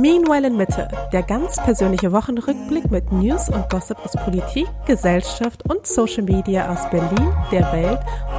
Meanwhile 0.00 0.46
in 0.46 0.56
Mitte, 0.56 0.86
der 1.12 1.24
ganz 1.24 1.56
persönliche 1.56 2.12
Wochenrückblick 2.12 2.88
mit 2.88 3.10
News 3.10 3.48
und 3.48 3.68
Gossip 3.68 3.98
aus 4.04 4.12
Politik, 4.12 4.68
Gesellschaft 4.86 5.68
und 5.68 5.88
Social 5.88 6.22
Media 6.22 6.72
aus 6.72 6.88
Berlin, 6.88 7.34
der 7.50 7.72
Welt 7.72 7.98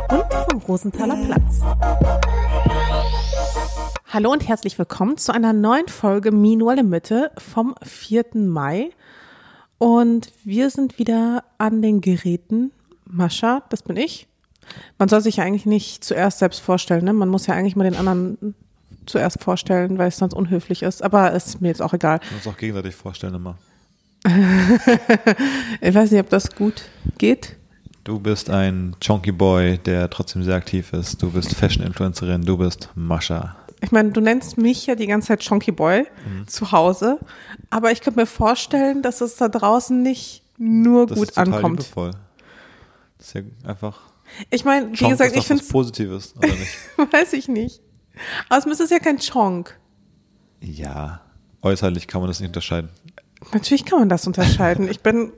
und 0.09 0.23
vom 0.50 0.61
Rosenthaler 0.61 1.18
Platz. 1.25 1.59
Hallo 4.07 4.32
und 4.32 4.48
herzlich 4.48 4.80
willkommen 4.80 5.18
zu 5.18 5.34
einer 5.34 5.52
neuen 5.52 5.89
Folge 5.89 6.32
Meanwhile 6.32 6.80
in 6.80 6.88
Mitte 6.88 7.32
vom 7.38 7.76
4. 7.84 8.23
Mai. 8.36 8.91
Und 9.78 10.32
wir 10.46 10.70
sind 10.70 10.98
wieder 10.98 11.44
an 11.57 11.82
den 11.82 12.00
Geräten. 12.00 12.71
Mascha, 13.04 13.64
das 13.68 13.84
bin 13.84 13.98
ich. 13.98 14.30
Man 14.98 15.10
soll 15.10 15.20
sich 15.20 15.38
ja 15.38 15.44
eigentlich 15.44 15.66
nicht 15.66 16.05
zuerst 16.05 16.39
selbst 16.39 16.62
vorstellen, 16.62 17.04
ne? 17.04 17.12
Man 17.12 17.28
muss 17.28 17.48
ja 17.48 17.54
eigentlich 17.54 17.76
mal 17.76 17.84
den 17.84 17.98
anderen 17.98 18.55
zuerst 19.10 19.41
vorstellen, 19.41 19.98
weil 19.98 20.07
es 20.07 20.18
sonst 20.18 20.34
unhöflich 20.34 20.83
ist. 20.83 21.04
Aber 21.04 21.32
ist 21.32 21.61
mir 21.61 21.70
jetzt 21.70 21.82
auch 21.82 21.93
egal. 21.93 22.20
Wir 22.29 22.38
uns 22.38 22.47
auch 22.47 22.57
gegenseitig 22.57 22.96
vorstellen 22.96 23.36
immer. 23.36 23.57
ich 25.82 25.93
weiß 25.93 26.11
nicht, 26.11 26.20
ob 26.20 26.29
das 26.29 26.56
gut 26.56 26.83
geht. 27.18 27.56
Du 28.04 28.19
bist 28.19 28.50
ein 28.50 28.96
Chonky 29.06 29.32
Boy, 29.32 29.78
der 29.78 30.10
trotzdem 30.10 30.43
sehr 30.43 30.56
aktiv 30.56 30.93
ist. 30.93 31.21
Du 31.21 31.32
bist 31.32 31.54
Fashion-Influencerin. 31.54 32.42
Du 32.42 32.58
bist 32.58 32.89
Mascha. 32.95 33.56
Ich 33.81 33.92
meine, 33.92 34.11
du 34.11 34.19
nennst 34.19 34.58
mich 34.58 34.88
ja 34.88 34.95
die 34.95 35.08
ganze 35.08 35.30
Zeit 35.30 35.47
Chonky 35.47 35.72
Boy 35.72 36.05
mhm. 36.25 36.47
zu 36.47 36.72
Hause. 36.72 37.19
Aber 37.69 37.91
ich 37.91 38.02
könnte 38.02 38.19
mir 38.19 38.25
vorstellen, 38.25 39.02
dass 39.02 39.22
es 39.22 39.36
da 39.36 39.47
draußen 39.47 40.02
nicht 40.02 40.44
nur 40.58 41.08
das 41.08 41.17
gut 41.17 41.30
ist 41.30 41.36
total 41.36 41.53
ankommt. 41.53 41.80
Liebevoll. 41.80 42.11
Das 43.17 43.28
ist 43.28 43.33
ja 43.36 43.41
einfach. 43.64 44.00
Ich 44.50 44.66
meine, 44.66 44.91
wie 44.91 45.09
gesagt, 45.09 45.36
ich 45.36 45.47
finde 45.47 45.64
es 45.64 45.69
Positives, 45.69 46.36
oder 46.38 46.47
nicht? 46.47 46.78
weiß 47.11 47.33
ich 47.33 47.47
nicht. 47.47 47.81
Aber 48.50 48.72
es 48.72 48.80
ist 48.80 48.91
ja 48.91 49.00
kein 49.00 49.17
Chonk. 49.17 49.78
Ja, 50.61 51.22
äußerlich 51.61 52.08
kann 52.08 52.22
man 52.22 52.30
das 52.30 52.39
nicht 52.39 52.50
unterscheiden. 52.50 52.89
Natürlich 53.53 53.85
kann 53.85 53.99
man 53.99 54.09
das 54.09 54.27
unterscheiden. 54.27 54.89
Ich 54.89 55.02
bin 55.02 55.31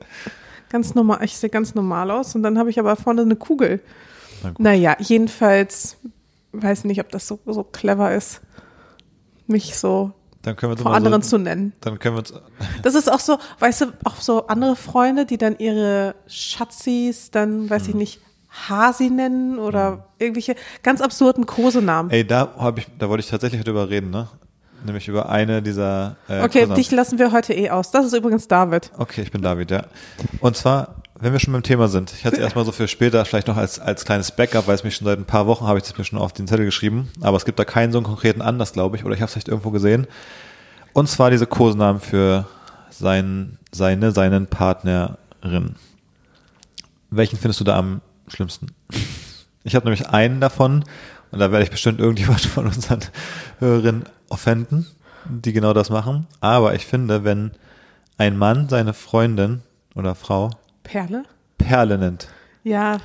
ganz 0.70 0.94
normal, 0.94 1.22
ich 1.22 1.36
sehe 1.36 1.50
ganz 1.50 1.74
normal 1.74 2.10
aus 2.10 2.34
und 2.34 2.42
dann 2.42 2.58
habe 2.58 2.70
ich 2.70 2.78
aber 2.78 2.96
vorne 2.96 3.22
eine 3.22 3.36
Kugel. 3.36 3.80
Na 4.42 4.52
naja, 4.58 4.96
jedenfalls 4.98 5.98
weiß 6.52 6.84
nicht, 6.84 7.00
ob 7.00 7.10
das 7.10 7.28
so, 7.28 7.38
so 7.46 7.62
clever 7.62 8.14
ist, 8.14 8.40
mich 9.46 9.76
so 9.76 10.12
vor 10.42 10.94
anderen 10.94 11.22
so, 11.22 11.30
zu 11.30 11.38
nennen. 11.38 11.72
Dann 11.80 11.98
können 11.98 12.16
wir. 12.16 12.24
Das 12.82 12.94
ist 12.94 13.10
auch 13.10 13.20
so, 13.20 13.38
weißt 13.60 13.82
du, 13.82 13.86
auch 14.04 14.16
so 14.16 14.48
andere 14.48 14.74
Freunde, 14.74 15.24
die 15.24 15.38
dann 15.38 15.56
ihre 15.58 16.16
Schatzis 16.26 17.30
dann, 17.30 17.70
weiß 17.70 17.84
hm. 17.84 17.88
ich 17.90 17.94
nicht, 17.94 18.20
Hasi 18.52 19.10
nennen 19.10 19.58
oder 19.58 19.92
mhm. 19.92 20.02
irgendwelche 20.18 20.54
ganz 20.82 21.00
absurden 21.00 21.46
Kosenamen. 21.46 22.10
Ey, 22.10 22.26
da 22.26 22.54
habe 22.58 22.80
ich, 22.80 22.86
da 22.98 23.08
wollte 23.08 23.24
ich 23.24 23.30
tatsächlich 23.30 23.64
drüber 23.64 23.88
reden, 23.88 24.10
ne? 24.10 24.28
Nämlich 24.84 25.06
über 25.06 25.28
eine 25.28 25.62
dieser. 25.62 26.16
Äh, 26.28 26.40
okay, 26.40 26.46
Kosenamen. 26.48 26.74
dich 26.74 26.90
lassen 26.90 27.18
wir 27.18 27.32
heute 27.32 27.54
eh 27.54 27.70
aus. 27.70 27.90
Das 27.92 28.04
ist 28.04 28.14
übrigens 28.14 28.48
David. 28.48 28.90
Okay, 28.98 29.22
ich 29.22 29.30
bin 29.30 29.40
David, 29.40 29.70
ja. 29.70 29.84
Und 30.40 30.56
zwar, 30.56 30.96
wenn 31.20 31.32
wir 31.32 31.38
schon 31.38 31.52
beim 31.52 31.62
Thema 31.62 31.88
sind, 31.88 32.12
ich 32.12 32.24
hatte 32.24 32.36
es 32.36 32.42
erstmal 32.42 32.64
so 32.64 32.72
für 32.72 32.88
später 32.88 33.24
vielleicht 33.24 33.46
noch 33.46 33.56
als, 33.56 33.78
als 33.78 34.04
kleines 34.04 34.32
Backup, 34.32 34.66
weil 34.66 34.74
es 34.74 34.84
mich 34.84 34.96
schon 34.96 35.06
seit 35.06 35.18
ein 35.18 35.24
paar 35.24 35.46
Wochen 35.46 35.66
habe 35.66 35.78
ich 35.78 35.84
das 35.84 35.96
mir 35.96 36.04
schon 36.04 36.18
auf 36.18 36.32
den 36.32 36.48
Zettel 36.48 36.64
geschrieben, 36.64 37.10
aber 37.20 37.36
es 37.36 37.44
gibt 37.44 37.58
da 37.58 37.64
keinen 37.64 37.92
so 37.92 37.98
einen 37.98 38.06
konkreten 38.06 38.42
Anlass, 38.42 38.72
glaube 38.72 38.96
ich, 38.96 39.04
oder 39.04 39.14
ich 39.14 39.20
habe 39.20 39.26
es 39.26 39.32
vielleicht 39.32 39.48
irgendwo 39.48 39.70
gesehen. 39.70 40.06
Und 40.92 41.08
zwar 41.08 41.30
diese 41.30 41.46
Kosenamen 41.46 42.00
für 42.00 42.46
sein, 42.90 43.58
seine, 43.70 44.12
seinen 44.12 44.46
Partnerin. 44.46 45.76
Welchen 47.10 47.38
findest 47.38 47.60
du 47.60 47.64
da 47.64 47.78
am 47.78 48.00
schlimmsten. 48.28 48.68
Ich 49.64 49.74
habe 49.74 49.86
nämlich 49.86 50.08
einen 50.08 50.40
davon 50.40 50.84
und 51.30 51.38
da 51.38 51.50
werde 51.50 51.64
ich 51.64 51.70
bestimmt 51.70 52.00
irgendjemand 52.00 52.40
von 52.40 52.66
unseren 52.66 53.00
Hörerinnen 53.58 54.04
offenden, 54.28 54.86
die 55.24 55.52
genau 55.52 55.72
das 55.72 55.90
machen. 55.90 56.26
Aber 56.40 56.74
ich 56.74 56.86
finde, 56.86 57.24
wenn 57.24 57.52
ein 58.18 58.36
Mann 58.36 58.68
seine 58.68 58.92
Freundin 58.94 59.62
oder 59.94 60.14
Frau 60.14 60.50
Perle? 60.82 61.24
Perle 61.58 61.98
nennt. 61.98 62.28
Ja. 62.64 62.98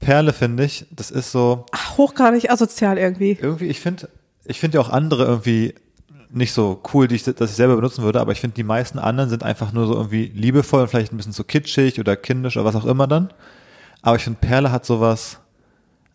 Perle 0.00 0.32
finde 0.32 0.64
ich, 0.64 0.86
das 0.90 1.10
ist 1.10 1.30
so. 1.30 1.66
Ach, 1.72 1.96
hochgradig 1.96 2.50
asozial 2.50 2.98
irgendwie. 2.98 3.38
Irgendwie, 3.40 3.66
ich 3.66 3.80
finde, 3.80 4.08
ich 4.44 4.60
finde 4.60 4.78
ja 4.78 4.84
auch 4.84 4.90
andere 4.90 5.24
irgendwie 5.24 5.74
nicht 6.30 6.52
so 6.52 6.82
cool, 6.92 7.08
die 7.08 7.16
ich, 7.16 7.24
dass 7.24 7.50
ich 7.50 7.56
selber 7.56 7.76
benutzen 7.76 8.02
würde, 8.02 8.20
aber 8.20 8.32
ich 8.32 8.40
finde, 8.40 8.54
die 8.54 8.64
meisten 8.64 8.98
anderen 8.98 9.28
sind 9.28 9.42
einfach 9.42 9.72
nur 9.72 9.86
so 9.86 9.94
irgendwie 9.94 10.32
liebevoll 10.34 10.82
und 10.82 10.88
vielleicht 10.88 11.12
ein 11.12 11.18
bisschen 11.18 11.32
zu 11.32 11.44
kitschig 11.44 12.00
oder 12.00 12.16
kindisch 12.16 12.56
oder 12.56 12.64
was 12.64 12.74
auch 12.74 12.86
immer 12.86 13.06
dann. 13.06 13.32
Aber 14.02 14.16
ich 14.16 14.24
finde, 14.24 14.38
Perle 14.40 14.72
hat 14.72 14.84
sowas, 14.84 15.38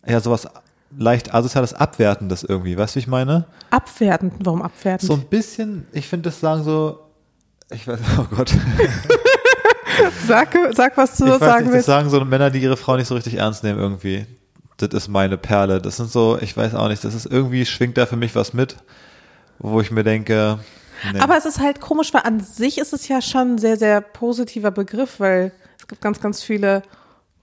ja, 0.05 0.19
sowas 0.19 0.47
leicht 0.97 1.33
asoziales, 1.33 1.73
abwertendes 1.73 2.43
irgendwie. 2.43 2.77
Weißt 2.77 2.95
du, 2.95 2.97
wie 2.97 2.99
ich 2.99 3.07
meine? 3.07 3.45
Abwertend? 3.69 4.33
Warum 4.39 4.61
abwertend? 4.61 5.07
So 5.07 5.13
ein 5.13 5.25
bisschen, 5.25 5.87
ich 5.91 6.07
finde 6.07 6.29
das 6.29 6.39
sagen 6.39 6.63
so, 6.63 6.99
ich 7.69 7.87
weiß, 7.87 7.99
oh 8.19 8.35
Gott. 8.35 8.53
sag, 10.27 10.55
sag, 10.73 10.97
was 10.97 11.17
du 11.17 11.25
ich 11.25 11.39
sagen 11.39 11.65
nicht, 11.65 11.73
willst. 11.73 11.87
Das 11.87 11.95
sagen 11.95 12.09
so 12.09 12.23
Männer, 12.23 12.49
die 12.49 12.59
ihre 12.59 12.77
Frau 12.77 12.95
nicht 12.97 13.07
so 13.07 13.15
richtig 13.15 13.35
ernst 13.35 13.63
nehmen 13.63 13.79
irgendwie. 13.79 14.25
Das 14.77 14.89
ist 14.89 15.07
meine 15.07 15.37
Perle. 15.37 15.81
Das 15.81 15.97
sind 15.97 16.11
so, 16.11 16.37
ich 16.39 16.55
weiß 16.55 16.75
auch 16.75 16.87
nicht, 16.87 17.03
das 17.03 17.15
ist 17.15 17.25
irgendwie, 17.25 17.65
schwingt 17.65 17.97
da 17.97 18.05
für 18.05 18.15
mich 18.15 18.35
was 18.35 18.53
mit, 18.53 18.77
wo 19.59 19.81
ich 19.81 19.91
mir 19.91 20.03
denke, 20.03 20.59
Nee. 21.13 21.19
Aber 21.19 21.37
es 21.37 21.45
ist 21.45 21.59
halt 21.59 21.79
komisch, 21.79 22.13
weil 22.13 22.23
an 22.23 22.39
sich 22.39 22.77
ist 22.77 22.93
es 22.93 23.07
ja 23.07 23.21
schon 23.21 23.53
ein 23.53 23.57
sehr, 23.57 23.77
sehr 23.77 24.01
positiver 24.01 24.71
Begriff, 24.71 25.19
weil 25.19 25.51
es 25.79 25.87
gibt 25.87 26.01
ganz, 26.01 26.19
ganz 26.19 26.41
viele 26.41 26.81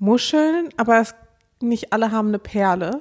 Muscheln, 0.05 0.69
aber 0.77 1.01
es, 1.01 1.15
nicht 1.61 1.93
alle 1.93 2.11
haben 2.11 2.29
eine 2.29 2.39
Perle. 2.39 3.01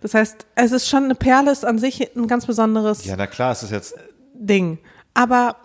Das 0.00 0.14
heißt, 0.14 0.46
es 0.54 0.72
ist 0.72 0.88
schon 0.88 1.04
eine 1.04 1.14
Perle 1.14 1.50
ist 1.50 1.64
an 1.64 1.78
sich 1.78 2.14
ein 2.16 2.26
ganz 2.26 2.46
besonderes. 2.46 3.04
Ja, 3.04 3.16
na 3.16 3.26
klar, 3.26 3.52
es 3.52 3.62
ist 3.62 3.72
jetzt 3.72 3.94
Ding. 4.34 4.78
Aber 5.14 5.56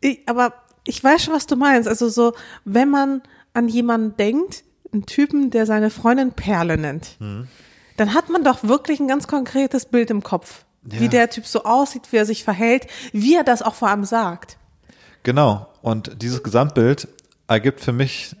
ich, 0.00 0.20
aber 0.26 0.52
ich 0.86 1.02
weiß 1.02 1.24
schon, 1.24 1.34
was 1.34 1.46
du 1.46 1.56
meinst. 1.56 1.88
Also 1.88 2.08
so, 2.08 2.34
wenn 2.64 2.90
man 2.90 3.22
an 3.54 3.68
jemanden 3.68 4.16
denkt, 4.16 4.64
einen 4.92 5.06
Typen, 5.06 5.50
der 5.50 5.66
seine 5.66 5.90
Freundin 5.90 6.32
Perle 6.32 6.76
nennt, 6.76 7.16
mhm. 7.20 7.48
dann 7.96 8.14
hat 8.14 8.28
man 8.28 8.44
doch 8.44 8.64
wirklich 8.64 9.00
ein 9.00 9.08
ganz 9.08 9.26
konkretes 9.26 9.86
Bild 9.86 10.10
im 10.10 10.22
Kopf, 10.22 10.64
ja. 10.90 11.00
wie 11.00 11.08
der 11.08 11.30
Typ 11.30 11.46
so 11.46 11.64
aussieht, 11.64 12.08
wie 12.10 12.16
er 12.16 12.26
sich 12.26 12.44
verhält, 12.44 12.86
wie 13.12 13.34
er 13.34 13.44
das 13.44 13.62
auch 13.62 13.74
vor 13.74 13.88
allem 13.88 14.04
sagt. 14.04 14.58
Genau. 15.22 15.66
Und 15.82 16.22
dieses 16.22 16.42
Gesamtbild 16.42 17.08
ergibt 17.48 17.80
für 17.80 17.92
mich 17.92 18.36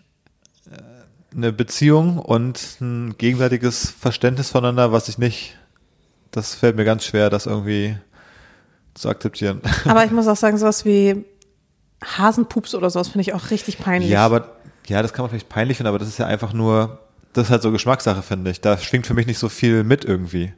eine 1.36 1.52
Beziehung 1.52 2.18
und 2.18 2.78
ein 2.80 3.16
gegenseitiges 3.18 3.90
Verständnis 3.90 4.50
voneinander, 4.50 4.92
was 4.92 5.08
ich 5.08 5.18
nicht, 5.18 5.56
das 6.30 6.54
fällt 6.54 6.76
mir 6.76 6.84
ganz 6.84 7.04
schwer, 7.04 7.30
das 7.30 7.46
irgendwie 7.46 7.96
zu 8.94 9.08
akzeptieren. 9.08 9.60
Aber 9.84 10.04
ich 10.04 10.10
muss 10.10 10.26
auch 10.28 10.36
sagen, 10.36 10.56
sowas 10.58 10.84
wie 10.84 11.24
Hasenpups 12.04 12.74
oder 12.74 12.90
sowas 12.90 13.08
finde 13.08 13.22
ich 13.22 13.34
auch 13.34 13.50
richtig 13.50 13.78
peinlich. 13.78 14.10
Ja, 14.10 14.24
aber 14.26 14.56
ja, 14.86 15.00
das 15.00 15.12
kann 15.12 15.22
man 15.22 15.30
vielleicht 15.30 15.48
peinlich 15.48 15.78
finden, 15.78 15.88
aber 15.88 15.98
das 15.98 16.08
ist 16.08 16.18
ja 16.18 16.26
einfach 16.26 16.52
nur, 16.52 17.00
das 17.32 17.46
ist 17.46 17.50
halt 17.50 17.62
so 17.62 17.72
Geschmackssache, 17.72 18.22
finde 18.22 18.50
ich. 18.50 18.60
Da 18.60 18.76
schwingt 18.76 19.06
für 19.06 19.14
mich 19.14 19.26
nicht 19.26 19.38
so 19.38 19.48
viel 19.48 19.84
mit 19.84 20.04
irgendwie. 20.04 20.52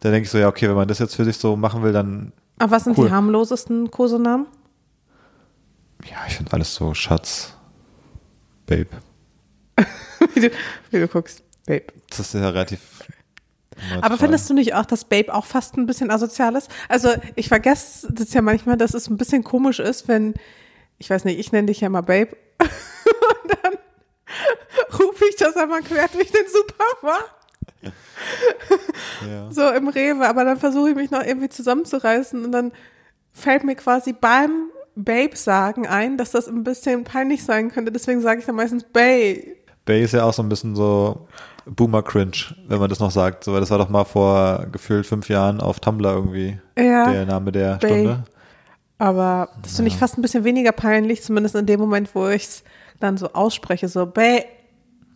Da 0.00 0.10
denke 0.10 0.26
ich 0.26 0.30
so, 0.30 0.38
ja, 0.38 0.48
okay, 0.48 0.68
wenn 0.68 0.76
man 0.76 0.86
das 0.86 1.00
jetzt 1.00 1.16
für 1.16 1.24
sich 1.24 1.38
so 1.38 1.56
machen 1.56 1.82
will, 1.82 1.92
dann. 1.92 2.32
Aber 2.58 2.70
was 2.70 2.84
sind 2.84 2.96
cool. 2.98 3.06
die 3.08 3.12
harmlosesten 3.12 3.90
Kosenamen? 3.90 4.46
Ja, 6.08 6.18
ich 6.26 6.34
finde 6.34 6.52
alles 6.52 6.74
so 6.74 6.94
Schatz, 6.94 7.54
Babe. 8.66 8.88
wie, 10.34 10.40
du, 10.40 10.50
wie 10.90 11.00
du 11.00 11.08
guckst. 11.08 11.42
Babe. 11.66 11.84
Das 12.10 12.20
ist 12.20 12.34
ja 12.34 12.48
relativ. 12.48 12.80
Aber 14.00 14.18
findest 14.18 14.48
du 14.48 14.54
nicht 14.54 14.74
auch, 14.74 14.84
dass 14.84 15.04
Babe 15.04 15.34
auch 15.34 15.44
fast 15.44 15.76
ein 15.76 15.86
bisschen 15.86 16.10
asozial 16.10 16.54
ist? 16.56 16.70
Also 16.88 17.14
ich 17.34 17.48
vergesse 17.48 18.12
das 18.12 18.32
ja 18.32 18.42
manchmal, 18.42 18.76
dass 18.76 18.94
es 18.94 19.08
ein 19.08 19.16
bisschen 19.16 19.42
komisch 19.42 19.80
ist, 19.80 20.08
wenn, 20.08 20.34
ich 20.98 21.10
weiß 21.10 21.24
nicht, 21.24 21.38
ich 21.38 21.52
nenne 21.52 21.66
dich 21.66 21.80
ja 21.80 21.88
mal 21.88 22.02
Babe. 22.02 22.36
Und 22.60 23.58
dann 23.62 23.74
rufe 24.98 25.24
ich 25.28 25.36
das 25.36 25.56
einmal 25.56 25.82
quer 25.82 26.08
durch 26.08 26.30
den 26.30 26.46
Supermarkt. 26.46 27.42
Ja. 29.26 29.50
So 29.50 29.68
im 29.70 29.88
Rewe, 29.88 30.28
aber 30.28 30.44
dann 30.44 30.58
versuche 30.58 30.90
ich 30.90 30.96
mich 30.96 31.10
noch 31.10 31.24
irgendwie 31.24 31.48
zusammenzureißen 31.48 32.44
und 32.44 32.52
dann 32.52 32.72
fällt 33.32 33.64
mir 33.64 33.74
quasi 33.74 34.12
beim 34.12 34.70
Babe 34.94 35.36
sagen 35.36 35.86
ein, 35.86 36.16
dass 36.18 36.30
das 36.30 36.48
ein 36.48 36.64
bisschen 36.64 37.04
peinlich 37.04 37.44
sein 37.44 37.70
könnte. 37.70 37.90
Deswegen 37.92 38.20
sage 38.20 38.40
ich 38.40 38.46
dann 38.46 38.56
meistens 38.56 38.84
Babe. 38.84 39.56
Bay 39.84 40.02
ist 40.02 40.12
ja 40.12 40.24
auch 40.24 40.32
so 40.32 40.42
ein 40.42 40.48
bisschen 40.48 40.76
so 40.76 41.26
Boomer 41.66 42.02
Cringe, 42.02 42.54
wenn 42.68 42.78
man 42.78 42.88
das 42.88 43.00
noch 43.00 43.10
sagt. 43.10 43.44
So, 43.44 43.58
das 43.58 43.70
war 43.70 43.78
doch 43.78 43.88
mal 43.88 44.04
vor 44.04 44.66
gefühlt 44.70 45.06
fünf 45.06 45.28
Jahren 45.28 45.60
auf 45.60 45.80
Tumblr 45.80 46.12
irgendwie 46.12 46.58
ja, 46.76 47.10
der 47.10 47.26
Name 47.26 47.52
der 47.52 47.76
Bay. 47.76 47.90
Stunde. 47.90 48.24
Aber 48.98 49.48
das 49.62 49.76
finde 49.76 49.90
ich 49.90 49.96
fast 49.96 50.16
ein 50.16 50.22
bisschen 50.22 50.44
weniger 50.44 50.70
peinlich, 50.70 51.22
zumindest 51.22 51.56
in 51.56 51.66
dem 51.66 51.80
Moment, 51.80 52.14
wo 52.14 52.28
ich 52.28 52.44
es 52.44 52.64
dann 53.00 53.16
so 53.16 53.32
ausspreche, 53.32 53.88
so 53.88 54.06
Bay. 54.06 54.44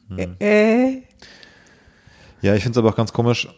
Hm. 0.09 0.37
Äh. 0.41 1.03
Ja, 2.43 2.55
ich 2.55 2.63
finde 2.63 2.73
es 2.73 2.79
aber 2.79 2.91
auch 2.91 2.97
ganz 2.97 3.13
komisch. 3.13 3.49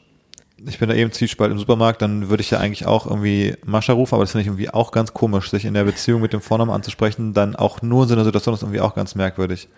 Ich 0.66 0.78
bin 0.78 0.88
da 0.88 0.94
eben 0.94 1.12
Zwiespalt 1.12 1.52
im 1.52 1.58
Supermarkt, 1.58 2.02
dann 2.02 2.28
würde 2.28 2.40
ich 2.43 2.50
ja 2.50 2.58
eigentlich 2.58 2.84
auch 2.84 3.06
irgendwie 3.06 3.55
Mascha 3.64 3.93
rufen, 3.93 4.14
aber 4.14 4.25
das 4.25 4.32
finde 4.32 4.43
ich 4.43 4.49
irgendwie 4.49 4.70
auch 4.70 4.90
ganz 4.90 5.14
komisch, 5.14 5.50
sich 5.50 5.64
in 5.64 5.75
der 5.75 5.84
Beziehung 5.84 6.20
mit 6.20 6.32
dem 6.32 6.40
Vornamen 6.40 6.72
anzusprechen, 6.72 7.32
dann 7.32 7.55
auch 7.55 7.81
nur 7.81 8.02
in 8.02 8.08
so 8.08 8.14
einer 8.14 8.25
Situation 8.25 8.55
ist 8.55 8.62
irgendwie 8.62 8.81
auch 8.81 8.94
ganz 8.94 9.14
merkwürdig. 9.14 9.69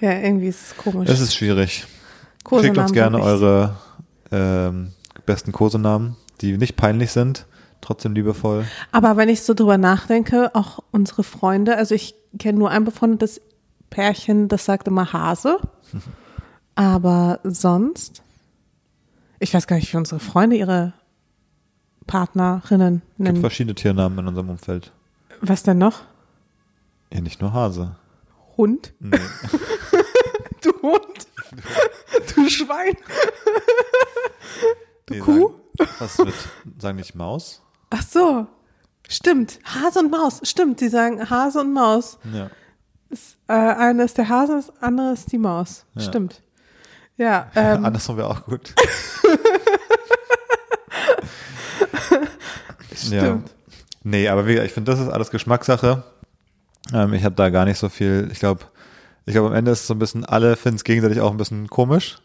Ja, 0.00 0.12
irgendwie 0.12 0.48
ist 0.48 0.62
es 0.72 0.76
komisch. 0.76 1.08
Es 1.08 1.20
ist 1.20 1.34
schwierig. 1.34 1.86
Kosenamen 2.42 2.74
Schickt 2.74 2.78
uns 2.78 2.92
gerne 2.92 3.20
eure 3.20 3.76
ähm, 4.30 4.92
besten 5.26 5.52
Kosenamen, 5.52 6.16
die 6.40 6.56
nicht 6.58 6.76
peinlich 6.76 7.12
sind. 7.12 7.46
trotzdem 7.80 8.14
liebevoll. 8.14 8.64
Aber 8.92 9.16
wenn 9.16 9.28
ich 9.28 9.42
so 9.42 9.54
drüber 9.54 9.78
nachdenke, 9.78 10.54
auch 10.54 10.80
unsere 10.90 11.22
Freunde, 11.22 11.76
also 11.76 11.94
ich 11.94 12.14
kenne 12.38 12.58
nur 12.58 12.70
ein 12.70 12.84
befreundetes 12.84 13.40
Pärchen, 13.90 14.48
das 14.48 14.64
sagt 14.64 14.88
immer 14.88 15.12
Hase. 15.12 15.58
Aber 16.74 17.40
sonst, 17.44 18.22
ich 19.38 19.54
weiß 19.54 19.66
gar 19.66 19.76
nicht, 19.76 19.92
wie 19.92 19.96
unsere 19.98 20.18
Freunde 20.20 20.56
ihre 20.56 20.92
Partnerinnen 22.06 22.96
Es 22.96 23.02
gibt 23.08 23.18
nennen. 23.20 23.40
verschiedene 23.40 23.74
Tiernamen 23.74 24.18
in 24.18 24.26
unserem 24.28 24.50
Umfeld. 24.50 24.90
Was 25.40 25.62
denn 25.62 25.78
noch? 25.78 26.02
Ja, 27.12 27.20
nicht 27.20 27.40
nur 27.40 27.52
Hase. 27.52 27.96
Hund? 28.56 28.92
Nee. 29.00 29.16
Du 31.56 31.62
Hund? 31.62 32.36
Du 32.36 32.48
Schwein? 32.50 32.96
Nee, 35.10 35.18
Kuh? 35.18 35.54
Sagen, 35.78 35.90
was 35.98 36.18
mit, 36.18 36.34
sagen 36.78 36.96
nicht 36.96 37.14
Maus? 37.14 37.62
Ach 37.90 38.02
so. 38.02 38.46
Stimmt. 39.08 39.58
Hase 39.64 40.00
und 40.00 40.10
Maus. 40.10 40.40
Stimmt. 40.44 40.80
Sie 40.80 40.88
sagen 40.88 41.28
Hase 41.28 41.60
und 41.60 41.72
Maus. 41.72 42.18
Ja. 42.32 42.50
Das, 43.10 43.36
äh, 43.48 43.52
eine 43.52 44.04
ist 44.04 44.18
der 44.18 44.28
Hase, 44.28 44.54
das 44.54 44.72
andere 44.82 45.12
ist 45.12 45.30
die 45.30 45.38
Maus. 45.38 45.84
Ja. 45.94 46.02
Stimmt. 46.02 46.42
Ja, 47.16 47.50
ähm, 47.56 47.84
Andersrum 47.84 48.16
wäre 48.16 48.28
auch 48.28 48.44
gut. 48.44 48.74
ja. 53.10 53.20
Stimmt. 53.20 53.50
Nee, 54.02 54.28
aber 54.28 54.46
wie, 54.46 54.58
ich 54.58 54.72
finde, 54.72 54.90
das 54.90 55.00
ist 55.00 55.08
alles 55.08 55.30
Geschmackssache. 55.30 56.02
Ähm, 56.92 57.14
ich 57.14 57.24
habe 57.24 57.34
da 57.36 57.50
gar 57.50 57.64
nicht 57.64 57.78
so 57.78 57.88
viel, 57.88 58.28
ich 58.32 58.40
glaube, 58.40 58.64
ich 59.26 59.32
glaube, 59.32 59.48
am 59.48 59.54
Ende 59.54 59.70
ist 59.70 59.86
so 59.86 59.94
ein 59.94 59.98
bisschen, 59.98 60.24
alle 60.24 60.56
finden 60.56 60.76
es 60.76 60.84
gegenseitig 60.84 61.20
auch 61.20 61.30
ein 61.30 61.36
bisschen 61.36 61.68
komisch. 61.68 62.18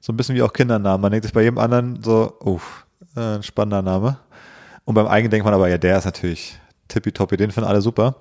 So 0.00 0.12
ein 0.12 0.16
bisschen 0.16 0.36
wie 0.36 0.42
auch 0.42 0.52
Kindernamen. 0.52 1.00
Man 1.00 1.10
denkt 1.10 1.24
sich 1.24 1.32
bei 1.32 1.42
jedem 1.42 1.58
anderen 1.58 2.02
so, 2.02 2.36
uff, 2.40 2.86
äh, 3.16 3.36
ein 3.36 3.42
spannender 3.42 3.82
Name. 3.82 4.18
Und 4.84 4.94
beim 4.94 5.06
eigenen 5.06 5.30
denkt 5.30 5.44
man 5.44 5.54
aber, 5.54 5.68
ja, 5.68 5.78
der 5.78 5.98
ist 5.98 6.04
natürlich 6.04 6.58
tippitoppi, 6.86 7.36
den 7.36 7.50
finden 7.50 7.68
alle 7.68 7.82
super. 7.82 8.16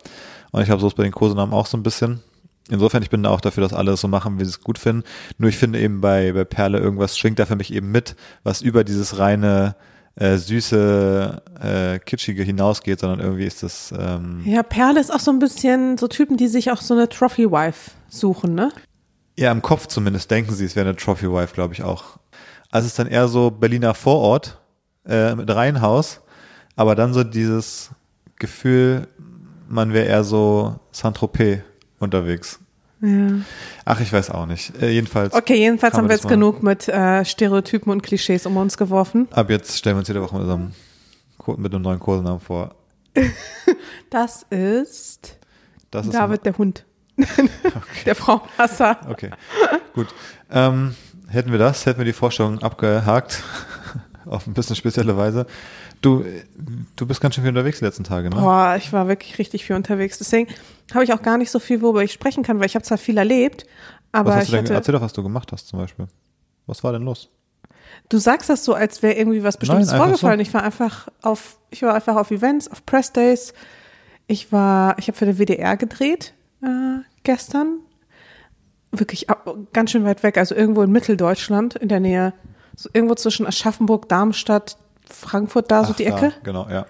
Und 0.51 0.61
ich 0.61 0.67
glaube, 0.67 0.81
so 0.81 0.87
ist 0.87 0.95
bei 0.95 1.03
den 1.03 1.11
Kosenamen 1.11 1.53
auch 1.53 1.67
so 1.67 1.77
ein 1.77 1.83
bisschen. 1.83 2.21
Insofern, 2.69 3.03
ich 3.03 3.09
bin 3.09 3.25
auch 3.25 3.39
dafür, 3.39 3.61
dass 3.61 3.73
alle 3.73 3.95
so 3.95 4.07
machen, 4.07 4.39
wie 4.39 4.43
sie 4.43 4.49
es 4.49 4.61
gut 4.61 4.77
finden. 4.77 5.03
Nur 5.37 5.49
ich 5.49 5.57
finde 5.57 5.79
eben 5.79 6.01
bei, 6.01 6.33
bei 6.33 6.43
Perle 6.43 6.79
irgendwas 6.79 7.17
schwingt 7.17 7.39
da 7.39 7.45
für 7.45 7.55
mich 7.55 7.71
eben 7.71 7.91
mit, 7.91 8.15
was 8.43 8.61
über 8.61 8.83
dieses 8.83 9.19
reine 9.19 9.75
äh, 10.17 10.37
süße, 10.37 11.41
äh, 11.61 11.99
kitschige 11.99 12.43
hinausgeht, 12.43 12.99
sondern 12.99 13.19
irgendwie 13.19 13.45
ist 13.45 13.63
das, 13.63 13.93
ähm, 13.97 14.41
ja, 14.45 14.63
Perle 14.63 14.99
ist 14.99 15.13
auch 15.13 15.19
so 15.19 15.31
ein 15.31 15.39
bisschen 15.39 15.97
so 15.97 16.07
Typen, 16.07 16.37
die 16.37 16.47
sich 16.47 16.71
auch 16.71 16.81
so 16.81 16.93
eine 16.93 17.07
Trophy-Wife 17.07 17.91
suchen, 18.09 18.55
ne? 18.55 18.71
ja, 19.37 19.51
im 19.51 19.61
Kopf 19.61 19.87
zumindest 19.87 20.29
denken 20.31 20.53
sie, 20.53 20.65
es 20.65 20.75
wäre 20.75 20.89
eine 20.89 20.97
Trophy 20.97 21.31
Wife, 21.31 21.53
glaube 21.53 21.73
ich 21.73 21.83
auch. 21.83 22.17
Also 22.71 22.87
es 22.87 22.93
ist 22.93 22.99
dann 22.99 23.07
eher 23.07 23.27
so 23.27 23.51
Berliner 23.51 23.93
Vorort 23.93 24.59
äh, 25.05 25.35
mit 25.35 25.49
Reihenhaus, 25.49 26.21
aber 26.75 26.95
dann 26.95 27.13
so 27.13 27.23
dieses 27.23 27.91
Gefühl, 28.37 29.07
man 29.69 29.93
wäre 29.93 30.07
eher 30.07 30.23
so 30.23 30.79
Saint-Tropez 30.91 31.61
unterwegs. 31.99 32.59
Ja. 33.01 33.27
Ach, 33.85 33.99
ich 33.99 34.11
weiß 34.11 34.31
auch 34.31 34.45
nicht. 34.47 34.81
Äh, 34.81 34.89
jedenfalls. 34.89 35.33
Okay, 35.33 35.55
jedenfalls 35.55 35.95
haben 35.95 36.07
wir 36.09 36.15
jetzt 36.15 36.27
genug 36.27 36.63
mit 36.63 36.87
äh, 36.87 37.23
Stereotypen 37.25 37.91
und 37.91 38.01
Klischees 38.01 38.45
um 38.45 38.57
uns 38.57 38.77
geworfen. 38.77 39.27
Ab 39.31 39.49
jetzt 39.49 39.77
stellen 39.77 39.95
wir 39.95 39.99
uns 39.99 40.07
jede 40.07 40.21
Woche 40.21 40.37
mit, 40.39 40.71
Ko- 41.37 41.57
mit 41.57 41.73
einem 41.73 41.83
neuen 41.83 41.99
Kosenamen 41.99 42.39
vor. 42.39 42.75
Das 44.09 44.43
ist 44.49 45.37
Das 45.91 46.05
ist 46.07 46.13
David 46.15 46.45
der 46.45 46.57
Hund. 46.57 46.85
Der 48.05 48.15
Frauenhasser. 48.15 48.99
Okay, 49.09 49.31
gut. 49.93 50.07
Ähm, 50.51 50.95
hätten 51.27 51.51
wir 51.51 51.57
das, 51.59 51.85
hätten 51.85 51.97
wir 51.99 52.05
die 52.05 52.13
Vorstellung 52.13 52.59
abgehakt, 52.59 53.43
auf 54.25 54.45
ein 54.47 54.53
bisschen 54.53 54.75
spezielle 54.75 55.17
Weise. 55.17 55.45
Du, 56.01 56.23
du 56.95 57.07
bist 57.07 57.21
ganz 57.21 57.35
schön 57.35 57.43
viel 57.43 57.49
unterwegs 57.49 57.79
die 57.79 57.85
letzten 57.85 58.03
Tage, 58.03 58.29
ne? 58.29 58.35
Boah, 58.35 58.75
ich 58.77 58.93
war 58.93 59.07
wirklich 59.07 59.37
richtig 59.39 59.65
viel 59.65 59.75
unterwegs. 59.75 60.17
Deswegen 60.17 60.47
habe 60.93 61.03
ich 61.03 61.13
auch 61.13 61.21
gar 61.21 61.37
nicht 61.37 61.49
so 61.49 61.59
viel, 61.59 61.81
worüber 61.81 62.03
ich 62.03 62.13
sprechen 62.13 62.43
kann, 62.43 62.59
weil 62.59 62.67
ich 62.67 62.75
habe 62.75 62.83
zwar 62.83 62.97
viel 62.97 63.17
erlebt, 63.17 63.65
aber 64.11 64.31
was 64.31 64.35
hast 64.37 64.47
du 64.49 64.51
denn, 64.53 64.65
hatte, 64.65 64.73
erzähl 64.73 64.93
doch, 64.93 65.01
was 65.01 65.13
du 65.13 65.23
gemacht 65.23 65.51
hast 65.51 65.67
zum 65.67 65.79
Beispiel. 65.79 66.07
Was 66.65 66.83
war 66.83 66.91
denn 66.91 67.03
los? 67.03 67.29
du 68.09 68.17
sagst 68.17 68.49
das 68.49 68.63
so, 68.63 68.73
als 68.73 69.03
wäre 69.03 69.13
irgendwie 69.13 69.43
was 69.43 69.57
Bestimmtes 69.57 69.89
einfach 69.89 70.05
vorgefallen. 70.05 70.39
so. 70.39 70.41
Ich 70.41 70.53
war 70.53 70.63
einfach 70.63 71.07
auf, 71.21 71.57
ich 71.69 71.81
war 71.81 71.93
einfach 71.93 72.15
auf 72.15 72.31
Events, 72.31 72.69
auf 72.69 72.85
Pressdays. 72.85 73.53
Ich 74.27 74.51
war, 74.51 74.97
ich 74.99 75.07
habe 75.07 75.17
für 75.17 75.25
den 75.25 75.37
WDR 75.37 75.77
gedreht 75.77 76.33
äh, 76.61 76.99
gestern. 77.23 77.79
Wirklich 78.91 79.29
ab, 79.29 79.55
ganz 79.73 79.91
schön 79.91 80.05
weit 80.05 80.23
weg, 80.23 80.37
also 80.37 80.55
irgendwo 80.55 80.81
in 80.81 80.91
Mitteldeutschland, 80.91 81.75
in 81.75 81.89
der 81.89 81.99
Nähe, 81.99 82.33
so 82.75 82.89
irgendwo 82.93 83.15
zwischen 83.15 83.45
Aschaffenburg, 83.45 84.07
Darmstadt, 84.07 84.77
Frankfurt, 85.09 85.71
da 85.71 85.83
so 85.83 85.91
Ach, 85.91 85.95
die 85.95 86.05
da, 86.05 86.17
Ecke. 86.17 86.33
genau, 86.43 86.67
ja. 86.69 86.85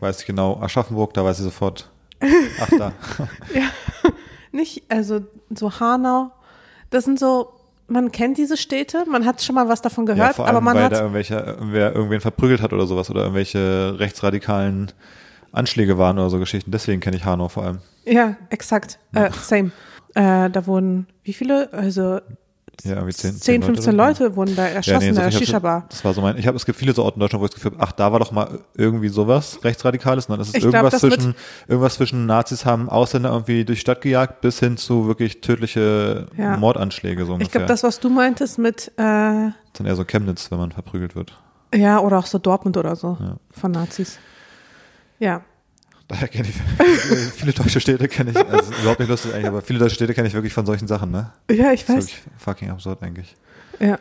Weiß 0.00 0.20
ich 0.20 0.26
genau. 0.26 0.60
Aschaffenburg, 0.60 1.14
da 1.14 1.24
weiß 1.24 1.38
ich 1.38 1.44
sofort. 1.44 1.90
Ach, 2.60 2.68
da. 2.78 2.92
Nicht, 4.52 4.84
also 4.88 5.20
so 5.50 5.80
Hanau. 5.80 6.30
Das 6.90 7.04
sind 7.04 7.18
so, 7.18 7.52
man 7.88 8.12
kennt 8.12 8.38
diese 8.38 8.56
Städte, 8.56 9.04
man 9.10 9.26
hat 9.26 9.42
schon 9.42 9.54
mal 9.54 9.68
was 9.68 9.82
davon 9.82 10.06
ja, 10.06 10.14
gehört, 10.14 10.36
vor 10.36 10.46
allem, 10.46 10.56
aber 10.56 10.64
man 10.64 10.76
weil 10.76 10.84
hat, 10.84 10.92
da 10.92 10.98
irgendwelcher, 10.98 11.46
irgendwer 11.46 11.94
irgendwen 11.94 12.20
verprügelt 12.20 12.62
hat 12.62 12.72
oder 12.72 12.86
sowas 12.86 13.10
oder 13.10 13.22
irgendwelche 13.22 13.98
rechtsradikalen 13.98 14.92
Anschläge 15.52 15.98
waren 15.98 16.18
oder 16.18 16.30
so 16.30 16.38
Geschichten. 16.38 16.70
Deswegen 16.70 17.00
kenne 17.00 17.16
ich 17.16 17.24
Hanau 17.24 17.48
vor 17.48 17.64
allem. 17.64 17.78
ja, 18.04 18.36
exakt, 18.50 18.98
äh, 19.14 19.30
same. 19.32 19.72
Äh, 20.14 20.50
da 20.50 20.66
wurden, 20.66 21.08
wie 21.24 21.32
viele, 21.32 21.72
also 21.72 22.20
Ja, 22.82 22.94
irgendwie 22.96 23.14
10, 23.14 23.36
10, 23.36 23.62
15 23.62 23.94
oder 23.94 24.12
so. 24.12 24.22
Leute 24.24 24.36
wurden 24.36 24.56
da 24.56 24.66
erschossen 24.66 25.08
in 25.08 25.14
so 25.14 25.20
der 25.20 25.28
ich 25.28 25.36
hab's- 25.36 25.46
Shisha-Bar. 25.46 25.86
Das 25.88 26.04
war 26.04 26.12
so 26.12 26.20
mein, 26.20 26.36
ich 26.36 26.46
habe, 26.46 26.56
es 26.56 26.66
gibt 26.66 26.78
viele 26.78 26.92
so 26.92 27.02
Orte 27.04 27.16
in 27.16 27.20
Deutschland, 27.20 27.40
wo 27.40 27.46
ich 27.46 27.50
das 27.52 27.62
Gefühl 27.62 27.78
habe, 27.78 27.82
ach, 27.88 27.92
da 27.92 28.12
war 28.12 28.18
doch 28.18 28.32
mal 28.32 28.58
irgendwie 28.74 29.08
sowas 29.08 29.58
Rechtsradikales. 29.62 30.26
Und 30.26 30.32
dann 30.32 30.40
ist 30.40 30.48
es 30.48 30.54
Ich 30.54 30.60
glaub, 30.60 30.74
irgendwas 30.74 30.92
das 30.92 31.02
wird- 31.02 31.14
zwischen, 31.14 31.34
irgendwas 31.68 31.94
zwischen 31.94 32.26
Nazis 32.26 32.64
haben 32.66 32.88
Ausländer 32.88 33.30
irgendwie 33.30 33.64
durch 33.64 33.78
die 33.78 33.80
Stadt 33.82 34.00
gejagt 34.00 34.40
bis 34.40 34.58
hin 34.60 34.76
zu 34.76 35.06
wirklich 35.06 35.40
tödliche 35.40 36.26
Ja. 36.36 36.56
Mordanschläge, 36.56 37.24
so 37.24 37.32
ungefähr. 37.34 37.46
Ich 37.46 37.52
glaube, 37.52 37.66
das, 37.66 37.82
was 37.84 38.00
du 38.00 38.10
meintest 38.10 38.58
mit, 38.58 38.88
äh, 38.88 38.90
Das 38.96 39.46
ist 39.66 39.80
dann 39.80 39.86
eher 39.86 39.96
so 39.96 40.04
Chemnitz, 40.04 40.50
wenn 40.50 40.58
man 40.58 40.72
verprügelt 40.72 41.14
wird. 41.16 41.32
ja, 41.74 41.98
oder 42.00 42.18
auch 42.18 42.26
so 42.26 42.38
Dortmund 42.38 42.76
oder 42.76 42.96
so 42.96 43.16
Ja. 43.20 43.36
von 43.50 43.70
Nazis. 43.72 44.18
Ja. 45.18 45.42
Daher 46.08 46.28
kenne 46.28 46.48
ich, 46.48 46.54
viele 47.32 47.52
deutsche 47.52 47.80
Städte 47.80 48.08
kenne 48.08 48.32
ich, 48.32 48.36
also 48.36 48.72
überhaupt 48.82 49.00
nicht 49.00 49.08
lustig 49.08 49.32
eigentlich, 49.32 49.46
aber 49.48 49.62
viele 49.62 49.78
deutsche 49.78 49.94
Städte 49.94 50.12
kenne 50.14 50.28
ich 50.28 50.34
wirklich 50.34 50.52
von 50.52 50.66
solchen 50.66 50.86
Sachen, 50.86 51.10
ne? 51.10 51.32
Ja, 51.50 51.72
ich 51.72 51.86
Das 51.86 51.88
ist 51.88 51.96
weiß. 51.96 51.96
wirklich 51.96 52.22
fucking 52.38 52.70
absurd 52.70 53.02
eigentlich. 53.02 53.34
Ja. 53.80 53.98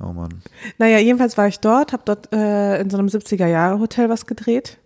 Oh 0.00 0.12
Mann. 0.12 0.42
Naja, 0.78 0.98
jedenfalls 0.98 1.38
war 1.38 1.46
ich 1.46 1.60
dort, 1.60 1.92
habe 1.92 2.02
dort 2.04 2.32
äh, 2.32 2.80
in 2.80 2.90
so 2.90 2.98
einem 2.98 3.06
70er-Jahre-Hotel 3.06 4.08
was 4.08 4.26
gedreht. 4.26 4.78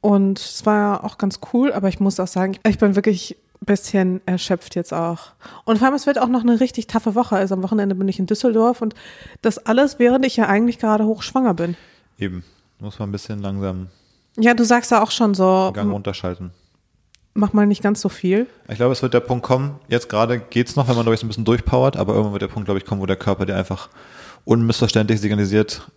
Und 0.00 0.38
es 0.38 0.64
war 0.64 1.04
auch 1.04 1.18
ganz 1.18 1.40
cool, 1.52 1.72
aber 1.72 1.88
ich 1.88 2.00
muss 2.00 2.18
auch 2.20 2.26
sagen, 2.28 2.56
ich 2.66 2.78
bin 2.78 2.96
wirklich 2.96 3.36
ein 3.60 3.66
bisschen 3.66 4.20
erschöpft 4.26 4.76
jetzt 4.76 4.94
auch. 4.94 5.32
Und 5.64 5.78
vor 5.78 5.86
allem, 5.88 5.96
es 5.96 6.06
wird 6.06 6.18
auch 6.18 6.28
noch 6.28 6.42
eine 6.42 6.60
richtig 6.60 6.86
taffe 6.86 7.14
Woche. 7.16 7.36
Also 7.36 7.54
am 7.54 7.62
Wochenende 7.62 7.94
bin 7.96 8.08
ich 8.08 8.18
in 8.18 8.26
Düsseldorf 8.26 8.80
und 8.80 8.94
das 9.42 9.58
alles, 9.58 9.98
während 9.98 10.24
ich 10.24 10.36
ja 10.36 10.46
eigentlich 10.46 10.78
gerade 10.78 11.04
hochschwanger 11.04 11.52
bin. 11.54 11.76
Eben. 12.18 12.44
Muss 12.80 12.98
man 13.00 13.08
ein 13.08 13.12
bisschen 13.12 13.40
langsam 13.40 13.88
Ja, 14.38 14.54
du 14.54 14.64
sagst 14.64 14.90
ja 14.90 15.02
auch 15.02 15.10
schon 15.10 15.34
so, 15.34 15.72
Gang 15.74 15.92
runterschalten. 15.92 16.50
mach 17.34 17.52
mal 17.52 17.66
nicht 17.66 17.82
ganz 17.82 18.00
so 18.00 18.08
viel. 18.08 18.46
Ich 18.68 18.76
glaube, 18.76 18.92
es 18.92 19.02
wird 19.02 19.14
der 19.14 19.20
Punkt 19.20 19.44
kommen, 19.44 19.78
jetzt 19.88 20.08
gerade 20.08 20.38
geht's 20.38 20.76
noch, 20.76 20.88
wenn 20.88 20.94
man, 20.94 21.04
glaube 21.04 21.14
ich, 21.14 21.20
so 21.20 21.26
ein 21.26 21.28
bisschen 21.28 21.44
durchpowert, 21.44 21.96
aber 21.96 22.12
irgendwann 22.12 22.32
wird 22.32 22.42
der 22.42 22.48
Punkt, 22.48 22.66
glaube 22.66 22.78
ich, 22.78 22.84
kommen, 22.86 23.00
wo 23.00 23.06
der 23.06 23.16
Körper 23.16 23.46
dir 23.46 23.56
einfach 23.56 23.88
unmissverständlich 24.44 25.20
signalisiert, 25.20 25.90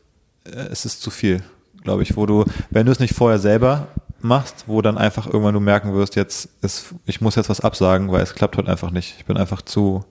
äh, 0.45 0.67
es 0.71 0.86
ist 0.86 1.01
zu 1.01 1.10
viel, 1.12 1.43
glaube 1.83 2.03
ich, 2.03 2.15
wo 2.17 2.25
du, 2.25 2.45
wenn 2.69 2.86
du 2.86 2.91
es 2.91 3.00
nicht 3.00 3.13
vorher 3.15 3.39
selber 3.39 3.88
machst, 4.19 4.65
wo 4.67 4.81
dann 4.81 4.98
einfach 4.98 5.25
irgendwann 5.25 5.53
du 5.53 5.60
merken 5.60 5.93
wirst, 5.93 6.15
jetzt 6.15 6.50
ist, 6.62 6.93
ich 7.05 7.21
muss 7.21 7.36
jetzt 7.36 7.50
was 7.50 7.62
absagen, 7.62 8.12
weil 8.12 8.21
es 8.21 8.36
klappt 8.36 8.57
heute 8.57 8.69
einfach 8.69 8.91
nicht. 8.91 9.15
Ich 9.17 9.25
bin 9.25 9.38
einfach 9.38 9.62
zu, 9.62 10.05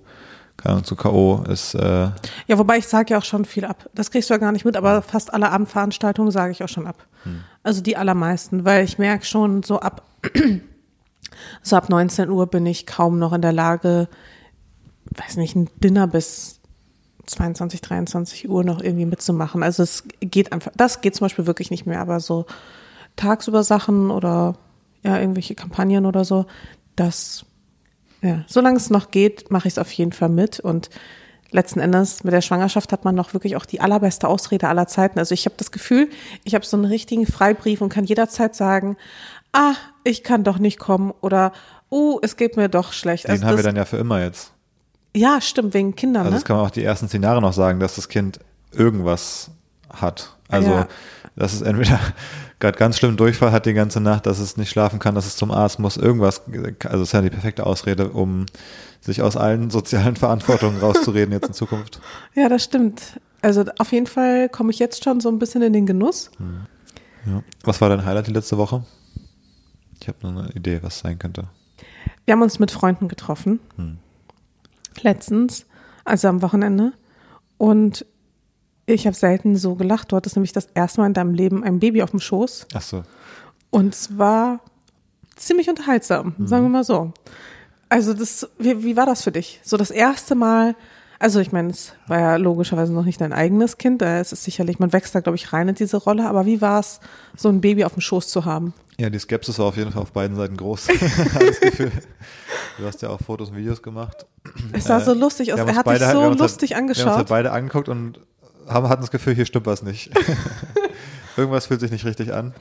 keine 0.61 0.75
Ahnung, 0.75 0.85
zu 0.85 0.97
K.O. 0.97 1.45
ist, 1.49 1.75
äh, 1.75 2.11
Ja, 2.47 2.59
wobei 2.59 2.79
ich 2.79 2.87
sage 2.87 3.15
ja 3.15 3.19
auch 3.19 3.25
schon 3.25 3.45
viel 3.45 3.65
ab. 3.65 3.89
Das 3.95 4.11
kriegst 4.11 4.31
du 4.31 4.35
ja 4.35 4.39
gar 4.39 4.53
nicht 4.53 4.65
mit, 4.65 4.77
aber 4.77 5.03
fast 5.03 5.33
alle 5.33 5.51
Abendveranstaltungen 5.51 6.31
sage 6.31 6.53
ich 6.53 6.63
auch 6.63 6.69
schon 6.69 6.87
ab. 6.87 7.07
Also 7.63 7.83
die 7.83 7.97
allermeisten, 7.97 8.65
weil 8.65 8.85
ich 8.85 8.99
merke 8.99 9.25
schon 9.25 9.63
so 9.63 9.81
ab 9.81 10.03
so 11.63 11.77
ab 11.77 11.89
19 11.89 12.31
Uhr 12.31 12.47
bin 12.47 12.67
ich 12.67 12.87
kaum 12.87 13.19
noch 13.19 13.33
in 13.33 13.43
der 13.43 13.53
Lage, 13.53 14.09
weiß 15.17 15.37
nicht, 15.37 15.57
ein 15.57 15.69
Dinner 15.83 16.07
bis 16.07 16.61
22, 17.27 17.81
23 17.81 18.49
Uhr 18.49 18.65
noch 18.65 18.81
irgendwie 18.81 19.07
mitzumachen. 19.07 19.63
Also 19.63 19.83
es 19.83 20.05
geht 20.21 20.53
einfach, 20.53 20.73
das 20.77 21.01
geht 21.01 21.15
zum 21.15 21.27
Beispiel 21.27 21.47
wirklich 21.47 21.71
nicht 21.71 21.87
mehr, 21.87 22.01
aber 22.01 22.21
so 22.21 22.47
tagsüber 23.17 23.63
Sachen 23.63 24.11
oder 24.11 24.57
ja, 25.03 25.19
irgendwelche 25.19 25.55
Kampagnen 25.55 26.07
oder 26.07 26.25
so, 26.25 26.47
das, 26.97 27.45
ja, 28.23 28.45
solange 28.47 28.77
es 28.77 28.91
noch 28.91 29.11
geht, 29.11 29.51
mache 29.51 29.69
ich 29.69 29.75
es 29.75 29.79
auf 29.79 29.91
jeden 29.93 30.13
Fall 30.13 30.29
mit 30.29 30.61
und 30.61 30.91
letzten 31.51 31.81
Endes 31.81 32.23
mit 32.25 32.33
der 32.33 32.43
Schwangerschaft 32.43 32.93
hat 32.93 33.05
man 33.05 33.15
noch 33.15 33.35
wirklich 33.35 33.57
auch 33.57 33.67
die 33.67 33.81
allerbeste 33.81 34.29
Ausrede 34.29 34.69
aller 34.69 34.87
Zeiten. 34.87 35.19
Also 35.19 35.35
ich 35.35 35.47
habe 35.47 35.57
das 35.59 35.73
Gefühl, 35.73 36.09
ich 36.45 36.55
habe 36.55 36.65
so 36.65 36.77
einen 36.77 36.87
richtigen 36.87 37.27
Freibrief 37.27 37.81
und 37.81 37.89
kann 37.89 38.05
jederzeit 38.05 38.55
sagen, 38.55 38.97
ah, 39.53 39.75
ich 40.05 40.23
kann 40.23 40.45
doch 40.45 40.59
nicht 40.59 40.79
kommen 40.79 41.13
oder 41.21 41.53
uh, 41.91 42.19
es 42.23 42.37
geht 42.37 42.57
mir 42.57 42.69
doch 42.69 42.93
schlecht. 42.93 43.25
den 43.25 43.33
Also 43.33 43.47
haben 43.47 43.57
wir 43.57 43.65
dann 43.65 43.77
ja 43.77 43.85
für 43.85 43.97
immer 43.97 44.23
jetzt. 44.23 44.53
ja, 45.15 45.41
stimmt, 45.41 45.75
wegen 45.75 45.97
Kindern, 45.97 46.23
Also 46.23 46.31
ne? 46.31 46.37
das 46.37 46.45
kann 46.45 46.57
man 46.57 46.67
auch 46.67 46.71
die 46.71 46.85
ersten 46.85 47.09
zehn 47.09 47.23
Jahre 47.23 47.41
noch 47.41 47.53
sagen, 47.53 47.81
dass 47.81 47.97
das 47.97 48.09
Kind 48.09 48.39
irgendwas 48.73 49.51
hat. 49.89 50.37
Also 50.49 50.71
Ja. 50.71 50.89
Das 51.37 51.55
ist 51.55 51.63
entweder 51.63 51.99
gerade 52.61 52.79
ganz 52.79 52.99
schlimm 52.99 53.17
Durchfall 53.17 53.53
hat 53.53 53.67
die 53.67 53.75
ganze 53.75 54.01
Nacht, 54.01 54.27
dass 54.27 54.39
es 54.39 54.57
nicht 54.57 54.71
schlafen 54.71 54.99
kann, 54.99 55.15
dass 55.15 55.27
es 55.27 55.37
zum 55.37 55.51
Arzt 55.51 55.79
muss, 55.79 55.97
irgendwas. 55.97 56.43
Also 56.85 57.03
es 57.03 57.09
ist 57.09 57.13
ja 57.13 57.23
die 57.23 57.31
perfekte 57.31 57.67
Ausrede, 57.67 58.11
um 58.11 58.47
sich 59.01 59.23
aus 59.23 59.37
allen 59.37 59.71
sozialen 59.71 60.17
Verantwortungen 60.17 60.81
rauszureden 60.81 61.33
jetzt 61.33 61.49
in 61.49 61.55
Zukunft. 61.55 62.01
Ja, 62.35 62.49
das 62.49 62.65
stimmt. 62.65 63.21
Also 63.43 63.65
auf 63.79 63.93
jeden 63.93 64.07
Fall 64.07 64.49
komme 64.49 64.71
ich 64.71 64.79
jetzt 64.79 65.03
schon 65.03 65.21
so 65.21 65.31
ein 65.31 65.39
bisschen 65.39 65.63
in 65.63 65.73
den 65.73 65.87
Genuss. 65.87 66.31
Ja. 67.27 67.43
Was 67.65 67.81
war 67.81 67.89
dein 67.89 68.05
Highlight 68.05 68.27
die 68.27 68.33
letzte 68.33 68.59
Woche? 68.59 68.85
Ich 70.01 70.09
habe 70.09 70.19
nur 70.23 70.43
eine 70.43 70.53
Idee, 70.53 70.83
was 70.83 70.97
es 70.97 71.01
sein 71.01 71.19
könnte. 71.19 71.49
Wir 72.25 72.33
haben 72.33 72.43
uns 72.43 72.59
mit 72.59 72.71
Freunden 72.71 73.09
getroffen. 73.09 73.61
Letztens, 75.03 75.67
also 76.05 76.29
am 76.29 76.43
Wochenende. 76.43 76.93
Und 77.59 78.07
ich 78.95 79.07
habe 79.07 79.17
selten 79.17 79.57
so 79.57 79.75
gelacht. 79.75 80.13
Du 80.13 80.17
hattest 80.17 80.37
nämlich 80.37 80.53
das 80.53 80.69
erste 80.75 81.01
Mal 81.01 81.07
in 81.09 81.15
deinem 81.15 81.35
Leben 81.35 81.63
ein 81.65 81.79
Baby 81.81 82.03
auf 82.03 82.11
dem 82.11 82.21
Schoß. 82.21 82.67
Ach 82.75 82.83
so. 82.83 83.03
Und 83.71 83.95
es 83.95 84.19
war 84.19 84.61
ziemlich 85.37 85.69
unterhaltsam, 85.69 86.35
sagen 86.45 86.65
wir 86.65 86.69
mal 86.71 86.85
so. 86.85 87.13
Also 87.89 88.15
das, 88.15 88.49
wie, 88.59 88.85
wie 88.85 88.97
war 88.97 89.07
das 89.07 89.23
für 89.23 89.33
dich? 89.33 89.61
So 89.65 89.77
das 89.77 89.91
erste 89.91 90.35
Mal, 90.35 90.77
also 91.19 91.41
ich 91.41 91.51
meine, 91.53 91.71
es 91.71 91.93
war 92.07 92.21
ja 92.21 92.37
logischerweise 92.37 92.93
noch 92.93 93.05
nicht 93.05 93.21
dein 93.21 93.33
eigenes 93.33 93.79
Kind, 93.79 94.01
da 94.03 94.21
ist 94.21 94.33
es 94.33 94.45
sicherlich, 94.45 94.79
man 94.79 94.93
wächst 94.93 95.15
da, 95.15 95.21
glaube 95.21 95.37
ich, 95.37 95.53
rein 95.53 95.69
in 95.69 95.75
diese 95.75 95.97
Rolle, 95.97 96.29
aber 96.29 96.47
wie 96.47 96.61
war 96.61 96.81
es, 96.81 97.01
so 97.37 97.49
ein 97.49 97.61
Baby 97.61 97.85
auf 97.85 97.95
dem 97.95 98.01
Schoß 98.01 98.29
zu 98.29 98.45
haben? 98.45 98.75
Ja, 98.99 99.09
die 99.09 99.19
Skepsis 99.19 99.59
war 99.59 99.67
auf 99.67 99.77
jeden 99.77 99.93
Fall 99.93 100.03
auf 100.03 100.13
beiden 100.13 100.37
Seiten 100.37 100.57
groß. 100.57 100.89
Habe 101.35 101.47
das 101.47 101.61
Gefühl. 101.61 101.91
Du 102.79 102.85
hast 102.85 103.01
ja 103.03 103.09
auch 103.09 103.21
Fotos 103.21 103.49
und 103.51 103.57
Videos 103.57 103.83
gemacht. 103.83 104.27
Es 104.73 104.85
sah 104.85 105.01
so 105.01 105.15
lustig 105.15 105.53
aus, 105.55 105.59
er 105.59 105.67
hat 105.69 105.77
dich 105.77 105.85
beide- 105.85 106.11
so 106.11 106.23
halt- 106.23 106.39
lustig 106.39 106.71
Wir 106.71 106.77
haben 106.77 106.89
uns 106.89 106.99
halt 106.99 107.07
angeschaut. 107.09 107.29
beide 107.29 107.53
angeguckt 107.53 107.89
und 107.89 108.21
haben, 108.71 108.89
hatten 108.89 109.03
das 109.03 109.11
Gefühl, 109.11 109.35
hier 109.35 109.47
stimmt 109.47 109.67
was 109.67 109.83
nicht. 109.83 110.11
Irgendwas 111.37 111.67
fühlt 111.67 111.81
sich 111.81 111.91
nicht 111.91 112.05
richtig 112.05 112.33
an. 112.33 112.55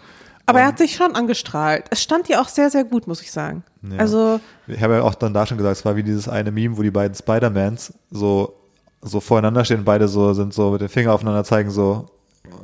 Aber 0.46 0.62
er 0.62 0.68
hat 0.68 0.80
sich 0.80 0.96
schon 0.96 1.16
angestrahlt. 1.16 1.86
Es 1.92 2.02
stand 2.02 2.28
dir 2.28 2.42
auch 2.42 2.48
sehr, 2.48 2.72
sehr 2.72 2.84
gut, 2.84 3.06
muss 3.06 3.22
ich 3.22 3.32
sagen. 3.32 3.64
Ja. 3.84 4.00
Also, 4.00 4.40
Ich 4.68 4.82
habe 4.82 4.96
ja 4.96 5.04
auch 5.04 5.14
dann 5.14 5.34
da 5.34 5.46
schon 5.46 5.58
gesagt, 5.58 5.78
es 5.78 5.86
war 5.86 5.96
wie 5.96 6.04
dieses 6.04 6.28
eine 6.28 6.52
Meme, 6.52 6.76
wo 6.76 6.82
die 6.82 6.90
beiden 6.90 7.14
Spider-Mans 7.16 7.94
so, 8.10 8.56
so 9.02 9.20
voreinander 9.20 9.64
stehen, 9.64 9.86
beide 9.86 10.08
so 10.08 10.34
sind 10.34 10.54
so 10.54 10.72
mit 10.72 10.82
den 10.82 10.90
Finger 10.90 11.14
aufeinander 11.14 11.44
zeigen 11.44 11.70
so 11.70 12.08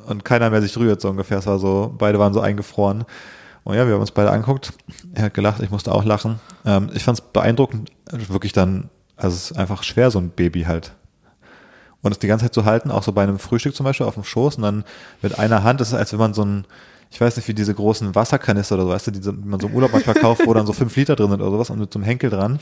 und 0.08 0.26
keiner 0.26 0.50
mehr 0.50 0.62
sich 0.62 0.76
rührt 0.78 1.00
so 1.00 1.10
ungefähr. 1.10 1.38
Es 1.38 1.48
war 1.48 1.60
so, 1.60 1.94
beide 1.98 2.18
waren 2.18 2.34
so 2.34 2.42
eingefroren. 2.42 3.06
Und 3.64 3.76
ja, 3.76 3.86
wir 3.86 3.94
haben 3.94 4.02
uns 4.02 4.12
beide 4.12 4.32
angeguckt. 4.32 4.74
Er 5.14 5.26
hat 5.26 5.34
gelacht, 5.34 5.62
ich 5.62 5.72
musste 5.72 5.92
auch 5.94 6.06
lachen. 6.06 6.40
Ähm, 6.66 6.90
ich 6.94 7.04
fand 7.04 7.20
es 7.20 7.26
beeindruckend, 7.26 7.92
wirklich 8.12 8.54
dann, 8.54 8.90
also 9.16 9.36
es 9.36 9.52
ist 9.52 9.58
einfach 9.58 9.84
schwer, 9.84 10.12
so 10.12 10.20
ein 10.20 10.30
Baby 10.30 10.64
halt. 10.64 10.94
Und 12.06 12.12
es 12.12 12.20
die 12.20 12.28
ganze 12.28 12.46
Zeit 12.46 12.54
zu 12.54 12.66
halten, 12.66 12.92
auch 12.92 13.02
so 13.04 13.12
bei 13.12 13.24
einem 13.24 13.40
Frühstück 13.40 13.76
zum 13.76 13.84
Beispiel 13.84 14.06
auf 14.06 14.14
dem 14.14 14.24
Schoß 14.24 14.58
und 14.58 14.62
dann 14.64 14.84
mit 15.24 15.40
einer 15.40 15.64
Hand, 15.64 15.82
das 15.82 15.88
ist 15.90 15.94
als 15.96 16.12
wenn 16.12 16.20
man 16.20 16.34
so 16.36 16.44
ein, 16.46 16.66
ich 17.10 17.20
weiß 17.20 17.36
nicht, 17.36 17.48
wie 17.48 17.54
diese 17.54 17.74
großen 17.74 18.14
Wasserkanister 18.14 18.76
oder 18.76 18.84
so, 18.86 18.90
weißt 18.92 19.08
du, 19.08 19.12
die 19.12 19.32
man 19.44 19.60
so 19.60 19.68
im 19.68 19.74
Urlaub 19.74 19.92
manchmal 19.92 20.16
kauft, 20.16 20.46
wo 20.46 20.54
dann 20.54 20.68
so 20.68 20.74
fünf 20.74 20.96
Liter 20.96 21.16
drin 21.16 21.30
sind 21.32 21.42
oder 21.42 21.52
sowas 21.52 21.70
und 21.72 21.80
mit 21.80 21.92
so 21.92 21.98
einem 22.00 22.06
Henkel 22.06 22.30
dran. 22.30 22.60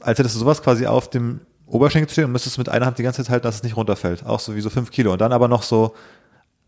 Als 0.00 0.18
hättest 0.18 0.34
du 0.34 0.40
sowas 0.40 0.62
quasi 0.62 0.86
auf 0.86 1.08
dem 1.10 1.40
Oberschenkel 1.66 2.10
stehen 2.10 2.24
und 2.26 2.32
müsstest 2.32 2.58
mit 2.58 2.68
einer 2.68 2.84
Hand 2.84 2.98
die 2.98 3.02
ganze 3.02 3.22
Zeit 3.22 3.30
halten, 3.30 3.44
dass 3.44 3.54
es 3.56 3.62
nicht 3.62 3.76
runterfällt. 3.78 4.26
Auch 4.26 4.40
so 4.40 4.54
wie 4.54 4.60
so 4.60 4.68
fünf 4.68 4.90
Kilo. 4.90 5.12
Und 5.12 5.20
dann 5.22 5.32
aber 5.32 5.48
noch 5.48 5.62
so, 5.62 5.94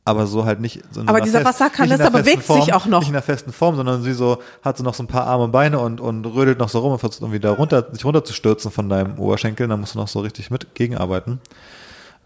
aber 0.06 0.26
so 0.26 0.44
halt 0.46 0.60
nicht. 0.60 0.80
So 0.92 1.02
Aber 1.04 1.20
dieser 1.20 1.40
fest- 1.42 1.60
Wasserkanister 1.60 2.10
bewegt 2.10 2.38
sich 2.38 2.46
Form, 2.46 2.70
auch 2.70 2.86
noch. 2.86 3.00
Nicht 3.00 3.08
in 3.10 3.14
einer 3.14 3.22
festen 3.22 3.52
Form, 3.52 3.76
sondern 3.76 4.02
sie 4.02 4.12
so, 4.14 4.38
hat 4.62 4.78
so 4.78 4.84
noch 4.84 4.94
so 4.94 5.02
ein 5.02 5.06
paar 5.06 5.26
Arme 5.26 5.44
und 5.44 5.50
Beine 5.52 5.78
und, 5.78 6.00
und 6.00 6.24
rödelt 6.24 6.58
noch 6.58 6.68
so 6.70 6.78
rum 6.78 6.92
und 6.92 6.98
versucht 7.00 7.20
irgendwie 7.22 7.40
da 7.40 7.52
runter, 7.52 7.86
sich 7.92 8.04
runterzustürzen 8.04 8.70
von 8.70 8.88
deinem 8.88 9.18
Oberschenkel. 9.18 9.68
Dann 9.68 9.80
musst 9.80 9.94
du 9.94 9.98
noch 9.98 10.08
so 10.08 10.20
richtig 10.20 10.50
mit 10.50 10.74
gegenarbeiten. 10.74 11.40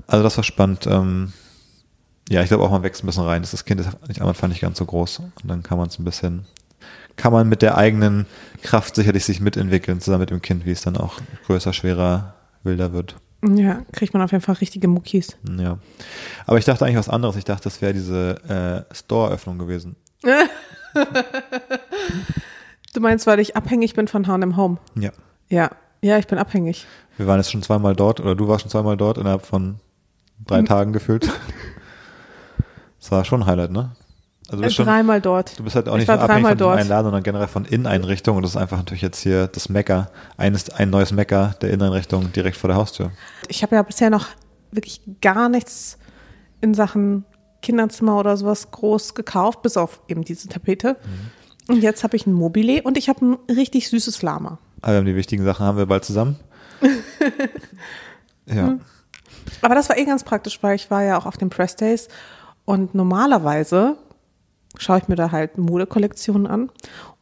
Also 0.07 0.23
das 0.23 0.37
war 0.37 0.45
spannend. 0.45 0.87
Ähm, 0.87 1.33
ja, 2.29 2.43
ich 2.43 2.49
glaube 2.49 2.65
auch, 2.65 2.71
man 2.71 2.83
wächst 2.83 3.03
ein 3.03 3.07
bisschen 3.07 3.25
rein. 3.25 3.43
Das 3.43 3.65
Kind 3.65 3.81
ist 3.81 3.89
nicht 4.09 4.21
am 4.21 4.29
Anfang 4.29 4.51
nicht 4.51 4.61
ganz 4.61 4.79
so 4.79 4.85
groß. 4.85 5.21
Und 5.21 5.33
dann 5.45 5.63
kann 5.63 5.79
man 5.79 5.89
es 5.89 5.99
ein 5.99 6.05
bisschen, 6.05 6.45
kann 7.17 7.33
man 7.33 7.49
mit 7.49 7.63
der 7.63 7.77
eigenen 7.77 8.27
Kraft 8.63 8.95
sicherlich 8.95 9.25
sich 9.25 9.41
mitentwickeln, 9.41 10.01
zusammen 10.01 10.21
mit 10.21 10.31
dem 10.31 10.43
Kind, 10.43 10.67
wie 10.67 10.73
es 10.73 10.83
dann 10.83 10.97
auch 10.97 11.15
größer, 11.47 11.73
schwerer, 11.73 12.35
wilder 12.65 12.93
wird. 12.93 13.17
ja, 13.43 13.83
kriegt 13.93 14.13
man 14.15 14.23
auf 14.23 14.33
jeden 14.33 14.43
Fall 14.43 14.57
richtige 14.57 14.89
Muckis. 14.89 15.37
Ja. 15.59 15.79
Aber 16.47 16.59
ich 16.59 16.65
dachte 16.65 16.85
eigentlich 16.85 16.99
was 16.99 17.09
anderes. 17.09 17.37
Ich 17.37 17.45
dachte, 17.45 17.65
das 17.65 17.81
wäre 17.81 17.95
diese 17.95 18.87
äh, 18.91 18.95
Store-Öffnung 18.95 19.59
gewesen. 19.59 19.97
Du 22.95 23.01
meinst, 23.01 23.27
weil 23.27 23.39
ich 23.39 23.55
abhängig 23.55 23.95
bin 23.95 24.09
von 24.09 24.27
H&M 24.27 24.57
Home? 24.57 24.79
Ja. 24.95 25.11
Ja, 25.49 25.71
ja, 26.01 26.19
ich 26.19 26.27
bin 26.27 26.39
abhängig. 26.39 26.87
Wir 27.17 27.27
waren 27.27 27.39
jetzt 27.39 27.51
schon 27.53 27.63
zweimal 27.63 27.95
dort, 27.95 28.19
oder 28.21 28.35
du 28.35 28.49
warst 28.49 28.63
schon 28.63 28.71
zweimal 28.71 28.97
dort, 28.97 29.19
innerhalb 29.19 29.45
von 29.45 29.77
drei 30.47 30.63
Tagen 30.63 30.93
gefühlt. 30.93 31.31
Das 33.01 33.11
war 33.11 33.25
schon 33.25 33.43
ein 33.43 33.47
Highlight, 33.47 33.71
ne? 33.71 33.93
Also 34.49 34.63
du 34.63 34.63
bist 34.63 34.77
schon, 34.77 34.87
dreimal 34.87 35.21
dort. 35.21 35.59
Du 35.59 35.65
bist 35.65 35.77
halt 35.77 35.89
auch 35.89 35.95
Ich 35.95 36.01
nicht 36.01 36.09
nur 36.09 36.21
abhängig 36.21 36.49
von 36.49 36.59
dort. 36.59 36.77
dem 36.77 36.81
einen 36.81 36.89
Laden, 36.89 37.05
sondern 37.05 37.23
generell 37.23 37.49
von 37.49 37.65
Inneneinrichtungen. 37.67 38.39
Und 38.39 38.43
das 38.43 38.53
ist 38.53 38.57
einfach 38.57 38.79
natürlich 38.79 39.03
jetzt 39.03 39.21
hier 39.21 39.47
das 39.47 39.69
Mecker, 39.69 40.11
eines, 40.39 40.71
ein 40.71 40.89
neues 40.89 41.13
Mecker 41.13 41.55
der 41.61 41.71
Inneneinrichtung 41.71 42.33
direkt 42.33 42.57
vor 42.57 42.69
der 42.69 42.77
Haustür. 42.77 43.13
Ich 43.49 43.63
habe 43.63 43.77
ja 43.77 43.83
bisher 43.83 44.09
noch 44.09 44.27
wirklich 44.71 45.03
gar 45.21 45.51
nichts 45.51 45.99
in 46.63 46.73
Sachen 46.73 47.25
Kinderzimmer 47.61 48.19
oder 48.19 48.37
sowas 48.37 48.71
groß 48.71 49.15
gekauft, 49.15 49.63
bis 49.63 49.77
auf 49.77 50.01
eben 50.09 50.25
diese 50.25 50.49
Tapete. 50.49 50.97
Mhm. 51.05 51.75
Und 51.75 51.83
jetzt 51.83 52.03
habe 52.03 52.17
ich 52.17 52.27
ein 52.27 52.33
Mobile 52.33 52.83
und 52.83 52.97
ich 52.97 53.11
habe 53.11 53.25
ein 53.25 53.37
richtig 53.55 53.89
süßes 53.91 54.23
Lama. 54.23 54.59
Haben 54.83 55.05
die 55.05 55.15
wichtigen 55.15 55.45
Sachen 55.45 55.67
haben 55.67 55.77
wir 55.77 55.87
bald 55.87 56.05
zusammen. 56.05 56.37
ja. 58.47 58.69
Hm. 58.69 58.81
Aber 59.63 59.75
das 59.75 59.89
war 59.89 59.99
eh 59.99 60.05
ganz 60.05 60.25
praktisch, 60.25 60.63
weil 60.63 60.77
ich 60.77 60.91
war 60.91 61.03
ja 61.03 61.19
auch 61.19 61.27
auf 61.27 61.37
den 61.37 61.51
Press 61.51 61.77
Days 61.77 62.09
und 62.65 62.95
normalerweise 62.95 63.97
schaue 64.77 64.99
ich 64.99 65.09
mir 65.09 65.17
da 65.17 65.31
halt 65.31 65.59
Modekollektionen 65.59 66.47
an. 66.47 66.71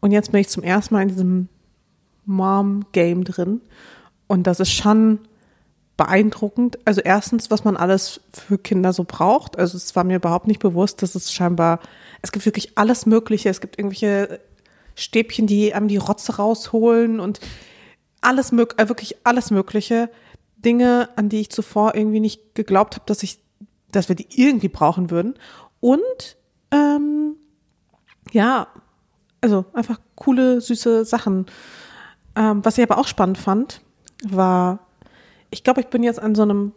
Und 0.00 0.12
jetzt 0.12 0.32
bin 0.32 0.40
ich 0.40 0.48
zum 0.48 0.62
ersten 0.62 0.94
Mal 0.94 1.02
in 1.02 1.08
diesem 1.08 1.48
Mom-Game 2.24 3.24
drin. 3.24 3.60
Und 4.26 4.46
das 4.46 4.60
ist 4.60 4.72
schon 4.72 5.20
beeindruckend. 5.96 6.78
Also 6.84 7.00
erstens, 7.00 7.50
was 7.50 7.64
man 7.64 7.76
alles 7.76 8.20
für 8.32 8.58
Kinder 8.58 8.92
so 8.92 9.04
braucht. 9.04 9.58
Also 9.58 9.76
es 9.76 9.96
war 9.96 10.04
mir 10.04 10.16
überhaupt 10.16 10.46
nicht 10.46 10.60
bewusst, 10.60 11.02
dass 11.02 11.14
es 11.14 11.32
scheinbar, 11.32 11.80
es 12.22 12.32
gibt 12.32 12.44
wirklich 12.44 12.76
alles 12.76 13.06
Mögliche. 13.06 13.48
Es 13.48 13.60
gibt 13.60 13.78
irgendwelche 13.78 14.40
Stäbchen, 14.94 15.46
die 15.46 15.74
einem 15.74 15.88
die 15.88 15.96
Rotze 15.96 16.36
rausholen 16.36 17.20
und 17.20 17.40
alles 18.20 18.52
mög 18.52 18.74
äh, 18.78 18.88
wirklich 18.88 19.16
alles 19.24 19.50
Mögliche. 19.50 20.10
Dinge, 20.66 21.08
an 21.16 21.30
die 21.30 21.40
ich 21.40 21.50
zuvor 21.50 21.94
irgendwie 21.94 22.20
nicht 22.20 22.54
geglaubt 22.54 22.96
habe, 22.96 23.06
dass 23.06 23.22
ich, 23.22 23.38
dass 23.92 24.08
wir 24.08 24.16
die 24.16 24.26
irgendwie 24.30 24.68
brauchen 24.68 25.10
würden. 25.10 25.34
Und 25.80 26.36
ähm, 26.72 27.36
ja, 28.32 28.66
also 29.40 29.64
einfach 29.72 30.00
coole, 30.16 30.60
süße 30.60 31.04
Sachen. 31.04 31.46
Ähm, 32.34 32.64
was 32.64 32.76
ich 32.76 32.84
aber 32.84 32.98
auch 32.98 33.06
spannend 33.06 33.38
fand, 33.38 33.80
war, 34.28 34.80
ich 35.50 35.62
glaube, 35.62 35.80
ich 35.80 35.86
bin 35.86 36.02
jetzt 36.02 36.20
an 36.20 36.34
so 36.34 36.42
einem 36.42 36.72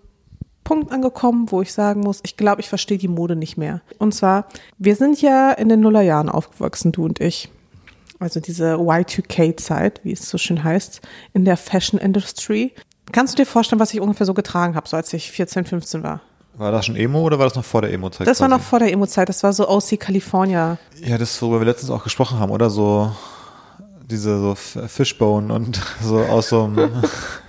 Punkt 0.64 0.92
angekommen, 0.92 1.52
wo 1.52 1.64
ich 1.64 1.74
sagen 1.74 2.02
muss, 2.02 2.20
ich 2.24 2.38
glaube, 2.38 2.62
ich 2.62 2.70
verstehe 2.70 3.00
die 3.00 3.08
Mode 3.08 3.36
nicht 3.36 3.58
mehr. 3.58 3.82
Und 3.98 4.14
zwar, 4.14 4.48
wir 4.78 4.96
sind 4.96 5.20
ja 5.20 5.52
in 5.52 5.68
den 5.68 5.80
Nullerjahren 5.80 6.30
aufgewachsen, 6.30 6.92
du 6.92 7.06
und 7.06 7.20
ich. 7.20 7.50
Also 8.20 8.40
diese 8.40 8.76
Y2K-Zeit, 8.76 10.02
wie 10.04 10.12
es 10.12 10.30
so 10.30 10.38
schön 10.38 10.64
heißt, 10.64 11.02
in 11.34 11.46
der 11.46 11.58
Fashion 11.58 12.00
Industry. 12.00 12.74
Kannst 13.12 13.34
du 13.34 13.44
dir 13.44 13.46
vorstellen, 13.46 13.80
was 13.80 13.94
ich 13.94 14.02
ungefähr 14.02 14.26
so 14.26 14.34
getragen 14.34 14.76
habe, 14.76 14.88
so 14.88 14.98
als 14.98 15.12
ich 15.14 15.32
14, 15.32 15.66
15 15.66 16.04
war? 16.04 16.22
War 16.60 16.72
das 16.72 16.86
schon 16.86 16.96
Emo 16.96 17.22
oder 17.22 17.40
war 17.40 17.46
das 17.46 17.56
noch 17.56 17.64
vor 17.64 17.82
der 17.82 17.94
Emo-Zeit? 17.94 18.28
Das 18.28 18.42
war 18.42 18.50
quasi? 18.50 18.60
noch 18.60 18.68
vor 18.68 18.80
der 18.80 18.92
Emo-Zeit, 18.92 19.30
das 19.30 19.44
war 19.44 19.54
so 19.54 19.70
OC 19.70 19.98
California. 20.00 20.78
Ja, 21.02 21.18
das, 21.18 21.42
worüber 21.42 21.62
wir 21.62 21.66
letztens 21.66 21.90
auch 21.90 22.04
gesprochen 22.04 22.38
haben, 22.38 22.52
oder? 22.52 22.70
So, 22.70 23.12
diese 24.10 24.38
so 24.40 24.56
Fishbone 24.56 25.54
und 25.54 25.80
so 26.02 26.20
aus 26.20 26.50
so 26.50 26.66
einem, 26.66 26.90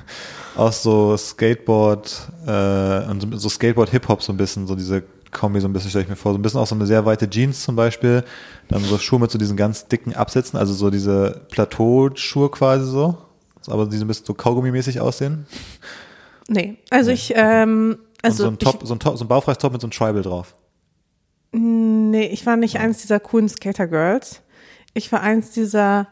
aus 0.56 0.82
so 0.82 1.16
Skateboard, 1.16 2.28
äh, 2.46 3.10
und 3.10 3.40
so 3.40 3.48
Skateboard-Hip-Hop 3.48 4.22
so 4.22 4.32
ein 4.32 4.36
bisschen, 4.36 4.68
so 4.68 4.76
diese 4.76 5.02
Kombi 5.32 5.60
so 5.60 5.68
ein 5.68 5.72
bisschen 5.72 5.90
stelle 5.90 6.04
ich 6.04 6.10
mir 6.10 6.16
vor, 6.16 6.32
so 6.32 6.38
ein 6.38 6.42
bisschen 6.42 6.60
auch 6.60 6.66
so 6.66 6.74
eine 6.74 6.86
sehr 6.86 7.04
weite 7.04 7.28
Jeans 7.28 7.62
zum 7.62 7.76
Beispiel, 7.76 8.24
dann 8.68 8.84
so 8.84 8.96
Schuhe 8.98 9.18
mit 9.18 9.30
so 9.30 9.38
diesen 9.38 9.56
ganz 9.56 9.86
dicken 9.88 10.14
Absätzen, 10.14 10.58
also 10.58 10.72
so 10.72 10.90
diese 10.90 11.42
Plateauschuhe 11.50 12.50
quasi 12.50 12.86
so, 12.86 13.18
aber 13.66 13.86
die 13.86 13.96
so 13.96 14.04
ein 14.04 14.08
bisschen 14.08 14.26
so 14.26 14.34
Kaugummi-mäßig 14.34 15.00
aussehen. 15.00 15.46
Nee, 16.48 16.78
also 16.90 17.10
ich, 17.10 17.32
ähm, 17.36 17.98
also 18.22 18.48
und 18.48 18.60
so 18.60 18.68
ein 18.68 18.72
Top, 18.72 18.86
so 18.86 18.94
ein 18.94 18.98
Top, 18.98 19.18
so 19.18 19.24
ein 19.24 19.58
Top 19.58 19.72
mit 19.72 19.80
so 19.80 19.86
einem 19.86 19.92
Tribal 19.92 20.22
drauf. 20.22 20.54
ich, 21.52 21.60
nee, 21.60 22.26
ich 22.26 22.44
war 22.46 22.56
nicht 22.56 22.78
eins 22.78 23.00
dieser 23.02 23.20
coolen 23.20 23.48
Skater-Girls. 23.48 24.42
Ich 24.94 25.12
war 25.12 25.20
eins 25.20 25.52
dieser 25.52 26.08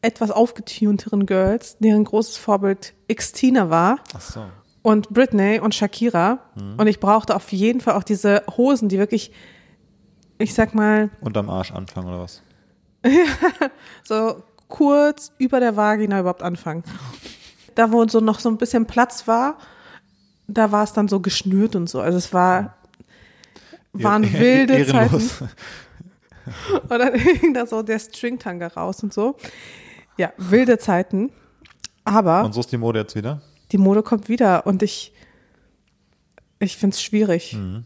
etwas 0.00 0.30
aufgetunteren 0.30 1.26
Girls, 1.26 1.76
deren 1.78 2.04
großes 2.04 2.36
Vorbild 2.36 2.94
Xtina 3.12 3.70
war. 3.70 4.00
Ach 4.14 4.20
so. 4.20 4.44
und 4.82 5.10
Britney 5.10 5.60
und 5.60 5.74
Shakira. 5.74 6.40
Und 6.76 6.86
ich 6.86 6.98
brauchte 6.98 7.36
auf 7.36 7.52
jeden 7.52 7.80
Fall 7.80 7.94
auch 7.94 8.02
diese 8.02 8.42
Hosen, 8.56 8.88
die 8.88 8.98
wirklich, 8.98 9.32
ich 10.38 10.54
sag 10.54 10.74
mal, 10.74 11.10
Unterm 11.20 11.48
Arsch 11.48 11.70
anfangen 11.72 12.08
oder 12.08 12.20
was? 12.20 12.42
so 14.04 14.42
kurz 14.72 15.32
über 15.38 15.60
der 15.60 15.76
Vagina 15.76 16.18
überhaupt 16.20 16.42
anfangen. 16.42 16.82
Da, 17.74 17.92
wo 17.92 18.06
so 18.08 18.20
noch 18.20 18.40
so 18.40 18.48
ein 18.48 18.56
bisschen 18.56 18.86
Platz 18.86 19.28
war, 19.28 19.58
da 20.48 20.72
war 20.72 20.82
es 20.84 20.92
dann 20.94 21.08
so 21.08 21.20
geschnürt 21.20 21.76
und 21.76 21.88
so. 21.90 22.00
Also 22.00 22.16
es 22.18 22.32
war, 22.32 22.76
waren 23.92 24.24
Ja, 24.24 24.32
wilde 24.40 24.74
ehrenlos. 24.78 25.38
Zeiten. 25.38 25.50
Und 26.88 26.90
dann 26.90 27.14
hing 27.18 27.54
da 27.54 27.66
so 27.66 27.82
der 27.82 28.00
Stringtanga 28.00 28.66
raus 28.66 29.00
und 29.04 29.14
so. 29.14 29.36
Ja, 30.18 30.32
wilde 30.38 30.76
Zeiten. 30.78 31.30
Aber 32.04 32.42
Und 32.44 32.52
so 32.52 32.58
ist 32.60 32.72
die 32.72 32.78
Mode 32.78 32.98
jetzt 32.98 33.14
wieder. 33.14 33.40
die 33.70 33.78
Mode 33.78 34.02
kommt 34.02 34.28
wieder 34.28 34.66
und 34.66 34.82
ich, 34.82 35.12
ich 36.58 36.76
finde 36.76 36.94
es 36.94 37.02
schwierig. 37.02 37.52
Mhm. 37.54 37.84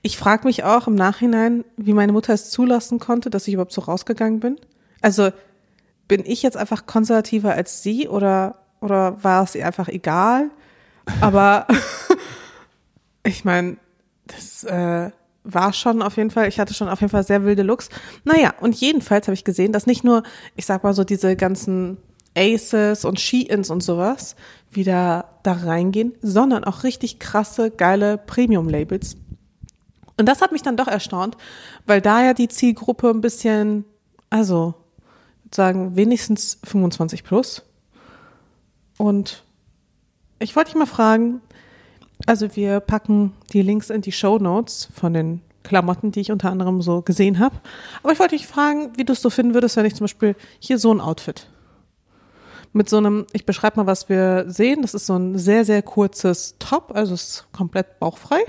Ich 0.00 0.16
frage 0.16 0.46
mich 0.46 0.64
auch 0.64 0.86
im 0.86 0.94
Nachhinein, 0.94 1.62
wie 1.76 1.92
meine 1.92 2.12
Mutter 2.12 2.32
es 2.32 2.48
zulassen 2.50 3.00
konnte, 3.00 3.28
dass 3.28 3.46
ich 3.46 3.52
überhaupt 3.54 3.72
so 3.72 3.82
rausgegangen 3.82 4.40
bin. 4.40 4.56
Also 5.02 5.30
bin 6.10 6.24
ich 6.26 6.42
jetzt 6.42 6.56
einfach 6.56 6.86
konservativer 6.86 7.54
als 7.54 7.84
sie 7.84 8.08
oder, 8.08 8.56
oder 8.80 9.22
war 9.22 9.44
es 9.44 9.54
ihr 9.54 9.64
einfach 9.64 9.86
egal? 9.86 10.50
Aber 11.20 11.68
ich 13.22 13.44
meine, 13.44 13.76
das 14.26 14.64
äh, 14.64 15.12
war 15.44 15.72
schon 15.72 16.02
auf 16.02 16.16
jeden 16.16 16.32
Fall, 16.32 16.48
ich 16.48 16.58
hatte 16.58 16.74
schon 16.74 16.88
auf 16.88 17.00
jeden 17.00 17.12
Fall 17.12 17.22
sehr 17.22 17.44
wilde 17.44 17.62
Looks. 17.62 17.90
Naja, 18.24 18.54
und 18.60 18.74
jedenfalls 18.74 19.28
habe 19.28 19.34
ich 19.34 19.44
gesehen, 19.44 19.70
dass 19.70 19.86
nicht 19.86 20.02
nur, 20.02 20.24
ich 20.56 20.66
sag 20.66 20.82
mal 20.82 20.94
so, 20.94 21.04
diese 21.04 21.36
ganzen 21.36 21.98
Aces 22.36 23.04
und 23.04 23.20
She-Ins 23.20 23.70
und 23.70 23.80
sowas 23.80 24.34
wieder 24.72 25.38
da 25.44 25.52
reingehen, 25.52 26.14
sondern 26.22 26.64
auch 26.64 26.82
richtig 26.82 27.20
krasse, 27.20 27.70
geile 27.70 28.18
Premium-Labels. 28.18 29.16
Und 30.16 30.26
das 30.26 30.42
hat 30.42 30.50
mich 30.50 30.62
dann 30.62 30.76
doch 30.76 30.88
erstaunt, 30.88 31.36
weil 31.86 32.00
da 32.00 32.24
ja 32.24 32.34
die 32.34 32.48
Zielgruppe 32.48 33.10
ein 33.10 33.20
bisschen, 33.20 33.84
also, 34.28 34.74
sagen, 35.54 35.96
wenigstens 35.96 36.58
25 36.64 37.24
plus. 37.24 37.62
Und 38.98 39.44
ich 40.38 40.56
wollte 40.56 40.70
dich 40.70 40.78
mal 40.78 40.86
fragen, 40.86 41.40
also 42.26 42.54
wir 42.56 42.80
packen 42.80 43.32
die 43.52 43.62
Links 43.62 43.90
in 43.90 44.02
die 44.02 44.12
Show 44.12 44.38
Notes 44.38 44.88
von 44.94 45.14
den 45.14 45.40
Klamotten, 45.62 46.12
die 46.12 46.20
ich 46.20 46.32
unter 46.32 46.50
anderem 46.50 46.82
so 46.82 47.02
gesehen 47.02 47.38
habe. 47.38 47.56
Aber 48.02 48.12
ich 48.12 48.18
wollte 48.18 48.36
dich 48.36 48.46
fragen, 48.46 48.92
wie 48.96 49.04
du 49.04 49.12
es 49.12 49.22
so 49.22 49.30
finden 49.30 49.54
würdest, 49.54 49.76
wenn 49.76 49.86
ich 49.86 49.94
zum 49.94 50.04
Beispiel 50.04 50.36
hier 50.58 50.78
so 50.78 50.92
ein 50.92 51.00
Outfit 51.00 51.46
mit 52.72 52.88
so 52.88 52.98
einem, 52.98 53.26
ich 53.32 53.46
beschreibe 53.46 53.78
mal, 53.78 53.86
was 53.86 54.08
wir 54.08 54.44
sehen. 54.48 54.82
Das 54.82 54.94
ist 54.94 55.06
so 55.06 55.16
ein 55.16 55.36
sehr, 55.38 55.64
sehr 55.64 55.82
kurzes 55.82 56.56
Top, 56.58 56.92
also 56.94 57.14
ist 57.14 57.46
komplett 57.52 57.98
bauchfrei. 57.98 58.40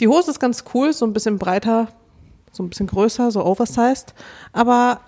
Die 0.00 0.08
Hose 0.08 0.30
ist 0.30 0.40
ganz 0.40 0.64
cool, 0.74 0.92
so 0.92 1.06
ein 1.06 1.12
bisschen 1.12 1.38
breiter, 1.38 1.88
so 2.50 2.62
ein 2.62 2.68
bisschen 2.68 2.86
größer, 2.86 3.30
so 3.30 3.44
oversized. 3.44 4.14
Aber 4.52 5.00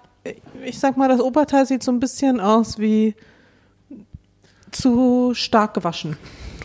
ich 0.64 0.78
sag 0.78 0.97
mal, 0.97 1.09
das 1.09 1.21
Oberteil 1.21 1.66
sieht 1.66 1.83
so 1.83 1.93
ein 1.93 2.00
bisschen 2.00 2.40
aus 2.40 2.78
wie 2.78 3.14
zu 4.71 5.33
stark 5.35 5.75
gewaschen. 5.75 6.16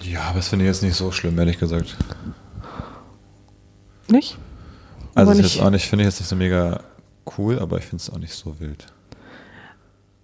Ja, 0.02 0.22
aber 0.24 0.38
das 0.38 0.48
finde 0.48 0.66
ich 0.66 0.70
jetzt 0.70 0.82
nicht 0.84 0.96
so 0.96 1.12
schlimm, 1.12 1.38
ehrlich 1.38 1.60
gesagt. 1.60 1.96
Nicht? 4.08 4.38
Also 5.14 5.32
Aber 5.32 5.32
ist 5.32 5.38
nicht- 5.44 5.56
jetzt 5.56 5.64
auch 5.66 5.70
nicht, 5.70 5.88
finde 5.88 6.04
ich 6.04 6.08
jetzt 6.08 6.20
nicht 6.20 6.30
so 6.30 6.36
mega 6.36 6.82
cool, 7.38 7.60
aber 7.60 7.78
ich 7.78 7.86
finde 7.86 8.02
es 8.02 8.10
auch 8.10 8.18
nicht 8.18 8.34
so 8.34 8.60
wild. 8.60 8.86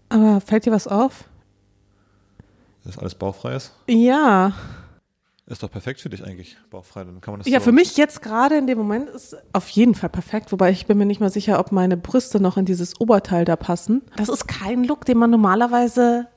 Aber 0.09 0.39
fällt 0.41 0.65
dir 0.65 0.71
was 0.71 0.87
auf? 0.87 1.25
Dass 2.83 2.97
alles 2.97 3.15
bauchfrei 3.15 3.55
ist. 3.55 3.73
Ja. 3.87 4.53
Ist 5.47 5.61
doch 5.61 5.69
perfekt 5.69 6.01
für 6.01 6.09
dich 6.09 6.23
eigentlich, 6.23 6.57
bauchfrei. 6.71 7.03
Dann 7.03 7.21
kann 7.21 7.33
man 7.33 7.39
das 7.41 7.47
Ja, 7.47 7.59
so 7.59 7.65
für 7.65 7.71
mich 7.71 7.97
jetzt 7.97 8.23
gerade 8.23 8.57
in 8.57 8.65
dem 8.65 8.79
Moment 8.79 9.09
ist 9.09 9.37
auf 9.53 9.69
jeden 9.69 9.93
Fall 9.93 10.09
perfekt, 10.09 10.51
wobei 10.51 10.71
ich 10.71 10.87
bin 10.87 10.97
mir 10.97 11.05
nicht 11.05 11.19
mal 11.19 11.29
sicher, 11.29 11.59
ob 11.59 11.71
meine 11.71 11.97
Brüste 11.97 12.39
noch 12.39 12.57
in 12.57 12.65
dieses 12.65 12.99
Oberteil 12.99 13.45
da 13.45 13.55
passen. 13.55 14.01
Das 14.15 14.29
ist 14.29 14.47
kein 14.47 14.83
Look, 14.83 15.05
den 15.05 15.19
man 15.19 15.29
normalerweise 15.29 16.27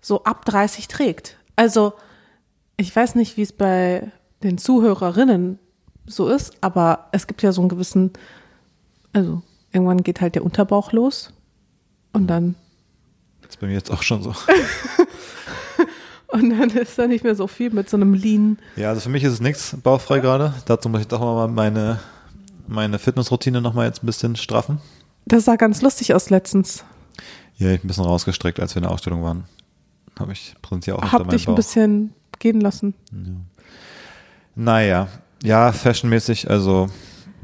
so 0.00 0.24
ab 0.24 0.46
30 0.46 0.88
trägt. 0.88 1.36
Also, 1.56 1.92
ich 2.78 2.94
weiß 2.94 3.16
nicht, 3.16 3.36
wie 3.36 3.42
es 3.42 3.52
bei 3.52 4.10
den 4.42 4.56
Zuhörerinnen 4.56 5.58
so 6.06 6.28
ist, 6.28 6.54
aber 6.62 7.08
es 7.12 7.26
gibt 7.26 7.42
ja 7.42 7.52
so 7.52 7.60
einen 7.60 7.68
gewissen, 7.68 8.12
also 9.12 9.42
irgendwann 9.72 10.02
geht 10.02 10.22
halt 10.22 10.36
der 10.36 10.44
Unterbauch 10.44 10.92
los 10.92 11.34
und 12.14 12.28
dann 12.28 12.54
Das 13.42 13.50
ist 13.50 13.60
bei 13.60 13.66
mir 13.66 13.74
jetzt 13.74 13.90
auch 13.90 14.02
schon 14.02 14.22
so. 14.22 14.34
und 16.28 16.50
dann 16.50 16.70
ist 16.70 16.98
da 16.98 17.06
nicht 17.06 17.24
mehr 17.24 17.34
so 17.34 17.46
viel 17.46 17.70
mit 17.70 17.88
so 17.90 17.96
einem 17.96 18.14
Lean. 18.14 18.58
Ja, 18.76 18.90
also 18.90 19.00
für 19.00 19.08
mich 19.08 19.24
ist 19.24 19.32
es 19.34 19.40
nichts 19.40 19.76
bauchfrei 19.82 20.20
gerade. 20.20 20.54
Dazu 20.66 20.88
muss 20.88 21.00
ich 21.00 21.08
doch 21.08 21.20
mal 21.20 21.48
meine, 21.48 22.00
meine 22.66 22.98
Fitnessroutine 22.98 23.60
nochmal 23.60 23.86
jetzt 23.86 24.02
ein 24.02 24.06
bisschen 24.06 24.36
straffen. 24.36 24.80
Das 25.26 25.44
sah 25.44 25.56
ganz 25.56 25.82
lustig 25.82 26.14
aus 26.14 26.30
letztens. 26.30 26.84
Ja, 27.56 27.70
ich 27.70 27.80
bin 27.80 27.86
ein 27.86 27.88
bisschen 27.88 28.04
rausgestreckt, 28.04 28.60
als 28.60 28.74
wir 28.74 28.78
in 28.78 28.84
der 28.84 28.92
Ausstellung 28.92 29.22
waren. 29.22 29.44
Habe 30.18 30.32
ich 30.32 30.54
präsentiere 30.62 30.98
auch 30.98 31.12
Hab 31.12 31.28
dich 31.28 31.44
ein 31.44 31.52
Bauch. 31.52 31.56
bisschen 31.56 32.12
gehen 32.38 32.60
lassen. 32.60 32.94
Naja, 34.54 35.08
ja, 35.42 35.72
fashionmäßig, 35.72 36.50
also 36.50 36.88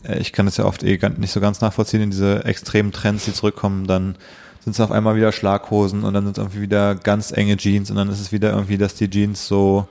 äh, 0.03 0.19
ich 0.19 0.33
kann 0.33 0.47
es 0.47 0.57
ja 0.57 0.65
oft 0.65 0.83
eh 0.83 0.99
nicht 1.17 1.33
so 1.33 1.41
ganz 1.41 1.61
nachvollziehen 1.61 2.03
in 2.03 2.11
diese 2.11 2.45
extremen 2.45 2.93
Trends, 2.93 3.25
die 3.25 3.33
zurückkommen, 3.33 3.87
dann 3.87 4.17
sind 4.65 4.73
es 4.73 4.81
auf 4.81 4.91
einmal 4.91 5.15
wieder 5.17 5.31
Schlaghosen 5.31 6.05
und 6.05 6.15
dann 6.15 6.25
sind 6.25 6.39
es 6.39 6.43
irgendwie 6.43 6.63
wieder 6.63 6.95
ganz 6.95 7.31
enge 7.33 7.57
Jeans 7.57 7.91
und 7.91 7.97
dann 7.97 8.09
ist 8.09 8.21
es 8.21 8.33
wieder 8.33 8.51
irgendwie, 8.53 8.79
dass 8.79 8.95
die 8.95 9.09
Jeans 9.11 9.47
so, 9.47 9.87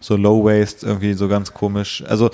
so 0.00 0.16
low 0.16 0.44
waist, 0.44 0.84
irgendwie 0.84 1.14
so 1.14 1.28
ganz 1.28 1.52
komisch. 1.54 2.04
Also 2.06 2.30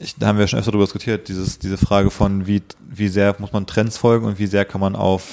ich, 0.00 0.16
da 0.16 0.28
haben 0.28 0.38
wir 0.38 0.46
schon 0.46 0.58
öfter 0.58 0.70
darüber 0.72 0.84
diskutiert, 0.84 1.28
dieses, 1.28 1.58
diese 1.58 1.76
Frage 1.76 2.10
von 2.10 2.46
wie, 2.46 2.62
wie 2.88 3.08
sehr 3.08 3.34
muss 3.38 3.52
man 3.52 3.66
Trends 3.66 3.96
folgen 3.96 4.24
und 4.26 4.38
wie 4.38 4.46
sehr 4.46 4.64
kann 4.64 4.80
man 4.80 4.96
auf 4.96 5.24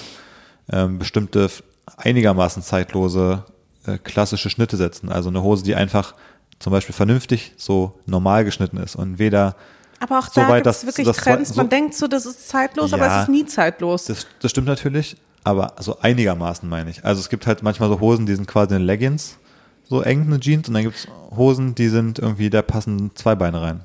ähm, 0.71 0.97
bestimmte 0.99 1.49
einigermaßen 1.97 2.61
zeitlose 2.63 3.43
äh, 3.85 3.97
klassische 3.99 4.49
Schnitte 4.49 4.77
setzen. 4.77 5.11
Also 5.11 5.29
eine 5.29 5.41
Hose, 5.43 5.63
die 5.63 5.75
einfach 5.75 6.15
zum 6.59 6.71
Beispiel 6.71 6.93
vernünftig 6.95 7.53
so 7.57 7.99
normal 8.05 8.45
geschnitten 8.45 8.77
ist 8.77 8.95
und 8.95 9.19
weder 9.19 9.55
Aber 9.99 10.19
auch 10.19 10.27
So 10.31 10.41
da 10.41 10.55
gibt 10.55 10.67
es 10.67 10.85
wirklich 10.85 11.05
das 11.07 11.17
Trends. 11.17 11.49
so- 11.49 11.55
Man 11.57 11.69
denkt 11.69 11.93
so, 11.95 12.07
das 12.07 12.25
ist 12.25 12.47
zeitlos, 12.47 12.93
aber 12.93 13.05
Ja. 13.07 13.17
es 13.17 13.23
ist 13.23 13.29
nie 13.29 13.45
zeitlos. 13.45 14.05
das, 14.05 14.25
das 14.39 14.51
stimmt 14.51 14.67
natürlich, 14.67 15.17
aber 15.45 15.75
so 15.79 15.99
einigermaßen 15.99 16.67
meine 16.67 16.89
ich. 16.89 17.05
Also 17.05 17.21
es 17.21 17.29
gibt 17.29 17.47
halt 17.47 17.63
manchmal 17.63 17.87
so 17.87 17.99
Hosen, 17.99 18.25
die 18.25 18.35
sind 18.35 18.47
quasi 18.47 18.75
eine 18.75 18.83
Leggings, 18.83 19.37
so 19.83 20.01
eng 20.01 20.23
eine 20.23 20.39
Jeans 20.39 20.67
und 20.67 20.73
dann 20.73 20.83
gibt 20.83 20.95
es 20.95 21.07
Hosen, 21.35 21.75
die 21.75 21.87
sind 21.87 22.19
irgendwie, 22.19 22.49
da 22.49 22.63
passen 22.63 23.11
zwei 23.13 23.35
Beine 23.35 23.61
rein. 23.61 23.81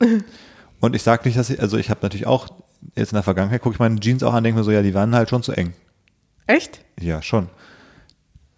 und 0.80 0.94
ich 0.94 1.02
sage 1.02 1.22
nicht, 1.24 1.36
dass 1.36 1.50
ich, 1.50 1.60
also 1.60 1.76
ich 1.76 1.90
habe 1.90 2.00
natürlich 2.02 2.28
auch 2.28 2.48
jetzt 2.94 3.12
in 3.12 3.16
der 3.16 3.24
Vergangenheit 3.24 3.60
gucke 3.60 3.74
ich 3.74 3.80
meine 3.80 3.98
Jeans 3.98 4.22
auch 4.22 4.32
an, 4.32 4.44
denke 4.44 4.58
mir 4.58 4.64
so, 4.64 4.70
ja, 4.70 4.82
die 4.82 4.94
waren 4.94 5.14
halt 5.14 5.28
schon 5.28 5.42
zu 5.42 5.52
eng. 5.52 5.74
Echt? 6.46 6.80
Ja, 6.98 7.20
schon. 7.22 7.48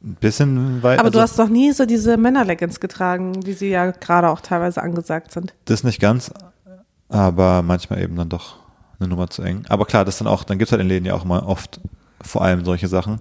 Ein 0.05 0.17
bisschen 0.21 0.83
weit. 0.83 0.99
Aber 0.99 1.07
also, 1.07 1.19
du 1.19 1.23
hast 1.23 1.39
doch 1.39 1.49
nie 1.49 1.73
so 1.73 1.87
diese 1.87 2.19
Männerleggings 2.19 2.81
getragen, 2.81 3.47
wie 3.47 3.55
sie 3.55 3.71
ja 3.71 3.93
gerade 3.93 4.29
auch 4.29 4.41
teilweise 4.41 4.83
angesagt 4.83 5.33
sind. 5.33 5.55
Das 5.65 5.85
nicht 5.85 6.01
ganz, 6.01 6.33
aber 7.09 7.63
manchmal 7.63 8.03
eben 8.03 8.17
dann 8.17 8.29
doch 8.29 8.57
eine 9.01 9.09
Nummer 9.09 9.31
zu 9.31 9.43
eng. 9.43 9.65
Aber 9.71 9.87
klar, 9.87 10.05
das 10.05 10.19
dann 10.19 10.29
auch, 10.29 10.45
dann 10.45 10.59
gibt's 10.59 10.73
halt 10.73 10.83
in 10.83 10.89
Läden 10.89 11.07
ja 11.07 11.15
auch 11.15 11.25
mal 11.25 11.41
oft 11.41 11.81
vor 12.23 12.43
allem 12.43 12.65
solche 12.65 12.89
Sachen. 12.89 13.19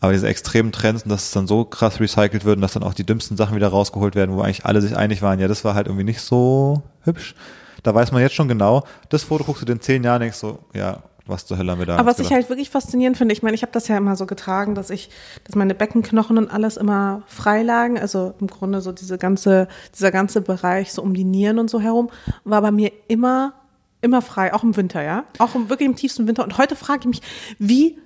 Aber 0.00 0.12
diese 0.12 0.28
extremen 0.28 0.70
Trends 0.70 1.02
und 1.02 1.10
dass 1.10 1.24
es 1.24 1.30
dann 1.32 1.46
so 1.46 1.64
krass 1.64 1.98
recycelt 1.98 2.44
wird 2.44 2.56
und 2.56 2.62
dass 2.62 2.72
dann 2.72 2.84
auch 2.84 2.94
die 2.94 3.04
dümmsten 3.04 3.36
Sachen 3.36 3.56
wieder 3.56 3.68
rausgeholt 3.68 4.14
werden, 4.14 4.36
wo 4.36 4.40
eigentlich 4.40 4.64
alle 4.64 4.80
sich 4.80 4.96
einig 4.96 5.22
waren, 5.22 5.40
ja, 5.40 5.48
das 5.48 5.64
war 5.64 5.74
halt 5.74 5.88
irgendwie 5.88 6.04
nicht 6.04 6.20
so 6.20 6.82
hübsch. 7.02 7.34
Da 7.82 7.94
weiß 7.94 8.12
man 8.12 8.22
jetzt 8.22 8.34
schon 8.34 8.48
genau, 8.48 8.84
das 9.08 9.24
Foto 9.24 9.44
guckst 9.44 9.68
du 9.68 9.72
in 9.72 9.80
zehn 9.80 10.04
Jahren 10.04 10.20
denkst 10.20 10.36
so, 10.36 10.60
ja, 10.72 11.02
was 11.28 11.46
zur 11.46 11.58
Hölle 11.58 11.72
haben 11.72 11.78
wir 11.78 11.86
da 11.86 11.96
Aber 11.96 12.06
was 12.06 12.18
ich 12.18 12.24
gedacht? 12.28 12.34
halt 12.34 12.48
wirklich 12.48 12.70
faszinierend 12.70 13.16
finde, 13.16 13.32
ich 13.32 13.42
meine, 13.42 13.54
ich 13.54 13.62
habe 13.62 13.72
das 13.72 13.86
ja 13.88 13.96
immer 13.96 14.16
so 14.16 14.26
getragen, 14.26 14.74
dass 14.74 14.90
ich, 14.90 15.10
dass 15.44 15.54
meine 15.56 15.74
Beckenknochen 15.74 16.38
und 16.38 16.50
alles 16.50 16.76
immer 16.76 17.22
frei 17.26 17.62
lagen. 17.62 17.98
Also 17.98 18.34
im 18.40 18.46
Grunde 18.46 18.80
so 18.80 18.92
diese 18.92 19.18
ganze, 19.18 19.68
dieser 19.94 20.10
ganze 20.10 20.40
Bereich 20.40 20.92
so 20.92 21.02
um 21.02 21.14
die 21.14 21.24
Nieren 21.24 21.58
und 21.58 21.68
so 21.68 21.80
herum, 21.80 22.08
war 22.44 22.62
bei 22.62 22.70
mir 22.70 22.92
immer, 23.08 23.52
immer 24.00 24.22
frei, 24.22 24.54
auch 24.54 24.62
im 24.62 24.76
Winter, 24.76 25.02
ja. 25.02 25.24
Auch 25.38 25.54
im, 25.54 25.68
wirklich 25.68 25.88
im 25.88 25.96
tiefsten 25.96 26.26
Winter. 26.26 26.44
Und 26.44 26.56
heute 26.56 26.76
frage 26.76 27.00
ich 27.00 27.06
mich, 27.06 27.22
wie, 27.58 27.98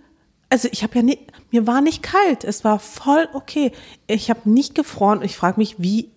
also 0.53 0.69
ich 0.71 0.83
habe 0.83 0.97
ja 0.97 1.03
nie, 1.03 1.19
mir 1.51 1.67
war 1.67 1.81
nicht 1.81 2.03
kalt, 2.03 2.45
es 2.45 2.63
war 2.63 2.79
voll 2.79 3.27
okay. 3.33 3.73
Ich 4.07 4.29
habe 4.29 4.49
nicht 4.49 4.75
gefroren. 4.75 5.23
Ich 5.23 5.35
frage 5.37 5.59
mich, 5.59 5.77
wie 5.79 6.11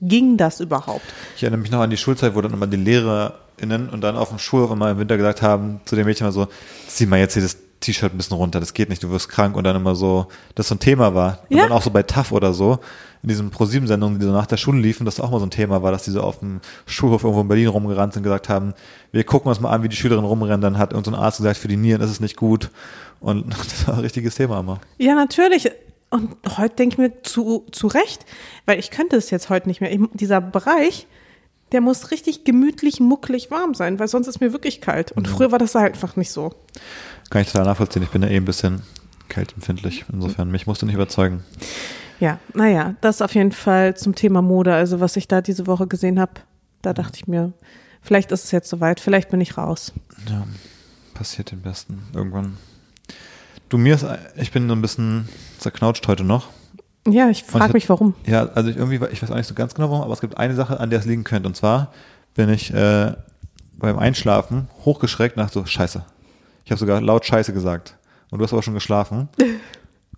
ging 0.00 0.38
das 0.38 0.60
überhaupt? 0.60 1.04
Ich 1.36 1.42
erinnere 1.42 1.60
mich 1.60 1.70
noch 1.70 1.80
an 1.80 1.90
die 1.90 1.98
Schulzeit, 1.98 2.34
wo 2.34 2.40
dann 2.40 2.54
immer 2.54 2.66
die 2.66 2.78
LehrerInnen 2.78 3.90
und 3.90 4.00
dann 4.00 4.16
auf 4.16 4.30
dem 4.30 4.38
Schulhof 4.38 4.70
immer 4.70 4.90
im 4.90 4.98
Winter 4.98 5.18
gesagt 5.18 5.42
haben 5.42 5.80
zu 5.84 5.96
den 5.96 6.06
Mädchen 6.06 6.24
immer 6.26 6.32
so, 6.32 6.48
zieh 6.88 7.04
mal 7.04 7.18
jetzt 7.18 7.34
hier 7.34 7.42
das 7.42 7.58
T-Shirt 7.80 8.14
ein 8.14 8.16
bisschen 8.16 8.38
runter, 8.38 8.60
das 8.60 8.72
geht 8.72 8.88
nicht, 8.88 9.02
du 9.02 9.10
wirst 9.10 9.28
krank 9.28 9.54
und 9.56 9.64
dann 9.64 9.76
immer 9.76 9.94
so, 9.94 10.28
das 10.54 10.68
so 10.68 10.74
ein 10.76 10.78
Thema 10.80 11.14
war. 11.14 11.40
Und 11.50 11.58
Ja. 11.58 11.64
dann 11.64 11.72
auch 11.72 11.82
so 11.82 11.90
bei 11.90 12.02
TAF 12.02 12.32
oder 12.32 12.54
so, 12.54 12.78
in 13.24 13.28
diesen 13.28 13.48
ProSieben-Sendungen, 13.48 14.18
die 14.18 14.26
so 14.26 14.32
nach 14.32 14.44
der 14.44 14.58
Schule 14.58 14.78
liefen, 14.78 15.06
das 15.06 15.18
auch 15.18 15.30
mal 15.30 15.40
so 15.40 15.46
ein 15.46 15.50
Thema 15.50 15.82
war, 15.82 15.90
dass 15.90 16.04
die 16.04 16.10
so 16.10 16.20
auf 16.20 16.40
dem 16.40 16.60
Schulhof 16.84 17.24
irgendwo 17.24 17.40
in 17.40 17.48
Berlin 17.48 17.68
rumgerannt 17.68 18.12
sind 18.12 18.20
und 18.20 18.24
gesagt 18.24 18.50
haben, 18.50 18.74
wir 19.12 19.24
gucken 19.24 19.48
uns 19.48 19.60
mal 19.60 19.70
an, 19.70 19.82
wie 19.82 19.88
die 19.88 19.96
Schülerin 19.96 20.26
rumrennen, 20.26 20.60
dann 20.60 20.76
hat 20.76 20.92
irgendein 20.92 21.14
Arzt 21.14 21.38
gesagt, 21.38 21.56
für 21.56 21.68
die 21.68 21.78
Nieren 21.78 22.02
ist 22.02 22.10
es 22.10 22.20
nicht 22.20 22.36
gut. 22.36 22.70
Und 23.20 23.50
das 23.58 23.88
war 23.88 23.94
ein 23.94 24.00
richtiges 24.00 24.34
Thema 24.34 24.60
immer. 24.60 24.78
Ja, 24.98 25.14
natürlich. 25.14 25.70
Und 26.10 26.36
heute 26.58 26.76
denke 26.76 26.92
ich 26.92 26.98
mir 26.98 27.22
zu, 27.22 27.64
zu 27.72 27.86
Recht, 27.86 28.26
weil 28.66 28.78
ich 28.78 28.90
könnte 28.90 29.16
es 29.16 29.30
jetzt 29.30 29.48
heute 29.48 29.68
nicht 29.68 29.80
mehr. 29.80 29.90
Ich, 29.90 30.00
dieser 30.12 30.42
Bereich, 30.42 31.06
der 31.72 31.80
muss 31.80 32.10
richtig 32.10 32.44
gemütlich, 32.44 33.00
muckelig 33.00 33.50
warm 33.50 33.72
sein, 33.72 33.98
weil 33.98 34.08
sonst 34.08 34.26
ist 34.26 34.42
mir 34.42 34.52
wirklich 34.52 34.82
kalt. 34.82 35.12
Und 35.12 35.28
früher 35.28 35.50
war 35.50 35.58
das 35.58 35.74
halt 35.74 35.94
einfach 35.94 36.16
nicht 36.16 36.30
so. 36.30 36.52
Kann 37.30 37.40
ich 37.40 37.50
total 37.50 37.64
nachvollziehen. 37.64 38.02
Ich 38.02 38.10
bin 38.10 38.22
ja 38.22 38.28
eh 38.28 38.36
ein 38.36 38.44
bisschen 38.44 38.82
kältempfindlich. 39.30 40.04
Insofern, 40.12 40.50
mich 40.50 40.66
musst 40.66 40.82
du 40.82 40.86
nicht 40.86 40.94
überzeugen. 40.94 41.42
Ja, 42.20 42.38
naja, 42.54 42.94
das 43.00 43.20
auf 43.22 43.34
jeden 43.34 43.52
Fall 43.52 43.96
zum 43.96 44.14
Thema 44.14 44.40
Mode. 44.42 44.74
Also 44.74 45.00
was 45.00 45.16
ich 45.16 45.28
da 45.28 45.40
diese 45.40 45.66
Woche 45.66 45.86
gesehen 45.86 46.18
habe, 46.20 46.32
da 46.82 46.92
dachte 46.92 47.16
ich 47.16 47.26
mir, 47.26 47.52
Vielleicht 48.04 48.32
ist 48.32 48.44
es 48.44 48.50
jetzt 48.50 48.68
soweit, 48.68 49.00
vielleicht 49.00 49.30
bin 49.30 49.40
ich 49.40 49.56
raus. 49.56 49.94
Ja, 50.28 50.44
passiert 51.14 51.50
den 51.52 51.62
Besten 51.62 52.02
irgendwann. 52.14 52.58
Du, 53.70 53.78
mir 53.78 53.94
ist, 53.94 54.04
ich 54.36 54.52
bin 54.52 54.68
so 54.68 54.74
ein 54.74 54.82
bisschen 54.82 55.26
zerknautscht 55.58 56.06
heute 56.06 56.22
noch. 56.22 56.48
Ja, 57.08 57.30
ich 57.30 57.44
frage 57.44 57.68
ich- 57.68 57.72
mich, 57.72 57.88
warum. 57.88 58.14
Ja, 58.26 58.44
also 58.54 58.68
ich 58.68 58.76
irgendwie, 58.76 59.00
ich 59.10 59.22
weiß 59.22 59.30
auch 59.30 59.36
nicht 59.36 59.46
so 59.46 59.54
ganz 59.54 59.74
genau 59.74 59.88
warum, 59.88 60.02
aber 60.02 60.12
es 60.12 60.20
gibt 60.20 60.36
eine 60.36 60.54
Sache, 60.54 60.78
an 60.80 60.90
der 60.90 60.98
es 60.98 61.06
liegen 61.06 61.24
könnte. 61.24 61.48
Und 61.48 61.56
zwar 61.56 61.92
bin 62.34 62.50
ich 62.50 62.74
äh, 62.74 63.14
beim 63.78 63.98
Einschlafen 63.98 64.68
hochgeschreckt 64.84 65.38
nach 65.38 65.48
so 65.48 65.64
Scheiße. 65.64 66.04
Ich 66.66 66.70
habe 66.72 66.78
sogar 66.78 67.00
laut 67.00 67.24
Scheiße 67.24 67.54
gesagt. 67.54 67.96
Und 68.30 68.38
du 68.38 68.44
hast 68.44 68.52
aber 68.52 68.62
schon 68.62 68.74
geschlafen. 68.74 69.30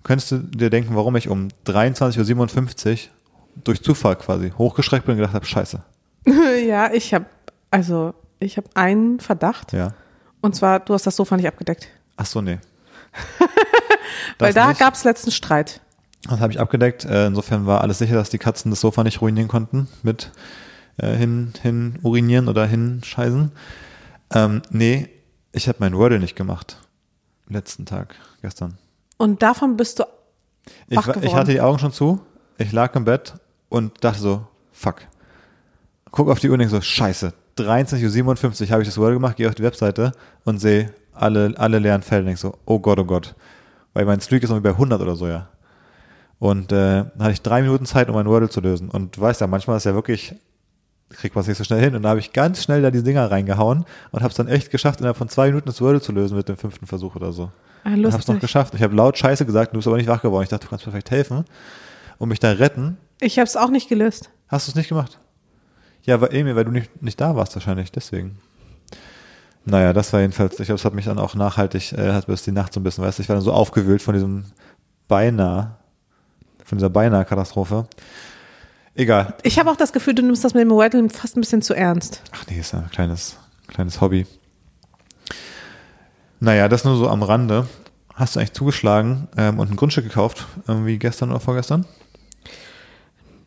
Könntest 0.06 0.30
du 0.30 0.38
dir 0.38 0.70
denken, 0.70 0.94
warum 0.94 1.16
ich 1.16 1.28
um 1.28 1.48
23.57 1.66 2.92
Uhr 2.92 2.98
durch 3.64 3.82
Zufall 3.82 4.14
quasi 4.14 4.52
hochgeschreckt 4.56 5.04
bin 5.04 5.14
und 5.14 5.18
gedacht 5.18 5.34
habe, 5.34 5.44
Scheiße. 5.44 5.82
ja, 6.64 6.92
ich 6.92 7.12
habe, 7.12 7.26
also, 7.72 8.14
ich 8.38 8.56
habe 8.56 8.68
einen 8.74 9.18
Verdacht. 9.18 9.72
Ja. 9.72 9.94
Und 10.42 10.54
zwar, 10.54 10.78
du 10.78 10.94
hast 10.94 11.08
das 11.08 11.16
Sofa 11.16 11.36
nicht 11.36 11.48
abgedeckt. 11.48 11.88
Ach 12.16 12.24
so, 12.24 12.40
nee. 12.40 12.60
Weil 14.38 14.52
da 14.52 14.74
gab 14.74 14.94
es 14.94 15.02
letzten 15.02 15.32
Streit. 15.32 15.80
Das 16.22 16.38
habe 16.38 16.52
ich 16.52 16.60
abgedeckt. 16.60 17.04
Äh, 17.04 17.26
insofern 17.26 17.66
war 17.66 17.80
alles 17.80 17.98
sicher, 17.98 18.14
dass 18.14 18.30
die 18.30 18.38
Katzen 18.38 18.70
das 18.70 18.80
Sofa 18.80 19.02
nicht 19.02 19.20
ruinieren 19.20 19.48
konnten 19.48 19.88
mit 20.04 20.30
äh, 20.98 21.16
hin, 21.16 21.52
hin 21.60 21.98
urinieren 22.04 22.46
oder 22.46 22.64
hinscheißen. 22.64 23.50
Ähm, 24.34 24.62
nee, 24.70 25.08
ich 25.50 25.66
habe 25.66 25.78
mein 25.80 25.96
Wordle 25.96 26.20
nicht 26.20 26.36
gemacht. 26.36 26.76
Letzten 27.48 27.86
Tag, 27.86 28.14
gestern. 28.40 28.78
Und 29.18 29.42
davon 29.42 29.76
bist 29.76 29.98
du, 29.98 30.04
Ich, 30.88 30.96
Wach 30.96 31.08
ich 31.08 31.14
geworden. 31.14 31.34
hatte 31.34 31.52
die 31.52 31.60
Augen 31.60 31.78
schon 31.78 31.92
zu, 31.92 32.20
ich 32.58 32.72
lag 32.72 32.94
im 32.94 33.04
Bett 33.04 33.34
und 33.68 34.02
dachte 34.04 34.20
so, 34.20 34.46
fuck. 34.72 35.02
Guck 36.10 36.28
auf 36.30 36.38
die 36.40 36.48
Uhr 36.48 36.54
und 36.54 36.60
denk 36.60 36.70
so, 36.70 36.80
scheiße. 36.80 37.32
23.57 37.58 38.62
Uhr 38.64 38.70
habe 38.70 38.82
ich 38.82 38.88
das 38.88 38.98
Wordle 38.98 39.14
gemacht, 39.14 39.36
gehe 39.36 39.48
auf 39.48 39.54
die 39.54 39.62
Webseite 39.62 40.12
und 40.44 40.58
sehe 40.58 40.92
alle, 41.12 41.54
alle 41.56 41.78
leeren 41.78 42.02
Felder. 42.02 42.26
Denk 42.26 42.38
so, 42.38 42.54
oh 42.66 42.78
Gott, 42.78 42.98
oh 42.98 43.04
Gott. 43.04 43.34
Weil 43.94 44.04
mein 44.04 44.20
Streak 44.20 44.42
ist 44.42 44.50
irgendwie 44.50 44.68
bei 44.68 44.74
100 44.74 45.00
oder 45.00 45.16
so, 45.16 45.26
ja. 45.26 45.48
Und 46.38 46.70
äh, 46.70 47.04
dann 47.04 47.12
hatte 47.18 47.32
ich 47.32 47.40
drei 47.40 47.62
Minuten 47.62 47.86
Zeit, 47.86 48.08
um 48.10 48.14
mein 48.14 48.26
Wordle 48.26 48.50
zu 48.50 48.60
lösen. 48.60 48.90
Und 48.90 49.16
du 49.16 49.20
weißt 49.22 49.40
ja, 49.40 49.46
manchmal 49.46 49.78
ist 49.78 49.84
ja 49.84 49.94
wirklich, 49.94 50.34
kriegt 51.10 51.34
man 51.34 51.42
es 51.42 51.48
nicht 51.48 51.58
so 51.58 51.64
schnell 51.64 51.80
hin. 51.80 51.94
Und 51.94 52.02
da 52.02 52.10
habe 52.10 52.20
ich 52.20 52.32
ganz 52.32 52.62
schnell 52.62 52.82
da 52.82 52.90
die 52.90 53.02
Dinger 53.02 53.30
reingehauen 53.30 53.84
und 54.10 54.20
habe 54.22 54.30
es 54.30 54.36
dann 54.36 54.48
echt 54.48 54.70
geschafft, 54.70 55.00
innerhalb 55.00 55.16
von 55.16 55.28
zwei 55.28 55.46
Minuten 55.48 55.66
das 55.66 55.80
Wordle 55.80 56.00
zu 56.00 56.12
lösen 56.12 56.36
mit 56.36 56.48
dem 56.48 56.56
fünften 56.56 56.86
Versuch 56.86 57.14
oder 57.16 57.32
so. 57.32 57.50
ah, 57.84 57.90
Ich 57.90 57.92
habe 57.92 58.00
es 58.08 58.12
noch 58.12 58.18
lustig. 58.34 58.40
geschafft. 58.40 58.74
Ich 58.74 58.82
habe 58.82 58.94
laut 58.94 59.16
Scheiße 59.16 59.46
gesagt, 59.46 59.72
du 59.72 59.78
bist 59.78 59.86
aber 59.88 59.96
nicht 59.96 60.08
wach 60.08 60.22
geworden. 60.22 60.42
Ich 60.44 60.48
dachte, 60.48 60.64
du 60.66 60.70
kannst 60.70 60.84
perfekt 60.84 61.10
helfen 61.10 61.44
und 62.18 62.28
mich 62.28 62.40
da 62.40 62.50
retten. 62.52 62.96
Ich 63.20 63.38
habe 63.38 63.46
es 63.46 63.56
auch 63.56 63.70
nicht 63.70 63.88
gelöst. 63.88 64.30
Hast 64.48 64.66
du 64.66 64.72
es 64.72 64.74
nicht 64.76 64.88
gemacht? 64.88 65.18
Ja, 66.02 66.20
weil 66.20 66.34
Emil, 66.34 66.54
weil 66.56 66.64
du 66.64 66.70
nicht, 66.70 67.02
nicht 67.02 67.20
da 67.20 67.34
warst 67.34 67.54
wahrscheinlich, 67.56 67.90
deswegen. 67.92 68.38
Naja, 69.64 69.92
das 69.92 70.12
war 70.12 70.20
jedenfalls, 70.20 70.60
ich 70.60 70.66
glaube, 70.66 70.78
es 70.78 70.84
hat 70.84 70.94
mich 70.94 71.06
dann 71.06 71.18
auch 71.18 71.34
nachhaltig, 71.34 71.92
äh, 71.92 72.12
hat 72.12 72.26
bis 72.28 72.42
die 72.44 72.52
Nacht 72.52 72.72
so 72.72 72.78
ein 72.78 72.84
bisschen, 72.84 73.02
weißt 73.02 73.18
du, 73.18 73.22
ich 73.22 73.28
war 73.28 73.34
dann 73.34 73.44
so 73.44 73.52
aufgewühlt 73.52 74.00
von 74.00 74.14
diesem 74.14 74.44
beinahe, 75.08 75.74
von 76.64 76.78
dieser 76.78 76.90
beinahe 76.90 77.24
Katastrophe. 77.24 77.88
Egal. 78.96 79.34
Ich 79.42 79.58
habe 79.58 79.70
auch 79.70 79.76
das 79.76 79.92
Gefühl, 79.92 80.14
du 80.14 80.22
nimmst 80.22 80.42
das 80.42 80.54
mit 80.54 80.62
dem 80.62 80.70
Weddle 80.70 81.08
fast 81.10 81.36
ein 81.36 81.40
bisschen 81.40 81.60
zu 81.60 81.74
ernst. 81.74 82.22
Ach 82.32 82.46
nee, 82.48 82.58
ist 82.58 82.72
ja 82.72 82.78
ein 82.80 82.90
kleines, 82.90 83.36
kleines 83.68 84.00
Hobby. 84.00 84.26
Naja, 86.40 86.68
das 86.68 86.84
nur 86.84 86.96
so 86.96 87.08
am 87.08 87.22
Rande. 87.22 87.66
Hast 88.14 88.34
du 88.34 88.40
eigentlich 88.40 88.54
zugeschlagen 88.54 89.28
ähm, 89.36 89.58
und 89.58 89.70
ein 89.70 89.76
Grundstück 89.76 90.04
gekauft, 90.04 90.46
irgendwie 90.66 90.98
gestern 90.98 91.30
oder 91.30 91.40
vorgestern? 91.40 91.84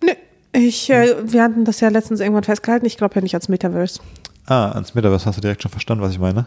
Nö. 0.03 0.11
Ich, 0.51 0.91
äh, 0.91 1.15
wir 1.23 1.41
hatten 1.41 1.65
das 1.65 1.79
ja 1.79 1.89
letztens 1.89 2.19
irgendwann 2.19 2.43
festgehalten. 2.43 2.85
Ich 2.85 2.97
glaube 2.97 3.15
ja 3.15 3.21
nicht 3.21 3.33
als 3.33 3.49
Metaverse. 3.49 3.99
Ah, 4.45 4.71
ans 4.71 4.93
Metaverse 4.93 5.25
hast 5.25 5.37
du 5.37 5.41
direkt 5.41 5.63
schon 5.63 5.71
verstanden, 5.71 6.03
was 6.03 6.11
ich 6.11 6.19
meine. 6.19 6.45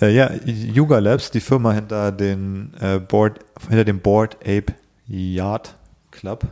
Äh, 0.00 0.14
ja, 0.14 0.30
Yuga 0.44 0.98
Labs, 0.98 1.30
die 1.30 1.40
Firma 1.40 1.72
hinter, 1.72 2.12
den, 2.12 2.74
äh, 2.78 2.98
Board, 2.98 3.40
hinter 3.68 3.84
dem 3.84 4.00
Board 4.00 4.36
Ape 4.42 4.74
Yacht 5.06 5.74
Club, 6.10 6.46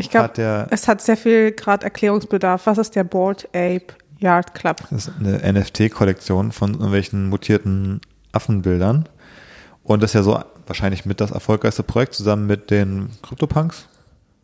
Ich 0.00 0.10
glaube, 0.10 0.66
es 0.70 0.88
hat 0.88 1.00
sehr 1.00 1.16
viel 1.16 1.52
gerade 1.52 1.84
Erklärungsbedarf. 1.84 2.66
Was 2.66 2.78
ist 2.78 2.96
der 2.96 3.04
Board 3.04 3.46
Ape 3.48 3.84
Yard 4.18 4.54
Club? 4.54 4.78
das 4.90 5.08
ist 5.08 5.12
eine 5.18 5.52
NFT-Kollektion 5.52 6.52
von 6.52 6.72
irgendwelchen 6.72 7.28
mutierten 7.28 8.00
Affenbildern. 8.32 9.08
Und 9.82 10.02
das 10.02 10.10
ist 10.10 10.14
ja 10.14 10.22
so 10.22 10.40
wahrscheinlich 10.66 11.06
mit 11.06 11.20
das 11.20 11.30
erfolgreichste 11.30 11.82
Projekt 11.82 12.14
zusammen 12.14 12.46
mit 12.46 12.70
den 12.70 13.10
CryptoPunks. 13.22 13.86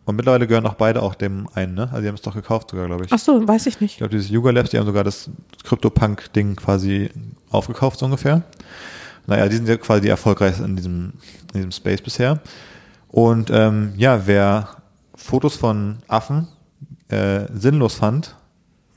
Und 0.06 0.14
mittlerweile 0.16 0.46
gehören 0.46 0.66
auch 0.66 0.74
beide 0.74 1.02
auch 1.02 1.14
dem 1.16 1.48
einen, 1.54 1.74
ne? 1.74 1.88
Also 1.90 2.00
die 2.02 2.08
haben 2.08 2.14
es 2.14 2.22
doch 2.22 2.34
gekauft 2.34 2.70
sogar, 2.70 2.86
glaube 2.86 3.04
ich. 3.04 3.12
Ach 3.12 3.18
so, 3.18 3.46
weiß 3.46 3.66
ich 3.66 3.74
Ich 3.74 3.80
nicht. 3.80 3.96
glaube, 3.98 4.10
dieses 4.12 4.30
Yuga 4.30 4.50
Labs, 4.50 4.70
die 4.70 4.78
haben 4.78 4.86
sogar 4.86 5.02
das 5.04 5.28
CryptoPunk-Ding 5.64 6.56
quasi 6.56 7.10
aufgekauft, 7.50 7.98
so 7.98 8.06
ungefähr. 8.06 8.42
Naja, 9.26 9.48
die 9.48 9.56
sind 9.56 9.68
ja 9.68 9.76
quasi 9.76 10.02
die 10.02 10.08
erfolgreichsten 10.08 10.64
in 10.64 10.76
diesem, 10.76 11.12
in 11.52 11.54
diesem 11.54 11.72
Space 11.72 12.00
bisher. 12.00 12.38
Und 13.08 13.50
ähm, 13.50 13.94
ja, 13.96 14.26
wer 14.26 14.68
Fotos 15.16 15.56
von 15.56 15.98
Affen 16.08 16.48
äh, 17.08 17.46
sinnlos 17.52 17.94
fand, 17.94 18.36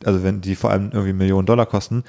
also 0.03 0.23
wenn 0.23 0.41
die 0.41 0.55
vor 0.55 0.71
allem 0.71 0.91
irgendwie 0.91 1.13
Millionen 1.13 1.45
Dollar 1.45 1.65
kosten, 1.65 2.03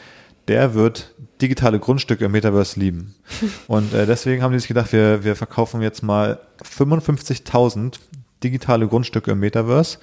der 0.49 0.75
wird 0.75 1.15
digitale 1.41 1.79
Grundstücke 1.79 2.25
im 2.25 2.33
Metaverse 2.33 2.79
lieben. 2.79 3.15
Und 3.69 3.95
äh, 3.95 4.07
deswegen 4.07 4.43
haben 4.43 4.53
die 4.53 4.59
sich 4.59 4.69
gedacht, 4.69 4.93
wir, 4.93 5.25
wir 5.25 5.37
verkaufen 5.37 5.81
jetzt 5.81 6.03
mal 6.03 6.41
55.000 6.63 7.99
digitale 8.43 8.89
Grundstücke 8.89 9.33
im 9.33 9.41
Metaverse. 9.41 9.99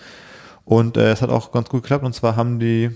Und 0.64 0.98
äh, 0.98 1.12
es 1.12 1.22
hat 1.22 1.30
auch 1.30 1.52
ganz 1.52 1.70
gut 1.70 1.84
geklappt. 1.84 2.06
Und 2.06 2.14
zwar 2.14 2.36
haben 2.36 2.60
die 2.60 2.92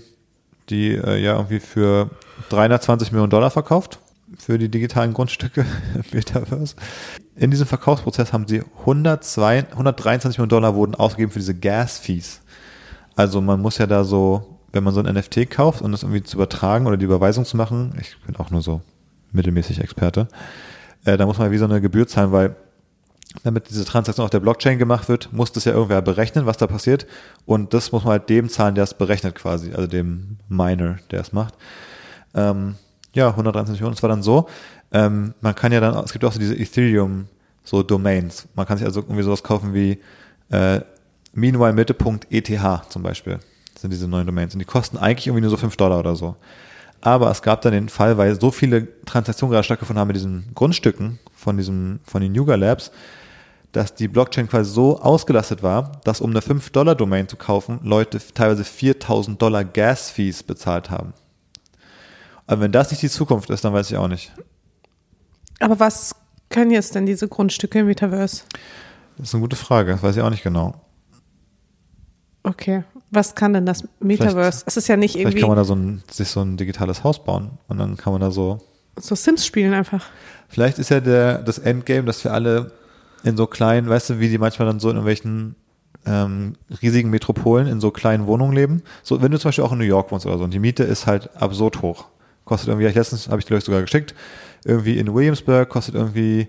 die 0.68 0.94
äh, 0.94 1.22
ja 1.22 1.36
irgendwie 1.36 1.60
für 1.60 2.10
320 2.50 3.12
Millionen 3.12 3.30
Dollar 3.30 3.50
verkauft 3.50 3.98
für 4.38 4.58
die 4.58 4.68
digitalen 4.68 5.12
Grundstücke 5.12 5.66
im 5.94 6.04
Metaverse. 6.12 6.76
In 7.34 7.50
diesem 7.50 7.66
Verkaufsprozess 7.66 8.32
haben 8.32 8.46
sie 8.46 8.62
102, 8.80 9.70
123 9.70 10.38
Millionen 10.38 10.50
Dollar 10.50 10.74
wurden 10.74 10.94
ausgegeben 10.94 11.32
für 11.32 11.38
diese 11.38 11.54
Gas-Fees. 11.54 12.42
Also 13.16 13.40
man 13.40 13.60
muss 13.60 13.78
ja 13.78 13.86
da 13.86 14.04
so, 14.04 14.58
wenn 14.72 14.84
man 14.84 14.92
so 14.92 15.02
ein 15.02 15.14
NFT 15.14 15.50
kauft 15.50 15.82
und 15.82 15.92
das 15.92 16.02
irgendwie 16.02 16.22
zu 16.22 16.36
übertragen 16.36 16.86
oder 16.86 16.96
die 16.96 17.04
Überweisung 17.04 17.44
zu 17.44 17.56
machen, 17.56 17.94
ich 18.00 18.16
bin 18.26 18.36
auch 18.36 18.50
nur 18.50 18.62
so 18.62 18.82
mittelmäßig 19.32 19.80
Experte, 19.80 20.28
äh, 21.04 21.16
da 21.16 21.26
muss 21.26 21.38
man 21.38 21.50
wie 21.50 21.58
so 21.58 21.64
eine 21.64 21.80
Gebühr 21.80 22.06
zahlen, 22.06 22.32
weil 22.32 22.56
damit 23.44 23.70
diese 23.70 23.84
Transaktion 23.84 24.24
auf 24.24 24.30
der 24.30 24.40
Blockchain 24.40 24.78
gemacht 24.78 25.08
wird, 25.08 25.32
muss 25.32 25.52
das 25.52 25.64
ja 25.64 25.72
irgendwer 25.72 26.02
berechnen, 26.02 26.44
was 26.44 26.58
da 26.58 26.66
passiert. 26.66 27.06
Und 27.46 27.72
das 27.72 27.92
muss 27.92 28.04
man 28.04 28.12
halt 28.12 28.28
dem 28.28 28.50
zahlen, 28.50 28.74
der 28.74 28.84
es 28.84 28.94
berechnet 28.94 29.34
quasi, 29.34 29.72
also 29.72 29.86
dem 29.86 30.36
Miner, 30.48 30.98
der 31.10 31.20
es 31.20 31.32
macht. 31.32 31.54
Ähm, 32.34 32.76
ja, 33.14 33.30
123 33.30 33.80
Millionen. 33.80 33.96
Es 33.96 34.02
war 34.02 34.10
dann 34.10 34.22
so, 34.22 34.48
ähm, 34.92 35.34
man 35.40 35.54
kann 35.54 35.72
ja 35.72 35.80
dann, 35.80 36.04
es 36.04 36.12
gibt 36.12 36.24
auch 36.24 36.32
so 36.32 36.38
diese 36.38 36.54
Ethereum, 36.54 37.26
so 37.64 37.82
Domains. 37.82 38.46
Man 38.54 38.66
kann 38.66 38.78
sich 38.78 38.86
also 38.86 39.00
irgendwie 39.00 39.22
sowas 39.22 39.42
kaufen 39.42 39.74
wie 39.74 39.98
äh, 40.50 40.80
meanwhile-mitte.eth 41.32 42.90
zum 42.90 43.02
Beispiel. 43.02 43.38
Das 43.72 43.82
sind 43.82 43.90
diese 43.92 44.08
neuen 44.08 44.26
Domains. 44.26 44.54
Und 44.54 44.58
die 44.58 44.64
kosten 44.64 44.98
eigentlich 44.98 45.26
irgendwie 45.26 45.42
nur 45.42 45.50
so 45.50 45.56
5 45.56 45.76
Dollar 45.76 45.98
oder 45.98 46.14
so. 46.14 46.36
Aber 47.00 47.30
es 47.30 47.42
gab 47.42 47.62
dann 47.62 47.72
den 47.72 47.88
Fall, 47.88 48.16
weil 48.16 48.38
so 48.40 48.50
viele 48.50 48.86
Transaktionen 49.04 49.50
gerade 49.52 49.64
stattgefunden 49.64 50.00
haben 50.00 50.08
mit 50.08 50.16
diesen 50.16 50.50
Grundstücken 50.54 51.18
von 51.34 51.56
diesem, 51.56 52.00
von 52.04 52.22
den 52.22 52.34
Yuga 52.34 52.54
Labs, 52.54 52.92
dass 53.72 53.94
die 53.94 54.06
Blockchain 54.06 54.48
quasi 54.48 54.70
so 54.70 55.00
ausgelastet 55.00 55.62
war, 55.62 56.00
dass 56.04 56.20
um 56.20 56.30
eine 56.30 56.40
5-Dollar-Domain 56.40 57.26
zu 57.26 57.36
kaufen, 57.36 57.80
Leute 57.82 58.20
teilweise 58.34 58.64
4000 58.64 59.40
Dollar 59.40 59.64
Gas-Fees 59.64 60.42
bezahlt 60.42 60.90
haben. 60.90 61.14
Aber 62.46 62.60
wenn 62.60 62.72
das 62.72 62.90
nicht 62.90 63.02
die 63.02 63.08
Zukunft 63.08 63.50
ist, 63.50 63.64
dann 63.64 63.72
weiß 63.72 63.90
ich 63.90 63.96
auch 63.96 64.08
nicht. 64.08 64.30
Aber 65.62 65.78
was 65.80 66.14
können 66.50 66.70
jetzt 66.70 66.94
denn 66.94 67.06
diese 67.06 67.28
Grundstücke 67.28 67.80
im 67.80 67.86
Metaverse? 67.86 68.42
Das 69.16 69.28
ist 69.28 69.34
eine 69.34 69.42
gute 69.42 69.56
Frage, 69.56 69.92
das 69.92 70.02
weiß 70.02 70.16
ich 70.16 70.22
auch 70.22 70.30
nicht 70.30 70.42
genau. 70.42 70.74
Okay. 72.42 72.82
Was 73.10 73.34
kann 73.34 73.52
denn 73.52 73.66
das 73.66 73.86
Metaverse? 74.00 74.64
es 74.66 74.76
ist 74.76 74.88
ja 74.88 74.96
nicht 74.96 75.12
Vielleicht 75.12 75.26
irgendwie 75.26 75.40
kann 75.40 75.48
man 75.48 75.58
da 75.58 75.64
so 75.64 75.74
ein, 75.74 76.02
sich 76.10 76.28
so 76.28 76.40
ein 76.40 76.56
digitales 76.56 77.04
Haus 77.04 77.22
bauen 77.22 77.52
und 77.68 77.78
dann 77.78 77.96
kann 77.96 78.12
man 78.12 78.20
da 78.20 78.30
so. 78.30 78.58
so 78.98 79.14
Sims 79.14 79.46
spielen 79.46 79.74
einfach. 79.74 80.04
Vielleicht 80.48 80.78
ist 80.78 80.90
ja 80.90 81.00
der, 81.00 81.38
das 81.38 81.58
Endgame, 81.58 82.04
dass 82.04 82.24
wir 82.24 82.32
alle 82.32 82.72
in 83.22 83.36
so 83.36 83.46
kleinen, 83.46 83.88
weißt 83.88 84.10
du, 84.10 84.18
wie 84.18 84.28
die 84.28 84.38
manchmal 84.38 84.66
dann 84.66 84.80
so 84.80 84.88
in 84.88 84.96
irgendwelchen 84.96 85.54
ähm, 86.06 86.56
riesigen 86.82 87.10
Metropolen 87.10 87.68
in 87.68 87.80
so 87.80 87.90
kleinen 87.90 88.26
Wohnungen 88.26 88.54
leben. 88.54 88.82
So, 89.02 89.22
wenn 89.22 89.30
du 89.30 89.38
zum 89.38 89.50
Beispiel 89.50 89.64
auch 89.64 89.72
in 89.72 89.78
New 89.78 89.84
York 89.84 90.10
wohnst 90.10 90.26
oder 90.26 90.38
so 90.38 90.44
und 90.44 90.52
die 90.52 90.58
Miete 90.58 90.82
ist 90.82 91.06
halt 91.06 91.36
absurd 91.36 91.82
hoch. 91.82 92.06
Kostet 92.44 92.68
irgendwie, 92.68 92.88
letztens 92.88 93.28
habe 93.28 93.38
ich 93.38 93.44
die 93.44 93.54
euch 93.54 93.62
sogar 93.62 93.82
geschickt, 93.82 94.14
irgendwie 94.64 94.98
in 94.98 95.12
Williamsburg 95.12 95.68
kostet 95.68 95.94
irgendwie, 95.94 96.48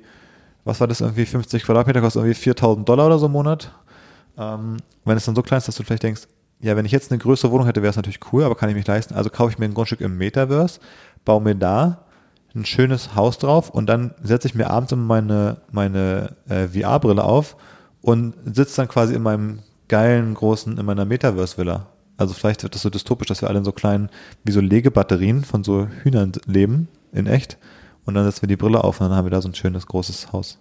was 0.64 0.80
war 0.80 0.88
das, 0.88 1.02
irgendwie 1.02 1.26
50 1.26 1.64
Quadratmeter, 1.64 2.02
kostet 2.02 2.22
irgendwie 2.22 2.40
4000 2.40 2.88
Dollar 2.88 3.08
oder 3.08 3.20
so 3.20 3.26
im 3.26 3.32
Monat. 3.32 3.72
Ähm, 4.38 4.78
wenn 5.06 5.18
es 5.18 5.26
dann 5.26 5.36
so 5.36 5.42
klein 5.42 5.58
ist, 5.58 5.68
dass 5.68 5.76
du 5.76 5.84
vielleicht 5.84 6.04
denkst, 6.04 6.24
ja, 6.62 6.76
wenn 6.78 6.86
ich 6.86 6.92
jetzt 6.92 7.12
eine 7.12 7.20
größere 7.20 7.52
Wohnung 7.52 7.66
hätte, 7.68 7.82
wäre 7.82 7.90
es 7.90 7.98
natürlich 7.98 8.20
cool, 8.32 8.44
aber 8.44 8.56
kann 8.56 8.70
ich 8.70 8.76
mich 8.76 8.88
leisten. 8.88 9.16
Also 9.16 9.30
kaufe 9.30 9.52
ich 9.52 9.60
mir 9.60 9.66
ein 9.66 9.74
Grundstück 9.74 10.02
im 10.02 10.18
Metaverse, 10.18 10.80
baue 11.26 11.42
mir 11.42 11.56
da 11.56 12.06
ein 12.56 12.66
schönes 12.66 13.16
Haus 13.16 13.38
drauf 13.38 13.70
und 13.70 13.88
dann 13.88 14.14
setze 14.22 14.48
ich 14.48 14.56
mir 14.56 14.70
abends 14.70 14.92
immer 14.92 15.04
meine, 15.04 15.58
meine 15.72 16.36
äh, 16.48 16.68
VR-Brille 16.68 17.24
auf 17.24 17.58
und 18.02 18.36
sitze 18.46 18.78
dann 18.78 18.88
quasi 18.88 19.16
in 19.16 19.24
meinem 19.24 19.60
geilen, 19.88 20.34
großen, 20.34 20.78
in 20.78 20.86
meiner 20.86 21.06
Metaverse-Villa 21.06 21.88
Also 22.18 22.34
vielleicht 22.34 22.64
wird 22.64 22.76
das 22.76 22.84
so 22.84 22.90
dystopisch, 22.90 23.28
dass 23.28 23.42
wir 23.42 23.50
alle 23.50 23.60
in 23.60 23.66
so 23.66 23.72
kleinen, 23.72 24.10
wie 24.44 24.52
so 24.52 24.62
Legebatterien 24.62 25.44
von 25.44 25.64
so 25.64 25.88
Hühnern 26.04 26.32
leben, 26.46 26.88
in 27.12 27.28
echt. 27.28 27.58
Und 28.06 28.16
dann 28.16 28.26
setzen 28.26 28.42
wir 28.44 28.48
die 28.48 28.56
Brille 28.58 28.84
auf 28.84 29.00
und 29.00 29.08
dann 29.10 29.16
haben 29.18 29.26
wir 29.26 29.32
da 29.32 29.42
so 29.42 29.50
ein 29.50 29.56
schönes 29.56 29.88
großes 29.88 30.32
Haus. 30.34 30.58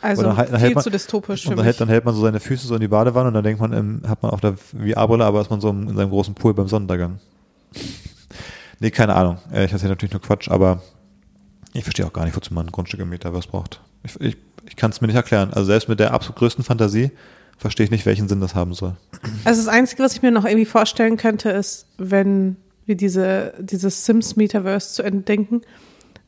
Also 0.00 0.36
halt- 0.36 0.52
dann 0.52 0.60
viel 0.60 0.74
man- 0.74 0.84
zu 0.84 0.90
dystopisch 0.90 1.46
Und 1.46 1.56
dann 1.56 1.64
hält, 1.64 1.80
dann 1.80 1.88
hält 1.88 2.04
man 2.04 2.14
so 2.14 2.20
seine 2.22 2.40
Füße 2.40 2.66
so 2.66 2.74
in 2.74 2.80
die 2.80 2.88
Badewanne 2.88 3.28
und 3.28 3.34
dann 3.34 3.44
denkt 3.44 3.60
man, 3.60 3.72
ähm, 3.72 4.02
hat 4.06 4.22
man 4.22 4.32
auf 4.32 4.40
der 4.40 4.54
VR-Brille, 4.56 5.24
aber 5.24 5.40
ist 5.40 5.50
man 5.50 5.60
so 5.60 5.70
in 5.70 5.96
seinem 5.96 6.10
großen 6.10 6.34
Pool 6.34 6.52
beim 6.54 6.68
Sonnenuntergang. 6.68 7.20
nee, 8.80 8.90
keine 8.90 9.14
Ahnung. 9.14 9.38
Ich 9.50 9.72
erzähle 9.72 9.90
natürlich 9.90 10.12
nur 10.12 10.20
Quatsch, 10.22 10.48
aber 10.50 10.82
ich 11.72 11.84
verstehe 11.84 12.06
auch 12.06 12.12
gar 12.12 12.24
nicht, 12.24 12.36
wozu 12.36 12.52
man 12.54 12.66
ein 12.66 12.72
Grundstück 12.72 13.00
im 13.00 13.08
Metaverse 13.08 13.48
braucht. 13.48 13.80
Ich, 14.02 14.20
ich, 14.20 14.36
ich 14.66 14.76
kann 14.76 14.90
es 14.90 15.00
mir 15.00 15.06
nicht 15.06 15.16
erklären. 15.16 15.52
Also 15.52 15.66
selbst 15.66 15.88
mit 15.88 16.00
der 16.00 16.12
absolut 16.12 16.36
größten 16.38 16.64
Fantasie 16.64 17.10
verstehe 17.56 17.84
ich 17.84 17.90
nicht, 17.90 18.04
welchen 18.06 18.28
Sinn 18.28 18.40
das 18.40 18.54
haben 18.54 18.74
soll. 18.74 18.96
Also 19.44 19.62
das 19.64 19.68
Einzige, 19.72 20.02
was 20.02 20.14
ich 20.14 20.22
mir 20.22 20.30
noch 20.30 20.44
irgendwie 20.44 20.66
vorstellen 20.66 21.16
könnte, 21.16 21.50
ist, 21.50 21.86
wenn 21.98 22.56
wir 22.86 22.96
diese, 22.96 23.54
dieses 23.58 24.04
Sims-Metaverse 24.04 24.92
zu 24.92 25.02
Ende 25.02 25.22
denken, 25.22 25.62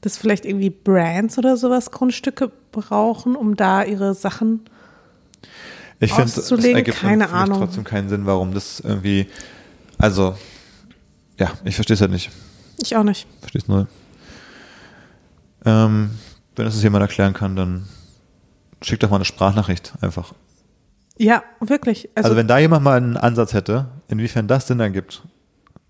dass 0.06 0.16
vielleicht 0.16 0.44
irgendwie 0.44 0.70
Brands 0.70 1.36
oder 1.36 1.56
sowas 1.56 1.90
Grundstücke 1.90 2.52
brauchen, 2.70 3.34
um 3.34 3.56
da 3.56 3.82
ihre 3.82 4.14
Sachen. 4.14 4.60
Ich 5.98 6.12
finde, 6.12 6.30
es 6.30 6.38
Auszulegen, 6.38 6.76
ergibt 6.76 6.98
keine 6.98 7.24
für 7.26 7.32
mich 7.32 7.40
Ahnung. 7.42 7.58
trotzdem 7.58 7.82
keinen 7.84 8.08
Sinn, 8.08 8.24
warum 8.24 8.54
das 8.54 8.80
irgendwie, 8.80 9.26
also, 9.98 10.36
ja, 11.38 11.50
ich 11.64 11.74
verstehe 11.74 11.94
es 11.94 12.00
halt 12.00 12.12
nicht. 12.12 12.30
Ich 12.80 12.94
auch 12.96 13.02
nicht. 13.02 13.26
Verstehe 13.40 13.62
es 13.62 13.68
null. 13.68 13.86
Ähm, 15.64 16.10
wenn 16.54 16.66
es 16.66 16.82
jemand 16.82 17.02
erklären 17.02 17.32
kann, 17.32 17.56
dann 17.56 17.88
schickt 18.82 19.02
doch 19.02 19.10
mal 19.10 19.16
eine 19.16 19.24
Sprachnachricht 19.24 19.94
einfach. 20.02 20.34
Ja, 21.18 21.42
wirklich. 21.60 22.10
Also, 22.14 22.26
Also, 22.28 22.36
wenn 22.36 22.46
da 22.46 22.58
jemand 22.58 22.84
mal 22.84 22.96
einen 22.96 23.16
Ansatz 23.16 23.54
hätte, 23.54 23.86
inwiefern 24.08 24.46
das 24.46 24.68
Sinn 24.68 24.78
ergibt, 24.78 25.22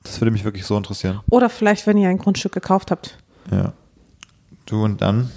das 0.05 0.20
würde 0.20 0.31
mich 0.31 0.44
wirklich 0.44 0.64
so 0.64 0.76
interessieren. 0.76 1.20
oder 1.29 1.50
vielleicht, 1.50 1.87
wenn 1.87 1.98
ihr 1.98 2.09
ein 2.09 2.18
Grundstück 2.18 2.52
gekauft 2.52 2.90
habt. 2.90 3.18
Ja. 3.50 3.72
Du 4.66 4.83
und 4.83 5.00
dann 5.00 5.31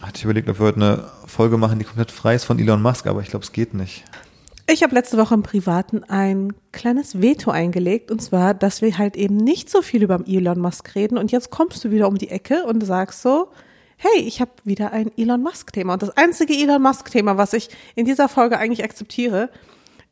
hatte 0.00 0.18
ich 0.18 0.24
überlegt, 0.24 0.48
ob 0.48 0.60
wir 0.60 0.66
heute 0.66 0.76
eine 0.76 1.04
Folge 1.26 1.56
machen, 1.56 1.80
die 1.80 1.84
komplett 1.84 2.12
frei 2.12 2.36
ist 2.36 2.44
von 2.44 2.58
Elon 2.60 2.80
Musk, 2.80 3.06
aber 3.08 3.20
ich 3.20 3.28
glaube, 3.28 3.44
es 3.44 3.50
geht 3.50 3.74
nicht. 3.74 4.04
Ich 4.68 4.84
habe 4.84 4.94
letzte 4.94 5.18
Woche 5.18 5.34
im 5.34 5.42
Privaten 5.42 6.04
ein 6.04 6.52
kleines 6.70 7.20
Veto 7.20 7.50
eingelegt 7.50 8.12
und 8.12 8.22
zwar, 8.22 8.54
dass 8.54 8.82
wir 8.82 8.96
halt 8.98 9.16
eben 9.16 9.36
nicht 9.36 9.68
so 9.68 9.82
viel 9.82 10.04
über 10.04 10.20
Elon 10.28 10.60
Musk 10.60 10.94
reden 10.94 11.18
und 11.18 11.32
jetzt 11.32 11.50
kommst 11.50 11.84
du 11.84 11.90
wieder 11.90 12.06
um 12.06 12.18
die 12.18 12.28
Ecke 12.28 12.62
und 12.64 12.86
sagst 12.86 13.20
so, 13.20 13.50
hey, 13.96 14.22
ich 14.22 14.40
habe 14.40 14.52
wieder 14.62 14.92
ein 14.92 15.10
Elon 15.18 15.42
Musk-Thema 15.42 15.94
und 15.94 16.02
das 16.02 16.16
einzige 16.16 16.54
Elon 16.54 16.80
Musk-Thema, 16.80 17.36
was 17.36 17.52
ich 17.52 17.68
in 17.96 18.06
dieser 18.06 18.28
Folge 18.28 18.58
eigentlich 18.58 18.84
akzeptiere, 18.84 19.50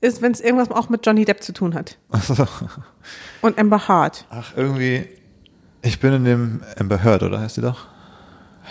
ist, 0.01 0.23
wenn 0.23 0.33
es 0.33 0.41
irgendwas 0.41 0.73
auch 0.73 0.89
mit 0.89 1.07
Johnny 1.07 1.25
Depp 1.25 1.41
zu 1.43 1.53
tun 1.53 1.75
hat 1.75 1.99
Also, 2.11 2.47
und 3.43 3.59
Amber 3.59 3.87
Hart. 3.87 4.27
ach, 4.31 4.57
irgendwie, 4.57 5.07
ich 5.83 6.01
bin 6.01 6.13
in 6.13 6.25
dem 6.25 6.63
Amber 6.77 7.05
Heard, 7.05 7.23
oder 7.23 7.39
heißt 7.39 7.59
die 7.59 7.61
doch? 7.61 7.87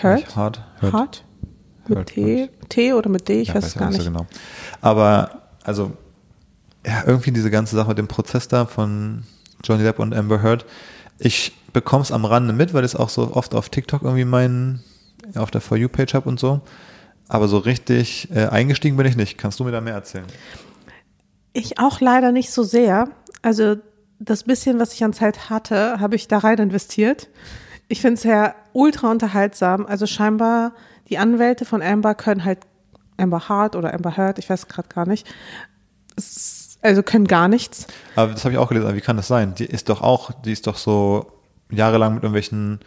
Hurt? 0.03 0.35
Hard? 0.35 0.61
Heard. 0.81 0.93
Hart? 0.93 1.23
Mit 1.87 1.97
Heard, 1.97 2.07
T, 2.07 2.49
T 2.69 2.93
oder 2.93 3.09
mit 3.09 3.27
D, 3.27 3.41
ich 3.41 3.49
Ja, 3.49 3.55
weiß 3.55 3.65
es 3.67 3.75
gar 3.75 3.91
so 3.91 3.97
nicht. 3.97 4.05
genau. 4.07 4.25
Aber, 4.81 5.43
also, 5.63 5.91
ja, 6.85 7.03
irgendwie 7.05 7.31
diese 7.31 7.49
ganze 7.51 7.75
Sache 7.75 7.89
mit 7.89 7.97
dem 7.97 8.07
Prozess 8.07 8.47
da 8.47 8.65
von 8.65 9.23
Johnny 9.63 9.83
Depp 9.83 9.99
und 9.99 10.13
Amber 10.13 10.41
Heard, 10.43 10.65
ich 11.19 11.53
bekomme 11.73 12.03
es 12.03 12.11
am 12.11 12.25
Rande 12.25 12.53
mit, 12.53 12.73
weil 12.73 12.83
ich 12.83 12.93
es 12.93 12.95
auch 12.95 13.09
so 13.09 13.33
oft 13.35 13.55
auf 13.55 13.69
TikTok 13.69 14.03
irgendwie 14.03 14.25
meinen, 14.25 14.83
auf 15.35 15.51
der 15.51 15.61
For 15.61 15.77
You-Page 15.77 16.13
habe 16.13 16.29
und 16.29 16.39
so. 16.39 16.61
Aber 17.27 17.47
so 17.47 17.57
richtig 17.57 18.29
äh, 18.31 18.45
eingestiegen 18.47 18.95
bin 18.97 19.05
ich 19.05 19.17
nicht. 19.17 19.37
Kannst 19.37 19.59
du 19.59 19.63
mir 19.63 19.71
da 19.71 19.81
mehr 19.81 19.93
erzählen? 19.95 20.25
Ich 21.53 21.79
auch 21.79 21.99
leider 21.99 22.31
nicht 22.31 22.51
so 22.51 22.63
sehr. 22.63 23.09
Also 23.41 23.75
das 24.19 24.43
bisschen, 24.43 24.79
was 24.79 24.93
ich 24.93 25.03
an 25.03 25.13
Zeit 25.13 25.49
hatte, 25.49 25.99
habe 25.99 26.15
ich 26.15 26.27
da 26.27 26.37
rein 26.39 26.57
investiert. 26.59 27.27
Ich 27.87 28.01
finde 28.01 28.15
es 28.15 28.23
ja 28.23 28.55
ultra 28.73 29.11
unterhaltsam. 29.11 29.85
Also 29.85 30.05
scheinbar 30.05 30.73
die 31.09 31.17
Anwälte 31.17 31.65
von 31.65 31.81
Amber 31.81 32.15
können 32.15 32.43
halt 32.43 32.59
Amber 33.17 33.49
Hart 33.49 33.75
oder 33.75 33.93
Amber 33.93 34.17
Heard, 34.17 34.39
ich 34.39 34.49
weiß 34.49 34.67
gerade 34.67 34.89
gar 34.89 35.07
nicht, 35.07 35.27
also 36.81 37.03
können 37.03 37.27
gar 37.27 37.47
nichts. 37.47 37.87
Aber 38.15 38.31
das 38.33 38.43
habe 38.45 38.53
ich 38.53 38.59
auch 38.59 38.69
gelesen. 38.69 38.95
Wie 38.95 39.01
kann 39.01 39.17
das 39.17 39.27
sein? 39.27 39.55
Die 39.55 39.65
ist 39.65 39.89
doch 39.89 40.01
auch, 40.01 40.31
die 40.45 40.51
ist 40.51 40.67
doch 40.67 40.77
so 40.77 41.31
jahrelang 41.71 42.15
mit 42.15 42.23
irgendwelchen 42.23 42.79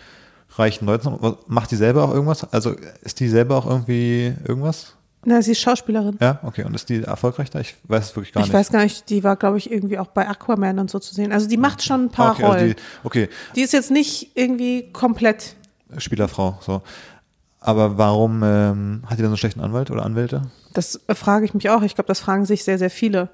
reichen 0.56 0.86
Leuten. 0.86 1.36
Macht 1.46 1.70
die 1.70 1.76
selber 1.76 2.04
auch 2.04 2.12
irgendwas? 2.12 2.52
Also 2.52 2.74
ist 3.02 3.20
die 3.20 3.28
selber 3.28 3.56
auch 3.56 3.66
irgendwie 3.66 4.34
irgendwas? 4.46 4.96
Na, 5.24 5.42
sie 5.42 5.52
ist 5.52 5.60
Schauspielerin. 5.60 6.16
Ja, 6.20 6.40
okay. 6.44 6.64
Und 6.64 6.74
ist 6.74 6.88
die 6.88 7.02
erfolgreich 7.02 7.50
da? 7.50 7.60
Ich 7.60 7.74
weiß 7.84 8.04
es 8.10 8.16
wirklich 8.16 8.32
gar 8.32 8.40
ich 8.40 8.46
nicht. 8.48 8.54
weiß 8.54 8.70
gar 8.72 8.82
nicht, 8.82 9.10
die 9.10 9.22
war, 9.22 9.36
glaube 9.36 9.58
ich, 9.58 9.70
irgendwie 9.70 9.98
auch 9.98 10.06
bei 10.06 10.26
Aquaman 10.26 10.78
und 10.78 10.90
so 10.90 10.98
zu 10.98 11.14
sehen. 11.14 11.30
Also 11.32 11.46
die 11.46 11.58
macht 11.58 11.82
schon 11.82 12.04
ein 12.06 12.10
paar 12.10 12.32
okay, 12.32 12.42
also 12.44 12.56
Rollen. 12.58 12.68
die, 12.70 12.76
okay, 13.04 13.28
die 13.54 13.60
ist 13.60 13.72
jetzt 13.74 13.90
nicht 13.90 14.30
irgendwie 14.34 14.90
komplett 14.92 15.56
Spielerfrau, 15.98 16.58
so. 16.62 16.82
Aber 17.62 17.98
warum 17.98 18.42
ähm, 18.42 19.02
hat 19.04 19.18
die 19.18 19.22
dann 19.22 19.24
so 19.26 19.32
einen 19.32 19.36
schlechten 19.36 19.60
Anwalt 19.60 19.90
oder 19.90 20.04
Anwälte? 20.06 20.42
Das 20.72 20.98
äh, 21.08 21.14
frage 21.14 21.44
ich 21.44 21.52
mich 21.52 21.68
auch. 21.68 21.82
Ich 21.82 21.94
glaube, 21.94 22.08
das 22.08 22.20
fragen 22.20 22.46
sich 22.46 22.64
sehr, 22.64 22.78
sehr 22.78 22.88
viele. 22.88 23.28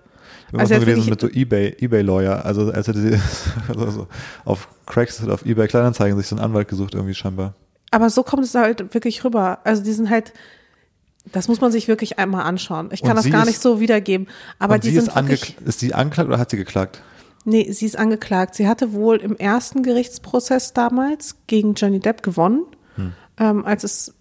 Ich 0.53 0.59
Also 0.59 0.75
also 0.75 0.85
gelesen 0.85 1.07
wirklich- 1.07 1.11
mit 1.11 1.20
so 1.20 1.29
eBay, 1.29 1.77
eBay-Lawyer, 1.79 2.44
also 2.44 2.72
als 2.72 2.88
hätte 2.88 2.99
sie 3.01 3.20
also 3.68 3.90
so 3.90 4.07
auf 4.44 4.66
Craigslist, 4.87 5.31
auf 5.31 5.46
eBay 5.46 5.68
Kleinanzeigen 5.68 6.18
sich 6.18 6.27
so 6.27 6.35
einen 6.35 6.44
Anwalt 6.44 6.66
gesucht 6.66 6.94
irgendwie 6.94 7.14
scheinbar. 7.14 7.55
Aber 7.92 8.11
so 8.11 8.25
kommt 8.25 8.42
es 8.42 8.55
halt 8.57 8.92
wirklich 8.94 9.22
rüber. 9.25 9.61
Also 9.62 9.85
die 9.85 9.92
sind 9.92 10.11
halt, 10.11 10.33
das 11.32 11.48
muss 11.48 11.60
man 11.60 11.72
sich 11.72 11.88
wirklich 11.88 12.18
einmal 12.18 12.44
anschauen. 12.44 12.88
Ich 12.92 13.02
kann 13.02 13.10
Und 13.10 13.16
das 13.24 13.30
gar 13.30 13.42
ist- 13.42 13.48
nicht 13.48 13.60
so 13.60 13.80
wiedergeben. 13.80 14.28
Aber 14.58 14.78
die 14.78 14.90
sie 14.90 15.00
sind 15.00 15.30
ist, 15.30 15.54
ist 15.64 15.80
sie 15.80 15.92
angeklagt 15.94 16.28
oder 16.28 16.38
hat 16.38 16.50
sie 16.50 16.56
geklagt? 16.56 17.02
nee, 17.48 17.70
sie 17.70 17.86
ist 17.86 17.96
angeklagt. 17.96 18.54
Sie 18.56 18.66
hatte 18.66 18.92
wohl 18.92 19.18
im 19.18 19.36
ersten 19.36 19.82
Gerichtsprozess 19.84 20.72
damals 20.72 21.36
gegen 21.46 21.74
Johnny 21.74 22.00
Depp 22.00 22.22
gewonnen. 22.24 22.64
Hm. 22.96 23.12
Ähm, 23.38 23.64
als 23.64 23.84
es, 23.84 24.14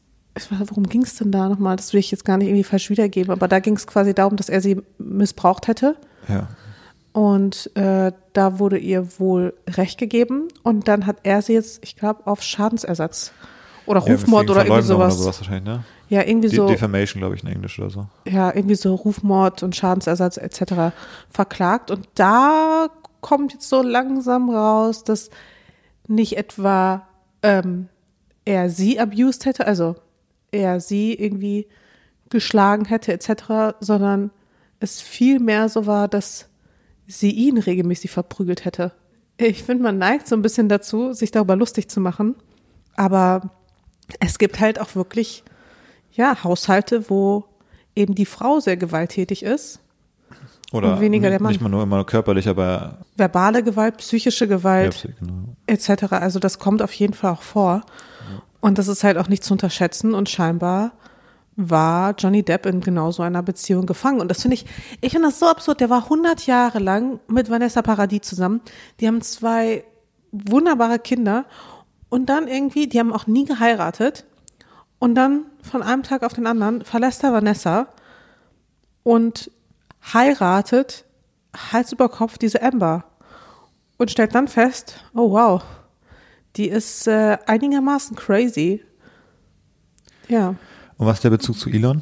worum 0.50 0.84
ging 0.88 1.02
es 1.04 1.16
denn 1.16 1.32
da 1.32 1.50
nochmal? 1.50 1.76
Das 1.76 1.92
will 1.94 2.00
ich 2.00 2.12
jetzt 2.12 2.24
gar 2.26 2.38
nicht 2.38 2.48
irgendwie 2.48 2.64
falsch 2.64 2.90
wiedergeben. 2.92 3.32
Aber 3.32 3.48
da 3.48 3.60
ging 3.60 3.76
es 3.78 3.88
quasi 3.88 4.14
darum, 4.14 4.36
dass 4.36 4.48
er 4.50 4.62
sie 4.62 4.80
missbraucht 5.00 5.68
hätte. 5.68 5.96
Ja. 6.28 6.50
Und 7.14 7.72
äh, 7.76 8.12
da 8.34 8.60
wurde 8.60 8.78
ihr 8.78 9.08
wohl 9.20 9.54
Recht 9.68 9.98
gegeben. 9.98 10.48
Und 10.64 10.88
dann 10.88 11.06
hat 11.08 11.18
er 11.24 11.42
sie 11.42 11.54
jetzt, 11.54 11.80
ich 11.84 11.96
glaube, 11.96 12.28
auf 12.28 12.42
Schadensersatz 12.44 13.32
oder 13.86 14.02
Ja, 14.06 14.14
Rufmord 14.14 14.44
wegen 14.44 14.52
oder 14.52 14.66
irgendwie 14.66 14.82
sowas. 14.84 15.14
Oder 15.16 15.24
sowas 15.24 15.40
wahrscheinlich, 15.40 15.64
ne? 15.64 15.84
Ja, 16.10 16.22
irgendwie 16.24 16.50
De 16.50 16.58
so. 16.58 16.68
Defamation, 16.68 17.20
glaube 17.20 17.36
ich, 17.36 17.44
in 17.44 17.50
Englisch 17.50 17.80
oder 17.80 17.90
so. 17.90 18.08
ja, 18.28 18.54
irgendwie 18.54 18.76
so 18.76 18.94
Rufmord 18.96 19.64
und 19.64 19.76
Schadensersatz 19.76 20.38
etc. 20.38 20.96
verklagt. 21.30 21.92
Und 21.92 22.08
da 22.16 22.90
kommt 23.22 23.54
jetzt 23.54 23.70
so 23.70 23.82
langsam 23.82 24.50
raus, 24.50 25.04
dass 25.04 25.30
nicht 26.08 26.38
etwa 26.38 27.08
ähm, 27.42 27.90
er 28.46 28.70
sie 28.70 29.00
abused 29.00 29.46
hätte, 29.46 29.66
also 29.66 29.96
er 30.52 30.80
sie 30.80 31.14
irgendwie 31.14 31.68
geschlagen 32.30 32.86
hätte 32.86 33.12
etc., 33.14 33.76
sondern 33.80 34.32
es 34.80 35.02
viel 35.02 35.40
mehr 35.40 35.70
so 35.70 35.86
war, 35.88 36.08
dass 36.08 36.48
sie 37.08 37.32
ihn 37.32 37.58
regelmäßig 37.58 38.12
verprügelt 38.12 38.66
hätte. 38.66 38.92
Ich 39.38 39.64
finde, 39.64 39.84
man 39.84 39.98
neigt 39.98 40.28
so 40.28 40.36
ein 40.36 40.42
bisschen 40.42 40.70
dazu, 40.70 41.14
sich 41.14 41.32
darüber 41.32 41.56
lustig 41.56 41.90
zu 41.90 42.00
machen, 42.00 42.36
aber 42.96 43.50
es 44.20 44.38
gibt 44.38 44.60
halt 44.60 44.80
auch 44.80 44.96
wirklich 44.96 45.44
ja, 46.16 46.44
Haushalte, 46.44 47.10
wo 47.10 47.46
eben 47.96 48.16
die 48.16 48.26
Frau 48.26 48.60
sehr 48.60 48.78
gewalttätig 48.78 49.44
ist. 49.44 49.80
Oder 50.72 50.94
Und 50.94 51.02
weniger 51.02 51.30
der 51.30 51.42
Mann. 51.42 51.52
nicht 51.52 51.62
mal 51.62 51.70
nur 51.70 51.84
immer 51.84 51.98
nur 51.98 52.06
körperlich, 52.06 52.50
aber 52.50 52.98
Verbale 53.16 53.64
Gewalt, 53.64 53.98
psychische 53.98 54.48
Gewalt 54.48 55.08
genau. 55.20 55.56
etc. 55.68 56.14
Also 56.14 56.40
das 56.40 56.60
kommt 56.60 56.82
auf 56.82 56.92
jeden 56.94 57.14
Fall 57.14 57.32
auch 57.32 57.44
vor. 57.44 57.82
Und 58.60 58.80
das 58.80 58.88
ist 58.88 59.04
halt 59.04 59.18
auch 59.18 59.28
nicht 59.28 59.44
zu 59.44 59.54
unterschätzen. 59.54 60.16
Und 60.16 60.28
scheinbar 60.28 60.94
war 61.56 62.16
Johnny 62.18 62.44
Depp 62.44 62.66
in 62.66 62.82
genau 62.82 63.12
so 63.12 63.22
einer 63.22 63.44
Beziehung 63.44 63.86
gefangen. 63.86 64.20
Und 64.20 64.30
das 64.30 64.42
finde 64.42 64.56
ich, 64.56 64.66
ich 65.02 65.12
finde 65.12 65.28
das 65.28 65.40
so 65.40 65.46
absurd. 65.46 65.80
Der 65.82 65.90
war 65.90 66.06
100 66.06 66.48
Jahre 66.48 66.80
lang 66.80 67.20
mit 67.28 67.50
Vanessa 67.50 67.84
Paradis 67.84 68.22
zusammen. 68.24 68.62
Die 69.00 69.08
haben 69.08 69.22
zwei 69.22 69.84
wunderbare 70.32 70.98
Kinder. 70.98 71.46
Und 72.10 72.28
dann 72.28 72.48
irgendwie, 72.48 72.88
die 72.88 73.00
haben 73.00 73.14
auch 73.14 73.28
nie 73.28 73.46
geheiratet. 73.46 74.26
Und 75.06 75.14
dann 75.14 75.46
von 75.62 75.84
einem 75.84 76.02
Tag 76.02 76.24
auf 76.24 76.34
den 76.34 76.48
anderen 76.48 76.84
verlässt 76.84 77.24
er 77.24 77.32
Vanessa 77.32 77.90
und 79.04 79.52
heiratet 80.02 81.06
Hals 81.56 81.92
über 81.92 82.10
Kopf 82.10 82.40
diese 82.40 82.64
Amber 82.64 83.04
und 84.00 84.10
stellt 84.10 84.34
dann 84.34 84.48
fest, 84.48 85.06
oh 85.14 85.30
wow, 85.30 85.62
die 86.56 86.70
ist 86.70 87.06
äh, 87.06 87.38
einigermaßen 87.46 88.16
crazy. 88.16 88.84
Ja. 90.28 90.56
Und 90.98 91.06
was 91.06 91.18
ist 91.18 91.24
der 91.24 91.30
Bezug 91.30 91.60
zu 91.60 91.70
Elon? 91.70 92.02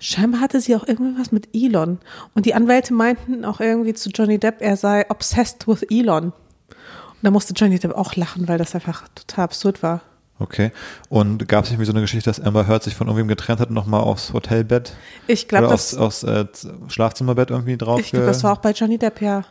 Scheinbar 0.00 0.40
hatte 0.40 0.62
sie 0.62 0.74
auch 0.74 0.88
irgendwas 0.88 1.30
mit 1.30 1.50
Elon. 1.52 1.98
Und 2.32 2.46
die 2.46 2.54
Anwälte 2.54 2.94
meinten 2.94 3.44
auch 3.44 3.60
irgendwie 3.60 3.92
zu 3.92 4.08
Johnny 4.08 4.38
Depp, 4.38 4.62
er 4.62 4.78
sei 4.78 5.04
obsessed 5.10 5.68
with 5.68 5.82
Elon. 5.90 6.32
Und 6.32 7.20
da 7.20 7.30
musste 7.30 7.52
Johnny 7.52 7.78
Depp 7.78 7.92
auch 7.92 8.16
lachen, 8.16 8.48
weil 8.48 8.56
das 8.56 8.74
einfach 8.74 9.08
total 9.08 9.44
absurd 9.44 9.82
war. 9.82 10.00
Okay. 10.38 10.72
Und 11.08 11.48
gab 11.48 11.64
es 11.64 11.70
irgendwie 11.70 11.86
so 11.86 11.92
eine 11.92 12.00
Geschichte, 12.00 12.28
dass 12.28 12.40
Amber 12.40 12.66
Heard 12.66 12.82
sich 12.82 12.94
von 12.96 13.06
irgendwem 13.06 13.28
getrennt 13.28 13.60
hat 13.60 13.68
und 13.68 13.74
nochmal 13.74 14.00
aufs 14.00 14.32
Hotelbett 14.32 14.92
Ich 15.28 15.46
glaube, 15.46 15.68
das, 15.68 15.96
aufs, 15.96 16.24
aufs 16.24 16.24
äh, 16.24 16.46
Schlafzimmerbett 16.88 17.50
irgendwie 17.50 17.76
drauf? 17.76 18.00
ich 18.00 18.10
glaub, 18.10 18.26
das 18.26 18.42
war 18.42 18.52
auch 18.52 18.58
bei 18.58 18.72
Johnny 18.72 18.98
Depp, 18.98 19.20
ja. 19.22 19.44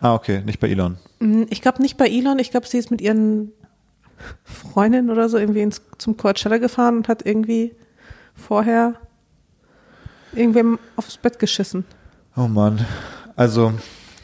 ah, 0.00 0.14
okay, 0.14 0.42
nicht 0.44 0.58
bei 0.58 0.68
Elon. 0.68 0.96
Mm, 1.18 1.42
Ich 1.50 1.60
glaube 1.60 1.82
nicht 1.82 1.98
bei 1.98 2.08
Elon, 2.08 2.38
ich 2.38 2.50
glaube, 2.50 2.66
sie 2.66 2.78
ist 2.78 2.90
mit 2.90 3.00
ihren 3.02 3.52
Freundinnen 4.44 5.10
oder 5.10 5.28
so 5.28 5.36
irgendwie 5.36 5.60
ins, 5.60 5.82
zum 5.98 6.16
Coachella 6.16 6.56
gefahren 6.58 6.96
und 6.98 7.08
hat 7.08 7.24
irgendwie 7.26 7.74
vorher 8.34 8.94
irgendwem 10.34 10.78
aufs 10.96 11.16
Bett 11.18 11.38
geschissen. 11.38 11.84
Oh 12.36 12.48
Mann. 12.48 12.86
Also, 13.36 13.72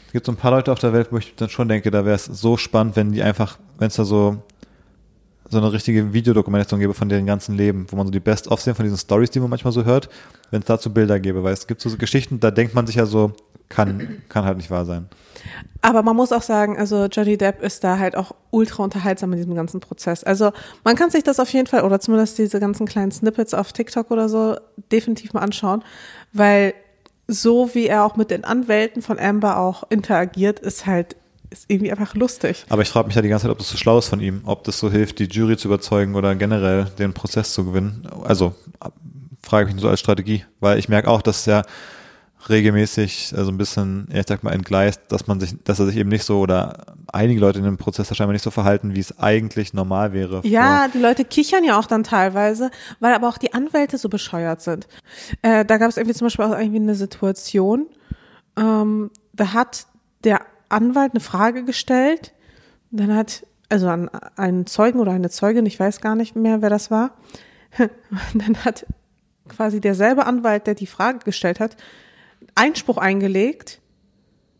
es 0.07 0.13
gibt 0.13 0.25
so 0.25 0.31
ein 0.31 0.35
paar 0.37 0.51
Leute 0.51 0.71
auf 0.71 0.79
der 0.79 0.93
Welt, 0.93 1.09
wo 1.11 1.17
ich 1.17 1.35
dann 1.35 1.49
schon 1.49 1.67
denke, 1.67 1.91
da 1.91 2.05
wäre 2.05 2.15
es 2.15 2.25
so 2.25 2.57
spannend, 2.57 2.95
wenn 2.95 3.11
die 3.11 3.21
einfach, 3.23 3.57
wenn 3.77 3.87
es 3.87 3.95
da 3.95 4.03
so 4.05 4.37
so 5.49 5.57
eine 5.57 5.71
richtige 5.71 6.13
Videodokumentation 6.13 6.79
gäbe 6.79 6.93
von 6.93 7.09
deren 7.09 7.25
ganzen 7.25 7.55
Leben, 7.55 7.87
wo 7.89 7.95
man 7.95 8.05
so 8.05 8.11
die 8.11 8.19
Best-of 8.19 8.61
sehen 8.61 8.75
von 8.75 8.83
diesen 8.83 8.97
Stories, 8.97 9.31
die 9.31 9.39
man 9.39 9.49
manchmal 9.49 9.73
so 9.73 9.85
hört, 9.85 10.09
wenn 10.51 10.61
es 10.61 10.65
dazu 10.65 10.93
Bilder 10.93 11.19
gäbe, 11.19 11.43
weil 11.43 11.53
es 11.53 11.67
gibt 11.67 11.81
so 11.81 11.95
Geschichten, 11.97 12.39
da 12.39 12.51
denkt 12.51 12.73
man 12.75 12.85
sich 12.87 12.95
ja 12.95 13.05
so, 13.05 13.33
kann, 13.69 14.21
kann 14.29 14.45
halt 14.45 14.57
nicht 14.57 14.71
wahr 14.71 14.85
sein. 14.85 15.07
Aber 15.81 16.03
man 16.03 16.15
muss 16.15 16.31
auch 16.31 16.41
sagen, 16.41 16.77
also 16.77 17.05
Johnny 17.05 17.37
Depp 17.37 17.61
ist 17.61 17.83
da 17.83 17.99
halt 17.99 18.15
auch 18.15 18.33
ultra 18.49 18.83
unterhaltsam 18.83 19.31
in 19.33 19.37
diesem 19.37 19.55
ganzen 19.55 19.79
Prozess. 19.79 20.23
Also 20.23 20.51
man 20.83 20.95
kann 20.95 21.09
sich 21.09 21.23
das 21.23 21.39
auf 21.39 21.49
jeden 21.49 21.67
Fall, 21.67 21.83
oder 21.83 21.99
zumindest 21.99 22.37
diese 22.37 22.59
ganzen 22.59 22.85
kleinen 22.85 23.11
Snippets 23.11 23.53
auf 23.53 23.73
TikTok 23.73 24.11
oder 24.11 24.29
so, 24.29 24.57
definitiv 24.91 25.33
mal 25.33 25.41
anschauen, 25.41 25.83
weil 26.33 26.73
so 27.27 27.73
wie 27.73 27.87
er 27.87 28.05
auch 28.05 28.15
mit 28.15 28.31
den 28.31 28.45
Anwälten 28.45 29.01
von 29.01 29.19
Amber 29.19 29.59
auch 29.59 29.83
interagiert, 29.89 30.59
ist 30.59 30.85
halt, 30.85 31.17
ist 31.49 31.65
irgendwie 31.67 31.91
einfach 31.91 32.15
lustig. 32.15 32.65
Aber 32.69 32.81
ich 32.81 32.89
frage 32.89 33.07
mich 33.07 33.15
ja 33.15 33.21
die 33.21 33.29
ganze 33.29 33.43
Zeit, 33.43 33.51
ob 33.51 33.57
das 33.57 33.69
so 33.69 33.77
schlau 33.77 33.97
ist 33.99 34.09
von 34.09 34.19
ihm, 34.19 34.41
ob 34.45 34.63
das 34.63 34.79
so 34.79 34.91
hilft, 34.91 35.19
die 35.19 35.25
Jury 35.25 35.57
zu 35.57 35.67
überzeugen 35.67 36.15
oder 36.15 36.35
generell 36.35 36.85
den 36.97 37.13
Prozess 37.13 37.53
zu 37.53 37.65
gewinnen. 37.65 38.07
Also 38.23 38.53
frage 39.41 39.63
ich 39.63 39.73
mich 39.73 39.81
nur 39.81 39.87
so 39.87 39.89
als 39.89 39.99
Strategie, 39.99 40.45
weil 40.59 40.77
ich 40.77 40.89
merke 40.89 41.09
auch, 41.09 41.21
dass 41.21 41.45
ja 41.45 41.63
regelmäßig 42.49 43.29
so 43.29 43.37
also 43.37 43.51
ein 43.51 43.57
bisschen, 43.57 44.07
ich 44.13 44.25
sag 44.27 44.43
mal, 44.43 44.53
entgleist, 44.53 45.01
dass 45.09 45.27
man 45.27 45.39
sich, 45.39 45.55
dass 45.63 45.79
er 45.79 45.87
sich 45.87 45.97
eben 45.97 46.09
nicht 46.09 46.23
so 46.23 46.39
oder 46.39 46.95
einige 47.11 47.39
Leute 47.39 47.59
in 47.59 47.65
dem 47.65 47.77
Prozess 47.77 48.15
scheinbar 48.15 48.33
nicht 48.33 48.43
so 48.43 48.51
verhalten, 48.51 48.95
wie 48.95 48.99
es 48.99 49.17
eigentlich 49.19 49.73
normal 49.73 50.13
wäre. 50.13 50.41
Ja, 50.43 50.87
die 50.87 50.99
Leute 50.99 51.25
kichern 51.25 51.63
ja 51.63 51.79
auch 51.79 51.87
dann 51.87 52.03
teilweise, 52.03 52.71
weil 52.99 53.13
aber 53.13 53.27
auch 53.27 53.37
die 53.37 53.53
Anwälte 53.53 53.97
so 53.97 54.09
bescheuert 54.09 54.61
sind. 54.61 54.87
Äh, 55.41 55.65
da 55.65 55.77
gab 55.77 55.89
es 55.89 55.97
irgendwie 55.97 56.15
zum 56.15 56.27
Beispiel 56.27 56.45
auch 56.45 56.57
irgendwie 56.57 56.79
eine 56.79 56.95
Situation, 56.95 57.87
ähm, 58.57 59.11
da 59.33 59.53
hat 59.53 59.87
der 60.23 60.41
Anwalt 60.69 61.11
eine 61.13 61.19
Frage 61.19 61.63
gestellt, 61.63 62.33
dann 62.91 63.15
hat, 63.15 63.45
also 63.69 63.87
an 63.87 64.09
einen 64.35 64.65
Zeugen 64.65 64.99
oder 64.99 65.11
eine 65.11 65.29
Zeugin, 65.29 65.65
ich 65.65 65.79
weiß 65.79 66.01
gar 66.01 66.15
nicht 66.15 66.35
mehr, 66.35 66.61
wer 66.61 66.69
das 66.69 66.91
war, 66.91 67.11
und 67.79 67.89
dann 68.47 68.57
hat 68.63 68.85
quasi 69.47 69.81
derselbe 69.81 70.25
Anwalt, 70.25 70.67
der 70.67 70.75
die 70.75 70.87
Frage 70.87 71.19
gestellt 71.19 71.59
hat, 71.59 71.77
Einspruch 72.55 72.97
eingelegt 72.97 73.79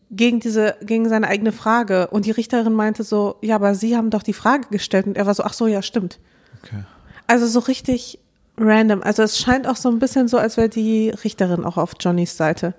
gegen 0.09 0.39
diese, 0.39 0.75
gegen 0.81 1.09
seine 1.09 1.27
eigene 1.27 1.51
Frage. 1.51 2.07
Und 2.07 2.25
die 2.25 2.31
Richterin 2.31 2.73
meinte 2.73 3.03
so, 3.03 3.35
ja, 3.41 3.55
aber 3.55 3.75
Sie 3.75 3.97
haben 3.97 4.09
doch 4.09 4.23
die 4.23 4.33
Frage 4.33 4.67
gestellt. 4.69 5.05
Und 5.07 5.17
er 5.17 5.25
war 5.25 5.33
so, 5.33 5.43
ach 5.43 5.53
so, 5.53 5.67
ja, 5.67 5.81
stimmt. 5.81 6.19
Okay. 6.63 6.83
Also 7.27 7.45
so 7.45 7.59
richtig 7.59 8.19
random. 8.57 9.03
Also 9.03 9.23
es 9.23 9.37
scheint 9.37 9.67
auch 9.67 9.75
so 9.75 9.89
ein 9.89 9.99
bisschen 9.99 10.27
so, 10.27 10.37
als 10.37 10.57
wäre 10.57 10.69
die 10.69 11.09
Richterin 11.09 11.65
auch 11.65 11.77
auf 11.77 11.93
Johnnys 11.99 12.37
Seite. 12.37 12.73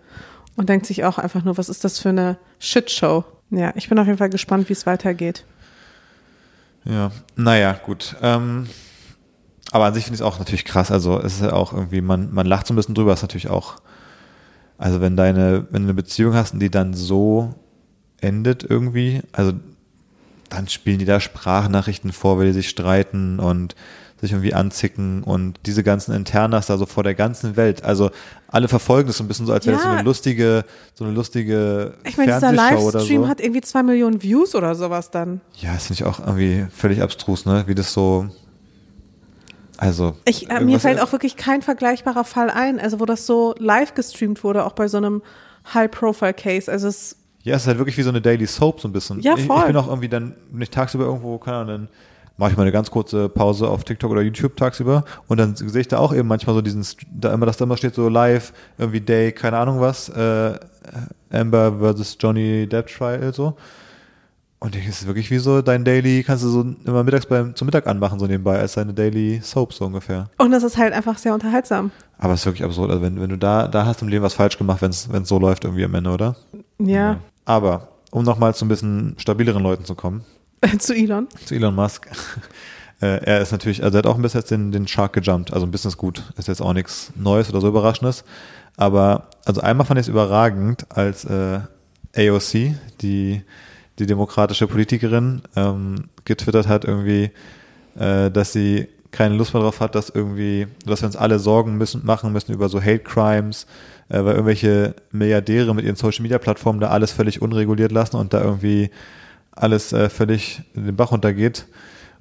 Und 0.58 0.68
denkt 0.68 0.86
sich 0.86 1.04
auch 1.04 1.18
einfach 1.18 1.44
nur, 1.44 1.56
was 1.56 1.68
ist 1.68 1.84
das 1.84 2.00
für 2.00 2.08
eine 2.08 2.36
Shitshow? 2.58 3.24
Ja, 3.50 3.72
ich 3.76 3.88
bin 3.88 3.96
auf 3.96 4.06
jeden 4.06 4.18
Fall 4.18 4.28
gespannt, 4.28 4.68
wie 4.68 4.72
es 4.72 4.86
weitergeht. 4.86 5.44
Ja, 6.84 7.12
naja, 7.36 7.74
gut. 7.74 8.16
Ähm, 8.22 8.66
aber 9.70 9.84
an 9.84 9.94
sich 9.94 10.02
finde 10.02 10.16
ich 10.16 10.20
es 10.20 10.26
auch 10.26 10.40
natürlich 10.40 10.64
krass. 10.64 10.90
Also 10.90 11.20
es 11.20 11.34
ist 11.34 11.42
ja 11.42 11.52
auch 11.52 11.72
irgendwie, 11.72 12.00
man, 12.00 12.34
man 12.34 12.44
lacht 12.44 12.66
so 12.66 12.74
ein 12.74 12.76
bisschen 12.76 12.96
drüber, 12.96 13.12
ist 13.12 13.22
natürlich 13.22 13.48
auch, 13.48 13.76
also 14.78 15.00
wenn 15.00 15.16
deine, 15.16 15.68
wenn 15.70 15.82
du 15.82 15.90
eine 15.90 15.94
Beziehung 15.94 16.34
hast 16.34 16.54
und 16.54 16.58
die 16.58 16.72
dann 16.72 16.92
so 16.92 17.54
endet 18.20 18.64
irgendwie, 18.64 19.22
also 19.30 19.52
dann 20.48 20.66
spielen 20.66 20.98
die 20.98 21.04
da 21.04 21.20
Sprachnachrichten 21.20 22.10
vor, 22.10 22.36
weil 22.36 22.46
die 22.46 22.52
sich 22.52 22.68
streiten 22.68 23.38
und 23.38 23.76
sich 24.20 24.32
irgendwie 24.32 24.52
anzicken 24.54 25.22
und 25.22 25.60
diese 25.66 25.82
ganzen 25.84 26.12
Internas 26.14 26.66
da 26.66 26.76
so 26.76 26.86
vor 26.86 27.04
der 27.04 27.14
ganzen 27.14 27.56
Welt. 27.56 27.84
Also 27.84 28.10
alle 28.48 28.66
verfolgen 28.68 29.06
das 29.06 29.18
so 29.18 29.24
ein 29.24 29.28
bisschen 29.28 29.46
so, 29.46 29.52
als 29.52 29.64
wäre 29.66 29.76
das 29.76 29.84
so 29.84 29.90
eine 29.90 30.02
lustige, 30.02 30.64
so 30.94 31.04
eine 31.04 31.12
lustige 31.14 31.94
Ich 32.04 32.16
meine, 32.16 32.32
dieser 32.34 32.50
Livestream 32.52 33.22
so. 33.22 33.28
hat 33.28 33.40
irgendwie 33.40 33.60
zwei 33.60 33.82
Millionen 33.82 34.20
Views 34.22 34.54
oder 34.56 34.74
sowas 34.74 35.10
dann. 35.10 35.40
Ja, 35.60 35.74
das 35.74 35.86
finde 35.86 36.02
ich 36.02 36.04
auch 36.04 36.18
irgendwie 36.18 36.66
völlig 36.74 37.00
abstrus, 37.02 37.46
ne? 37.46 37.64
Wie 37.66 37.74
das 37.76 37.92
so. 37.92 38.28
Also. 39.76 40.16
Ich, 40.24 40.50
äh, 40.50 40.60
mir 40.60 40.80
fällt 40.80 41.00
auch 41.00 41.12
wirklich 41.12 41.36
kein 41.36 41.62
vergleichbarer 41.62 42.24
Fall 42.24 42.50
ein, 42.50 42.80
also 42.80 42.98
wo 42.98 43.04
das 43.04 43.26
so 43.26 43.54
live 43.58 43.94
gestreamt 43.94 44.42
wurde, 44.42 44.64
auch 44.64 44.72
bei 44.72 44.88
so 44.88 44.96
einem 44.96 45.22
High-Profile-Case. 45.72 46.70
Also 46.70 46.88
es, 46.88 47.16
Ja, 47.44 47.54
es 47.54 47.62
ist 47.62 47.68
halt 47.68 47.78
wirklich 47.78 47.96
wie 47.96 48.02
so 48.02 48.08
eine 48.08 48.20
Daily 48.20 48.46
Soap 48.46 48.80
so 48.80 48.88
ein 48.88 48.92
bisschen. 48.92 49.20
Ja, 49.20 49.34
Ich, 49.34 49.40
ich 49.42 49.46
voll. 49.46 49.66
bin 49.66 49.76
auch 49.76 49.86
irgendwie 49.86 50.08
dann, 50.08 50.34
wenn 50.50 50.62
ich 50.62 50.70
tagsüber 50.70 51.04
irgendwo, 51.04 51.38
keine 51.38 51.58
Ahnung, 51.58 51.68
dann 51.68 51.88
mache 52.38 52.52
ich 52.52 52.56
mal 52.56 52.62
eine 52.62 52.72
ganz 52.72 52.90
kurze 52.90 53.28
Pause 53.28 53.68
auf 53.68 53.84
TikTok 53.84 54.10
oder 54.10 54.22
YouTube 54.22 54.56
tagsüber 54.56 55.04
und 55.26 55.38
dann 55.38 55.56
sehe 55.56 55.80
ich 55.80 55.88
da 55.88 55.98
auch 55.98 56.14
eben 56.14 56.28
manchmal 56.28 56.54
so 56.54 56.62
diesen, 56.62 56.86
da 57.12 57.34
immer, 57.34 57.46
dass 57.46 57.58
da 57.58 57.64
immer 57.64 57.76
steht 57.76 57.94
so 57.94 58.08
live, 58.08 58.52
irgendwie 58.78 59.00
Day, 59.00 59.32
keine 59.32 59.58
Ahnung 59.58 59.80
was, 59.80 60.08
äh, 60.08 60.58
Amber 61.30 61.78
versus 61.80 62.16
Johnny 62.18 62.66
Depp 62.66 62.86
Trial 62.86 63.34
so. 63.34 63.56
Und 64.60 64.74
ich, 64.74 64.88
es 64.88 65.02
ist 65.02 65.06
wirklich 65.06 65.30
wie 65.30 65.38
so 65.38 65.62
dein 65.62 65.84
Daily, 65.84 66.24
kannst 66.24 66.42
du 66.42 66.48
so 66.48 66.64
immer 66.84 67.04
mittags 67.04 67.26
beim, 67.26 67.54
zum 67.54 67.66
Mittag 67.66 67.86
anmachen, 67.86 68.18
so 68.18 68.26
nebenbei, 68.26 68.58
als 68.58 68.74
deine 68.74 68.92
Daily 68.92 69.40
Soap 69.40 69.72
so 69.72 69.84
ungefähr. 69.84 70.30
und 70.38 70.50
das 70.50 70.64
ist 70.64 70.76
halt 70.76 70.92
einfach 70.92 71.16
sehr 71.18 71.34
unterhaltsam. 71.34 71.92
Aber 72.18 72.34
es 72.34 72.40
ist 72.40 72.46
wirklich 72.46 72.64
absurd. 72.64 72.90
Also 72.90 73.02
wenn, 73.02 73.20
wenn 73.20 73.30
du 73.30 73.38
da, 73.38 73.68
da 73.68 73.86
hast 73.86 74.00
du 74.00 74.04
im 74.04 74.10
Leben 74.10 74.24
was 74.24 74.34
falsch 74.34 74.58
gemacht, 74.58 74.82
wenn 74.82 74.90
es 74.90 75.08
so 75.28 75.38
läuft 75.38 75.64
irgendwie 75.64 75.84
am 75.84 75.94
Ende, 75.94 76.10
oder? 76.10 76.34
Ja. 76.78 77.20
Aber 77.44 77.88
um 78.10 78.24
nochmal 78.24 78.54
zu 78.54 78.64
ein 78.64 78.68
bisschen 78.68 79.14
stabileren 79.18 79.62
Leuten 79.62 79.84
zu 79.84 79.94
kommen, 79.94 80.24
Zu 80.78 80.94
Elon. 80.94 81.28
zu 81.44 81.54
Elon 81.54 81.74
Musk. 81.74 82.08
Äh, 83.00 83.24
er 83.24 83.40
ist 83.40 83.52
natürlich, 83.52 83.84
also 83.84 83.96
er 83.96 83.98
hat 83.98 84.06
auch 84.08 84.16
ein 84.16 84.22
bisschen 84.22 84.42
den, 84.50 84.72
den 84.72 84.88
Shark 84.88 85.12
gejumpt, 85.12 85.52
also 85.52 85.64
ein 85.64 85.70
bisschen 85.70 85.90
ist 85.90 85.98
gut. 85.98 86.24
Ist 86.36 86.48
jetzt 86.48 86.60
auch 86.60 86.72
nichts 86.72 87.12
Neues 87.14 87.48
oder 87.48 87.60
so 87.60 87.68
Überraschendes. 87.68 88.24
Aber, 88.76 89.30
also 89.44 89.60
einmal 89.60 89.86
fand 89.86 90.00
ich 90.00 90.06
es 90.06 90.08
überragend, 90.08 90.84
als 90.90 91.24
äh, 91.24 91.60
AOC, 92.16 92.74
die, 93.00 93.42
die 94.00 94.06
demokratische 94.06 94.66
Politikerin, 94.66 95.42
ähm, 95.54 96.08
getwittert 96.24 96.66
hat 96.66 96.84
irgendwie, 96.84 97.30
äh, 97.96 98.32
dass 98.32 98.52
sie 98.52 98.88
keine 99.10 99.36
Lust 99.36 99.54
mehr 99.54 99.62
drauf 99.62 99.80
hat, 99.80 99.94
dass 99.94 100.10
irgendwie, 100.10 100.66
dass 100.84 101.02
wir 101.02 101.06
uns 101.06 101.16
alle 101.16 101.38
Sorgen 101.38 101.76
müssen, 101.76 102.04
machen 102.04 102.32
müssen 102.32 102.52
über 102.52 102.68
so 102.68 102.80
Hate 102.80 103.00
Crimes, 103.00 103.66
äh, 104.08 104.24
weil 104.24 104.34
irgendwelche 104.34 104.94
Milliardäre 105.12 105.74
mit 105.74 105.84
ihren 105.84 105.96
Social 105.96 106.22
Media 106.22 106.38
Plattformen 106.38 106.80
da 106.80 106.88
alles 106.88 107.12
völlig 107.12 107.40
unreguliert 107.40 107.92
lassen 107.92 108.16
und 108.16 108.34
da 108.34 108.42
irgendwie 108.42 108.90
alles 109.62 109.92
äh, 109.92 110.08
völlig 110.08 110.62
in 110.74 110.86
den 110.86 110.96
Bach 110.96 111.12
runtergeht, 111.12 111.66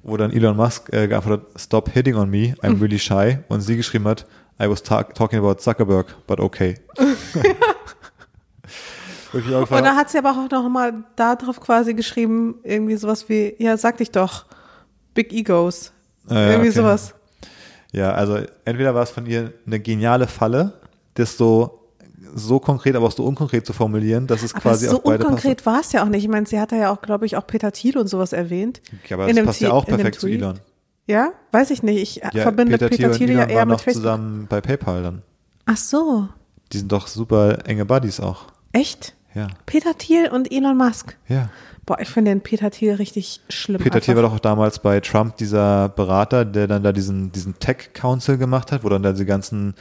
wo 0.02 0.16
dann 0.16 0.32
Elon 0.32 0.56
Musk 0.56 0.92
äh, 0.92 1.08
geantwortet 1.08 1.46
hat, 1.54 1.60
stop 1.60 1.90
hitting 1.90 2.16
on 2.16 2.30
me, 2.30 2.54
I'm 2.62 2.80
really 2.80 2.98
shy 2.98 3.38
und 3.48 3.60
sie 3.60 3.76
geschrieben 3.76 4.06
hat, 4.06 4.26
I 4.60 4.68
was 4.68 4.82
ta 4.82 5.02
talking 5.02 5.38
about 5.38 5.54
Zuckerberg, 5.54 6.06
but 6.26 6.40
okay. 6.40 6.74
Und 9.32 9.70
da 9.70 9.94
hat 9.94 10.08
sie 10.08 10.18
aber 10.18 10.30
auch 10.30 10.50
noch 10.50 10.68
mal 10.70 11.04
darauf 11.16 11.60
quasi 11.60 11.92
geschrieben, 11.94 12.60
irgendwie 12.62 12.96
sowas 12.96 13.28
wie, 13.28 13.54
ja, 13.58 13.76
sag 13.76 13.98
dich 13.98 14.10
doch, 14.10 14.46
Big 15.14 15.32
Egos. 15.32 15.92
Äh, 16.30 16.52
irgendwie 16.52 16.70
okay. 16.70 16.78
sowas. 16.78 17.14
Ja, 17.92 18.12
also 18.12 18.38
entweder 18.64 18.94
war 18.94 19.02
es 19.02 19.10
von 19.10 19.26
ihr 19.26 19.52
eine 19.66 19.80
geniale 19.80 20.26
Falle, 20.26 20.80
das 21.14 21.36
so, 21.36 21.87
so 22.34 22.58
konkret, 22.60 22.96
aber 22.96 23.06
auch 23.06 23.12
so 23.12 23.24
unkonkret 23.24 23.66
zu 23.66 23.72
formulieren, 23.72 24.26
dass 24.26 24.42
es 24.42 24.52
Aber 24.54 24.62
quasi 24.62 24.86
so 24.86 24.96
auf 24.98 25.02
beide 25.04 25.24
unkonkret 25.24 25.66
war 25.66 25.80
es 25.80 25.92
ja 25.92 26.02
auch 26.02 26.08
nicht. 26.08 26.22
Ich 26.24 26.28
meine, 26.30 26.46
sie 26.46 26.58
hat 26.60 26.72
ja 26.72 26.90
auch, 26.90 27.00
glaube 27.02 27.26
ich, 27.26 27.36
auch 27.36 27.46
Peter 27.46 27.72
Thiel 27.72 27.98
und 27.98 28.06
sowas 28.08 28.32
erwähnt. 28.32 28.80
Okay, 29.04 29.14
aber 29.14 29.32
das 29.32 29.44
passt 29.44 29.60
ja 29.60 29.70
auch 29.72 29.86
perfekt 29.86 30.20
zu. 30.20 30.26
Elon. 30.28 30.58
Ja? 31.06 31.30
Weiß 31.52 31.70
ich 31.70 31.82
nicht. 31.82 31.98
Ich 32.02 32.16
Ja, 32.34 32.42
verbinde 32.42 32.78
Peter, 32.78 32.88
Peter, 32.88 33.10
Thiel 33.12 33.30
ja 33.30 33.44
eher 33.44 33.64
mit 33.64 33.72
noch 33.72 33.80
Facebook. 33.80 34.02
zusammen 34.02 34.46
bei 34.48 34.60
PayPal 34.60 35.02
dann. 35.02 35.22
Ach 35.66 35.76
so. 35.76 36.28
Die 36.72 36.78
sind 36.78 36.92
doch 36.92 37.06
super 37.06 37.66
enge 37.66 37.84
Buddies 37.86 38.20
auch. 38.20 38.46
Echt? 38.72 39.14
Ja, 39.34 39.48
Peter 39.66 39.96
Thiel 39.96 40.28
und 40.30 40.52
Elon 40.52 40.76
Musk. 40.76 41.16
ja. 41.28 41.50
Boah, 41.86 41.98
ich 42.00 42.10
finde 42.10 42.32
den 42.32 42.42
Peter 42.42 42.70
Thiel 42.70 42.92
richtig 42.96 43.40
schlimm. 43.48 43.80
Peter 43.80 44.02
Thiel 44.02 44.14
war 44.14 44.22
einfach. 44.22 44.32
doch 44.32 44.36
auch 44.36 44.42
damals 44.42 44.78
bei 44.80 45.00
Trump 45.00 45.38
dieser 45.38 45.88
Berater, 45.88 46.44
der 46.44 46.66
dann 46.66 46.82
da 46.82 46.92
diesen, 46.92 47.32
diesen 47.32 47.58
Tech 47.60 47.94
Council 47.94 48.36
gemacht 48.36 48.72
hat, 48.72 48.84
wo 48.84 48.90
dann 48.90 49.02
da 49.02 49.12
die 49.12 49.24
ganzen 49.24 49.74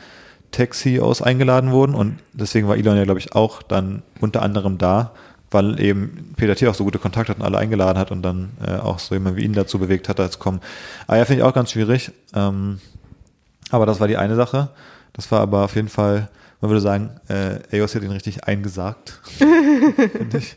Tech-CEOs 0.51 1.21
eingeladen 1.21 1.71
wurden 1.71 1.95
und 1.95 2.19
deswegen 2.33 2.67
war 2.67 2.77
Elon 2.77 2.97
ja, 2.97 3.03
glaube 3.03 3.19
ich, 3.19 3.33
auch 3.35 3.61
dann 3.61 4.03
unter 4.19 4.41
anderem 4.41 4.77
da, 4.77 5.11
weil 5.51 5.79
eben 5.79 6.33
Peter 6.35 6.55
Thiel 6.55 6.69
auch 6.69 6.75
so 6.75 6.83
gute 6.83 6.99
Kontakte 6.99 7.31
hat 7.31 7.39
und 7.39 7.45
alle 7.45 7.57
eingeladen 7.57 7.97
hat 7.97 8.11
und 8.11 8.21
dann 8.21 8.51
äh, 8.65 8.77
auch 8.77 8.99
so 8.99 9.15
jemand 9.15 9.37
wie 9.37 9.43
ihn 9.43 9.53
dazu 9.53 9.79
bewegt 9.79 10.09
hat, 10.09 10.19
da 10.19 10.29
zu 10.29 10.39
kommen. 10.39 10.61
Aber 11.05 11.17
ja, 11.17 11.25
finde 11.25 11.41
ich 11.41 11.47
auch 11.47 11.53
ganz 11.53 11.71
schwierig. 11.71 12.11
Ähm, 12.33 12.79
aber 13.69 13.85
das 13.85 13.99
war 13.99 14.07
die 14.07 14.17
eine 14.17 14.35
Sache. 14.35 14.69
Das 15.13 15.31
war 15.31 15.41
aber 15.41 15.65
auf 15.65 15.75
jeden 15.75 15.89
Fall, 15.89 16.29
man 16.61 16.69
würde 16.69 16.81
sagen, 16.81 17.11
äh, 17.29 17.59
EOS 17.75 17.95
hat 17.95 18.03
ihn 18.03 18.11
richtig 18.11 18.43
eingesagt, 18.45 19.19
finde 19.25 20.37
ich. 20.37 20.55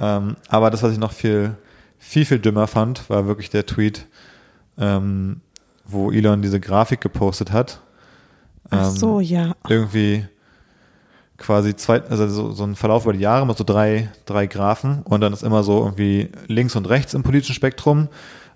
Ähm, 0.00 0.36
aber 0.48 0.70
das, 0.70 0.82
was 0.82 0.92
ich 0.92 0.98
noch 0.98 1.12
viel, 1.12 1.56
viel, 1.98 2.24
viel 2.24 2.38
dümmer 2.38 2.66
fand, 2.66 3.08
war 3.10 3.26
wirklich 3.26 3.50
der 3.50 3.66
Tweet, 3.66 4.06
ähm, 4.78 5.40
wo 5.84 6.12
Elon 6.12 6.42
diese 6.42 6.60
Grafik 6.60 7.00
gepostet 7.00 7.52
hat. 7.52 7.80
Ach 8.70 8.90
so, 8.90 9.20
ja. 9.20 9.54
Irgendwie 9.68 10.26
quasi 11.38 11.74
zwei, 11.76 12.02
also 12.02 12.28
so, 12.28 12.52
so 12.52 12.64
ein 12.64 12.74
Verlauf 12.74 13.04
über 13.04 13.12
die 13.12 13.20
Jahre 13.20 13.46
mit 13.46 13.56
so 13.56 13.64
drei, 13.64 14.10
drei 14.26 14.46
Graphen 14.46 15.02
und 15.04 15.20
dann 15.20 15.32
ist 15.32 15.42
immer 15.42 15.62
so 15.62 15.84
irgendwie 15.84 16.28
links 16.48 16.76
und 16.76 16.88
rechts 16.88 17.14
im 17.14 17.22
politischen 17.22 17.54
Spektrum. 17.54 18.08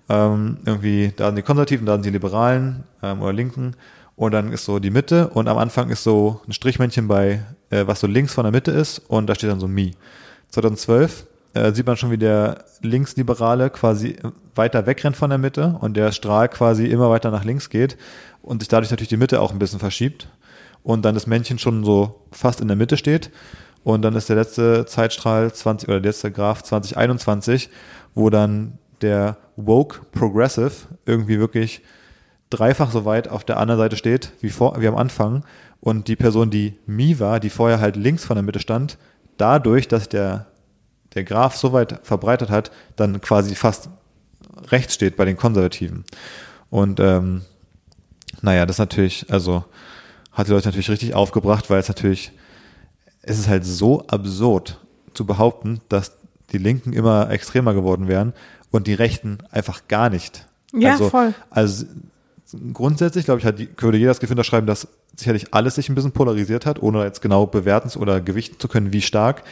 Ähm, 0.09 0.57
irgendwie, 0.65 1.13
da 1.15 1.27
sind 1.27 1.37
die 1.37 1.43
Konservativen, 1.43 1.85
da 1.85 1.93
sind 1.93 2.05
die 2.05 2.09
Liberalen 2.09 2.83
ähm, 3.01 3.21
oder 3.21 3.31
Linken 3.31 3.75
und 4.17 4.33
dann 4.33 4.51
ist 4.51 4.65
so 4.65 4.79
die 4.79 4.89
Mitte 4.89 5.29
und 5.29 5.47
am 5.47 5.57
Anfang 5.57 5.89
ist 5.89 6.03
so 6.03 6.41
ein 6.47 6.51
Strichmännchen 6.51 7.07
bei, 7.07 7.39
äh, 7.69 7.87
was 7.87 8.01
so 8.01 8.07
links 8.07 8.33
von 8.33 8.43
der 8.43 8.51
Mitte 8.51 8.71
ist 8.71 8.99
und 9.07 9.27
da 9.27 9.35
steht 9.35 9.49
dann 9.49 9.61
so 9.61 9.67
Mi. 9.67 9.95
2012 10.49 11.25
äh, 11.53 11.71
sieht 11.73 11.85
man 11.85 11.97
schon, 11.97 12.11
wie 12.11 12.17
der 12.17 12.65
Linksliberale 12.81 13.69
quasi 13.69 14.17
weiter 14.55 14.85
wegrennt 14.85 15.15
von 15.15 15.29
der 15.29 15.39
Mitte 15.39 15.77
und 15.79 15.95
der 15.95 16.11
Strahl 16.11 16.49
quasi 16.49 16.85
immer 16.85 17.09
weiter 17.09 17.31
nach 17.31 17.43
links 17.43 17.69
geht 17.69 17.97
und 18.41 18.61
sich 18.61 18.69
dadurch 18.69 18.91
natürlich 18.91 19.09
die 19.09 19.17
Mitte 19.17 19.41
auch 19.41 19.51
ein 19.51 19.59
bisschen 19.59 19.79
verschiebt 19.79 20.27
und 20.83 21.03
dann 21.05 21.15
das 21.15 21.27
Männchen 21.27 21.59
schon 21.59 21.83
so 21.83 22.21
fast 22.31 22.61
in 22.61 22.67
der 22.67 22.77
Mitte 22.77 22.97
steht. 22.97 23.31
Und 23.83 24.01
dann 24.01 24.15
ist 24.15 24.29
der 24.29 24.37
letzte 24.37 24.85
Zeitstrahl 24.85 25.51
20 25.51 25.89
oder 25.89 25.99
der 25.99 26.09
letzte 26.09 26.31
Graph 26.31 26.63
2021, 26.63 27.69
wo 28.15 28.29
dann 28.29 28.77
der 29.01 29.37
Woke 29.55 30.01
Progressive 30.11 30.71
irgendwie 31.05 31.39
wirklich 31.39 31.81
dreifach 32.49 32.91
so 32.91 33.03
weit 33.05 33.27
auf 33.27 33.43
der 33.43 33.57
anderen 33.57 33.79
Seite 33.79 33.97
steht 33.97 34.31
wie, 34.39 34.49
vor, 34.49 34.79
wie 34.79 34.87
am 34.87 34.95
Anfang. 34.95 35.43
Und 35.81 36.07
die 36.07 36.15
Person, 36.15 36.49
die 36.49 36.77
Mi 36.85 37.19
war, 37.19 37.39
die 37.39 37.49
vorher 37.49 37.81
halt 37.81 37.97
links 37.97 38.23
von 38.23 38.35
der 38.35 38.43
Mitte 38.43 38.59
stand, 38.59 38.97
dadurch, 39.37 39.87
dass 39.87 40.07
der, 40.07 40.47
der 41.15 41.23
Graph 41.23 41.55
so 41.55 41.73
weit 41.73 41.99
verbreitet 42.03 42.49
hat, 42.49 42.71
dann 42.95 43.21
quasi 43.21 43.55
fast 43.55 43.89
rechts 44.67 44.95
steht 44.95 45.15
bei 45.15 45.25
den 45.25 45.37
Konservativen. 45.37 46.05
Und 46.69 46.99
ähm, 46.99 47.43
naja, 48.41 48.65
das 48.65 48.77
natürlich, 48.77 49.27
also 49.29 49.63
hat 50.31 50.47
die 50.47 50.51
Leute 50.51 50.67
natürlich 50.67 50.89
richtig 50.89 51.13
aufgebracht, 51.13 51.69
weil 51.69 51.79
es 51.79 51.87
natürlich, 51.87 52.31
es 53.21 53.39
ist 53.39 53.47
halt 53.47 53.65
so 53.65 54.05
absurd 54.07 54.79
zu 55.13 55.25
behaupten, 55.25 55.81
dass 55.89 56.13
die 56.51 56.57
Linken 56.57 56.93
immer 56.93 57.29
extremer 57.29 57.73
geworden 57.73 58.07
wären 58.07 58.33
und 58.71 58.87
die 58.87 58.93
Rechten 58.93 59.37
einfach 59.51 59.87
gar 59.87 60.09
nicht. 60.09 60.47
Ja, 60.73 60.93
also, 60.93 61.09
voll. 61.09 61.33
Also 61.51 61.85
grundsätzlich, 62.73 63.25
glaube 63.25 63.39
ich, 63.39 63.45
hat 63.45 63.59
die, 63.59 63.69
würde 63.77 63.97
jeder 63.97 64.11
das 64.11 64.19
Gefühl 64.19 64.33
unterschreiben, 64.33 64.67
dass 64.67 64.87
sicherlich 65.15 65.53
alles 65.53 65.75
sich 65.75 65.89
ein 65.89 65.95
bisschen 65.95 66.11
polarisiert 66.11 66.65
hat, 66.65 66.81
ohne 66.81 67.03
jetzt 67.03 67.21
genau 67.21 67.45
bewerten 67.45 67.95
oder 67.99 68.21
gewichten 68.21 68.59
zu 68.59 68.67
können, 68.67 68.93
wie 68.93 69.01
stark. 69.01 69.43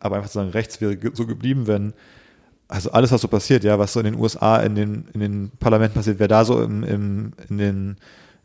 Aber 0.00 0.16
einfach 0.16 0.30
zu 0.30 0.38
sagen, 0.38 0.50
rechts 0.50 0.80
wäre 0.80 0.98
so 1.14 1.26
geblieben, 1.26 1.66
wenn, 1.66 1.92
also 2.68 2.90
alles, 2.90 3.12
was 3.12 3.20
so 3.20 3.28
passiert, 3.28 3.64
ja, 3.64 3.78
was 3.78 3.92
so 3.92 4.00
in 4.00 4.06
den 4.06 4.18
USA, 4.18 4.58
in 4.58 4.74
den, 4.74 5.08
in 5.12 5.20
den 5.20 5.52
Parlamenten 5.60 5.94
passiert, 5.94 6.18
wer 6.18 6.28
da 6.28 6.44
so 6.44 6.62
im, 6.62 6.82
im, 6.84 7.32
in 7.48 7.58
den 7.58 7.96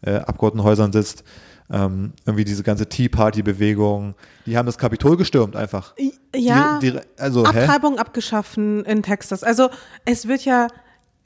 äh, 0.02 0.16
Abgeordnetenhäusern 0.16 0.92
sitzt, 0.92 1.24
ähm, 1.72 2.14
irgendwie 2.26 2.44
diese 2.44 2.64
ganze 2.64 2.88
Tea 2.88 3.10
Party 3.10 3.42
Bewegung, 3.42 4.16
die 4.46 4.58
haben 4.58 4.66
das 4.66 4.78
Kapitol 4.78 5.18
gestürmt 5.18 5.56
einfach. 5.56 5.96
Ja. 6.36 6.80
Die, 6.80 6.92
die, 6.92 7.00
also, 7.18 7.44
Abtreibung 7.44 7.96
hä? 7.96 8.00
abgeschaffen 8.00 8.86
in 8.86 9.02
Texas. 9.02 9.44
Also 9.44 9.70
es 10.06 10.28
wird 10.28 10.46
ja. 10.46 10.68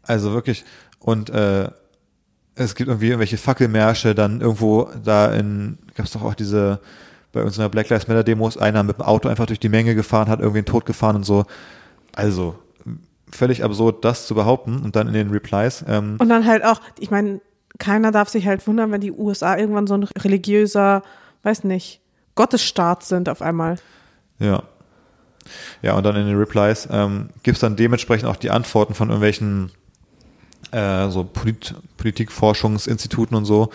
Also 0.03 0.33
wirklich. 0.33 0.63
Und 0.99 1.29
äh, 1.29 1.69
es 2.55 2.75
gibt 2.75 2.89
irgendwie 2.89 3.07
irgendwelche 3.07 3.37
Fackelmärsche, 3.37 4.15
dann 4.15 4.41
irgendwo 4.41 4.89
da 5.03 5.33
in, 5.33 5.77
gab 5.95 6.05
es 6.05 6.11
doch 6.11 6.23
auch 6.23 6.35
diese, 6.35 6.79
bei 7.31 7.43
uns 7.43 7.57
in 7.57 7.61
der 7.61 7.69
Black 7.69 7.89
Lives 7.89 8.07
Matter 8.07 8.23
Demos, 8.23 8.57
einer 8.57 8.83
mit 8.83 8.97
dem 8.97 9.03
Auto 9.03 9.29
einfach 9.29 9.45
durch 9.45 9.59
die 9.59 9.69
Menge 9.69 9.95
gefahren, 9.95 10.29
hat 10.29 10.39
irgendwie 10.39 10.59
einen 10.59 10.65
Tod 10.65 10.85
gefahren 10.85 11.15
und 11.15 11.23
so. 11.23 11.45
Also, 12.13 12.55
völlig 13.31 13.63
absurd, 13.63 14.03
das 14.03 14.27
zu 14.27 14.35
behaupten 14.35 14.79
und 14.79 14.95
dann 14.95 15.07
in 15.07 15.13
den 15.13 15.29
Replies. 15.29 15.83
Ähm, 15.87 16.17
und 16.19 16.29
dann 16.29 16.45
halt 16.45 16.63
auch, 16.63 16.81
ich 16.97 17.11
meine, 17.11 17.41
keiner 17.77 18.11
darf 18.11 18.29
sich 18.29 18.47
halt 18.47 18.65
wundern, 18.67 18.91
wenn 18.91 19.01
die 19.01 19.11
USA 19.11 19.57
irgendwann 19.57 19.87
so 19.87 19.93
ein 19.93 20.03
religiöser, 20.03 21.03
weiß 21.43 21.63
nicht, 21.63 22.01
Gottesstaat 22.35 23.03
sind 23.03 23.29
auf 23.29 23.41
einmal. 23.41 23.77
Ja. 24.39 24.63
Ja, 25.81 25.93
und 25.95 26.05
dann 26.05 26.15
in 26.15 26.27
den 26.27 26.37
Replies 26.37 26.87
ähm, 26.91 27.29
gibt 27.43 27.57
es 27.57 27.61
dann 27.61 27.75
dementsprechend 27.75 28.29
auch 28.29 28.35
die 28.35 28.51
Antworten 28.51 28.93
von 28.93 29.09
irgendwelchen 29.09 29.71
äh, 30.71 31.09
so 31.09 31.23
Polit 31.23 31.75
Politikforschungsinstituten 31.97 33.35
und 33.35 33.45
so, 33.45 33.69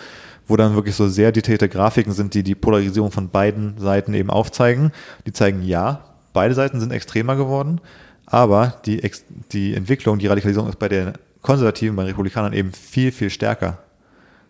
wo 0.47 0.55
dann 0.55 0.75
wirklich 0.75 0.95
so 0.95 1.07
sehr 1.07 1.31
detaillierte 1.31 1.69
Grafiken 1.69 2.13
sind, 2.13 2.33
die 2.33 2.43
die 2.43 2.55
Polarisierung 2.55 3.11
von 3.11 3.29
beiden 3.29 3.77
Seiten 3.79 4.13
eben 4.13 4.29
aufzeigen. 4.29 4.91
Die 5.25 5.33
zeigen, 5.33 5.61
ja, 5.63 6.01
beide 6.33 6.53
Seiten 6.53 6.79
sind 6.79 6.91
extremer 6.91 7.35
geworden, 7.35 7.81
aber 8.25 8.75
die, 8.85 9.03
Ex 9.03 9.23
die 9.51 9.73
Entwicklung, 9.73 10.19
die 10.19 10.27
Radikalisierung 10.27 10.69
ist 10.69 10.79
bei 10.79 10.89
den 10.89 11.13
Konservativen, 11.41 11.95
bei 11.95 12.03
den 12.03 12.09
Republikanern 12.09 12.53
eben 12.53 12.71
viel, 12.71 13.11
viel 13.11 13.29
stärker. 13.29 13.79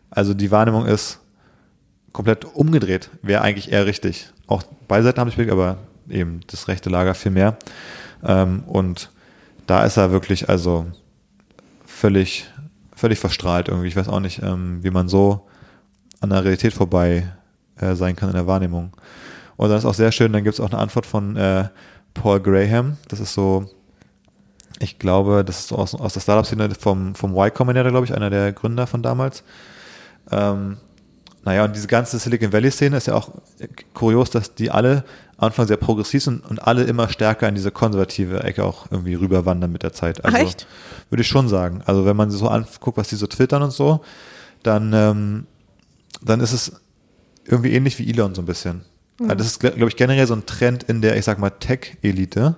Also 0.10 0.34
die 0.34 0.52
Wahrnehmung 0.52 0.86
ist 0.86 1.20
komplett 2.14 2.46
umgedreht, 2.46 3.10
wäre 3.22 3.41
eigentlich 3.41 3.72
eher 3.72 3.86
richtig. 3.86 4.30
Auch 4.48 4.64
beide 4.88 5.04
Seiten 5.04 5.20
haben 5.20 5.28
sich 5.28 5.36
bewegt, 5.36 5.52
aber 5.52 5.78
eben 6.10 6.39
das 6.48 6.68
rechte 6.68 6.89
Lager 6.89 7.14
viel 7.14 7.32
mehr. 7.32 7.58
Ähm, 8.24 8.64
und 8.68 9.10
da 9.68 9.84
ist 9.84 9.98
er 9.98 10.12
wirklich 10.12 10.50
also 10.50 10.86
völlig, 11.86 12.46
völlig 12.96 13.20
verstrahlt 13.20 13.68
irgendwie. 13.68 13.88
Ich 13.88 13.96
weiß 13.96 14.08
auch 14.08 14.20
nicht, 14.20 14.41
ähm, 14.41 14.84
wie 14.84 14.91
man 14.91 15.10
so 15.10 15.48
an 16.26 16.38
der 16.38 16.43
Realität 16.43 16.73
vorbei 16.73 17.28
äh, 17.80 17.95
sein 17.95 18.15
kann 18.15 18.30
in 18.30 18.36
der 18.36 18.47
Wahrnehmung. 18.47 18.91
Und 19.57 19.69
dann 19.69 19.78
ist 19.78 19.86
auch 19.86 19.93
sehr 19.93 20.11
schön, 20.11 20.34
dann 20.34 20.43
gibt 20.43 20.55
es 20.55 20.59
auch 20.59 20.71
eine 20.71 20.80
Antwort 20.80 21.05
von 21.05 21.38
äh, 21.38 21.69
Paul 22.13 22.39
Graham. 22.39 22.97
Das 23.07 23.19
ist 23.19 23.34
so, 23.34 23.69
ich 24.80 24.99
glaube, 24.99 25.43
das 25.45 25.59
ist 25.59 25.67
so 25.69 25.78
aus, 25.78 25.95
aus 25.95 26.13
der 26.13 26.21
Startup-Szene 26.21 26.69
vom, 26.80 27.15
vom 27.15 27.32
Y 27.32 27.53
Combinator, 27.53 27.91
glaube 27.91 28.05
ich, 28.05 28.13
einer 28.13 28.30
der 28.30 28.51
Gründer 28.53 28.88
von 28.88 29.01
damals. 29.01 29.43
Ähm, 30.32 30.78
naja, 31.43 31.63
und 31.63 31.76
diese 31.76 31.88
ganze 31.88 32.17
Silicon 32.17 32.51
Valley-Szene 32.51 32.97
ist 32.97 33.07
ja 33.07 33.13
auch 33.13 33.30
kurios, 33.93 34.32
dass 34.32 34.55
die 34.55 34.71
alle 34.71 35.03
am 35.38 35.47
Anfang 35.47 35.67
sehr 35.67 35.78
progressiv 35.78 36.23
sind 36.23 36.43
und 36.45 36.65
alle 36.65 36.84
immer 36.84 37.07
stärker 37.07 37.47
in 37.47 37.55
diese 37.55 37.69
konservative 37.69 38.43
Ecke 38.43 38.63
auch 38.63 38.88
irgendwie 38.89 39.13
rüberwandern 39.13 39.71
mit 39.71 39.84
der 39.84 39.93
Zeit. 39.93 40.26
Also, 40.26 40.38
echt? 40.38 40.65
Würde 41.09 41.21
ich 41.21 41.28
schon 41.28 41.47
sagen. 41.47 41.82
Also 41.86 42.05
wenn 42.05 42.15
man 42.15 42.32
so 42.32 42.47
anguckt, 42.47 42.97
was 42.97 43.09
die 43.09 43.15
so 43.15 43.28
twittern 43.28 43.61
und 43.61 43.71
so, 43.71 44.01
dann, 44.63 44.91
ähm, 44.93 45.47
dann 46.26 46.39
ist 46.39 46.53
es 46.53 46.73
irgendwie 47.45 47.73
ähnlich 47.73 47.99
wie 47.99 48.09
Elon 48.09 48.36
so 48.36 48.41
ein 48.41 48.45
bisschen. 48.45 48.84
Mhm. 49.19 49.30
Also 49.30 49.36
das 49.36 49.47
ist, 49.47 49.59
glaube 49.59 49.88
ich, 49.88 49.95
generell 49.95 50.28
so 50.28 50.36
ein 50.36 50.45
Trend 50.45 50.84
in 50.84 51.01
der, 51.01 51.17
ich 51.17 51.26
sag 51.26 51.39
mal, 51.39 51.51
Tech-Elite, 51.51 52.57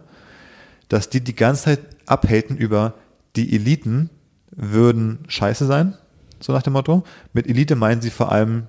dass 0.90 1.10
die 1.10 1.22
die 1.22 1.36
ganze 1.36 1.64
Zeit 1.64 1.80
abhaten 2.06 2.58
über 2.58 2.94
die 3.36 3.54
Eliten 3.54 4.10
würden 4.52 5.20
scheiße 5.28 5.66
sein 5.66 5.98
so 6.40 6.54
nach 6.54 6.64
dem 6.64 6.74
Motto. 6.74 7.04
Mit 7.34 7.48
Elite 7.48 7.76
meinen 7.76 8.02
sie 8.02 8.10
vor 8.10 8.32
allem 8.32 8.68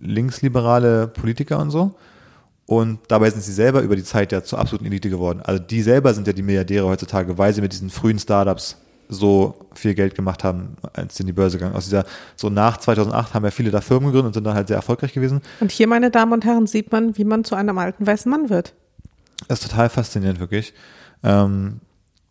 linksliberale 0.00 1.08
Politiker 1.08 1.58
und 1.58 1.70
so. 1.70 1.94
Und 2.66 3.00
dabei 3.08 3.30
sind 3.30 3.42
sie 3.42 3.52
selber 3.52 3.82
über 3.82 3.94
die 3.94 4.04
Zeit 4.04 4.32
ja 4.32 4.42
zur 4.42 4.58
absoluten 4.58 4.86
Elite 4.86 5.10
geworden. 5.10 5.40
Also 5.42 5.62
die 5.62 5.82
selber 5.82 6.14
sind 6.14 6.26
ja 6.26 6.32
die 6.32 6.42
Milliardäre 6.42 6.86
heutzutage, 6.86 7.36
weil 7.36 7.52
sie 7.52 7.60
mit 7.60 7.72
diesen 7.72 7.90
frühen 7.90 8.18
Startups 8.18 8.78
so 9.08 9.66
viel 9.74 9.94
Geld 9.94 10.14
gemacht 10.14 10.44
haben, 10.44 10.76
als 10.92 11.16
sie 11.16 11.22
in 11.22 11.26
die 11.26 11.32
Börse 11.32 11.58
gegangen. 11.58 11.76
Aus 11.76 11.84
dieser, 11.84 12.04
so 12.36 12.50
nach 12.50 12.78
2008 12.78 13.34
haben 13.34 13.44
ja 13.44 13.50
viele 13.50 13.70
da 13.70 13.80
Firmen 13.80 14.06
gegründet 14.06 14.28
und 14.28 14.34
sind 14.34 14.44
dann 14.44 14.54
halt 14.54 14.68
sehr 14.68 14.76
erfolgreich 14.76 15.12
gewesen. 15.12 15.40
Und 15.60 15.72
hier, 15.72 15.86
meine 15.86 16.10
Damen 16.10 16.32
und 16.32 16.44
Herren, 16.44 16.66
sieht 16.66 16.92
man, 16.92 17.16
wie 17.16 17.24
man 17.24 17.44
zu 17.44 17.54
einem 17.54 17.78
alten 17.78 18.06
weißen 18.06 18.30
Mann 18.30 18.50
wird. 18.50 18.74
Das 19.48 19.60
ist 19.60 19.70
total 19.70 19.88
faszinierend, 19.88 20.40
wirklich. 20.40 20.74
Ähm, 21.22 21.80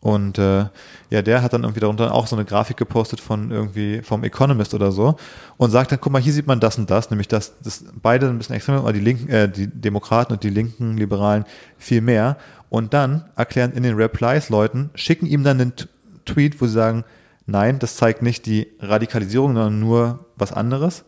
und 0.04 0.38
äh, 0.38 0.66
ja, 1.12 1.22
der 1.22 1.42
hat 1.42 1.54
dann 1.54 1.64
irgendwie 1.64 1.80
darunter 1.80 2.14
auch 2.14 2.28
so 2.28 2.36
eine 2.36 2.44
Grafik 2.44 2.76
gepostet 2.76 3.22
von 3.22 3.52
irgendwie 3.52 4.02
vom 4.02 4.26
Economist 4.26 4.74
oder 4.74 4.92
so 4.92 5.16
und 5.56 5.72
sagt 5.72 5.94
dann, 5.94 6.00
guck 6.02 6.12
mal, 6.12 6.22
hier 6.22 6.34
sieht 6.34 6.46
man 6.46 6.60
das 6.60 6.78
und 6.78 6.92
das, 6.92 7.10
nämlich 7.10 7.30
dass 7.30 7.54
das 7.64 7.86
beide 8.02 8.28
ein 8.28 8.38
bisschen 8.38 8.54
extrem, 8.54 8.76
aber 8.76 8.92
die 8.92 9.00
Linken, 9.00 9.30
äh, 9.30 9.48
die 9.48 9.68
Demokraten 9.68 10.34
und 10.34 10.44
die 10.44 10.50
linken 10.50 10.98
Liberalen 10.98 11.46
viel 11.78 12.02
mehr. 12.02 12.36
Und 12.70 12.94
dann 12.94 13.24
erklären 13.38 13.72
in 13.72 13.84
den 13.84 13.96
Replies 13.96 14.50
Leuten, 14.50 14.90
schicken 14.96 15.26
ihm 15.26 15.46
dann 15.46 15.62
einen 15.62 15.74
Tweet, 16.26 16.62
wo 16.62 16.66
sie 16.66 16.74
sagen, 16.74 17.04
nein, 17.46 17.80
das 17.80 17.96
zeigt 17.96 18.22
nicht 18.22 18.46
die 18.46 18.68
Radikalisierung, 18.80 19.54
sondern 19.54 19.80
nur 19.80 20.26
was 20.36 20.52
anderes. 20.52 21.06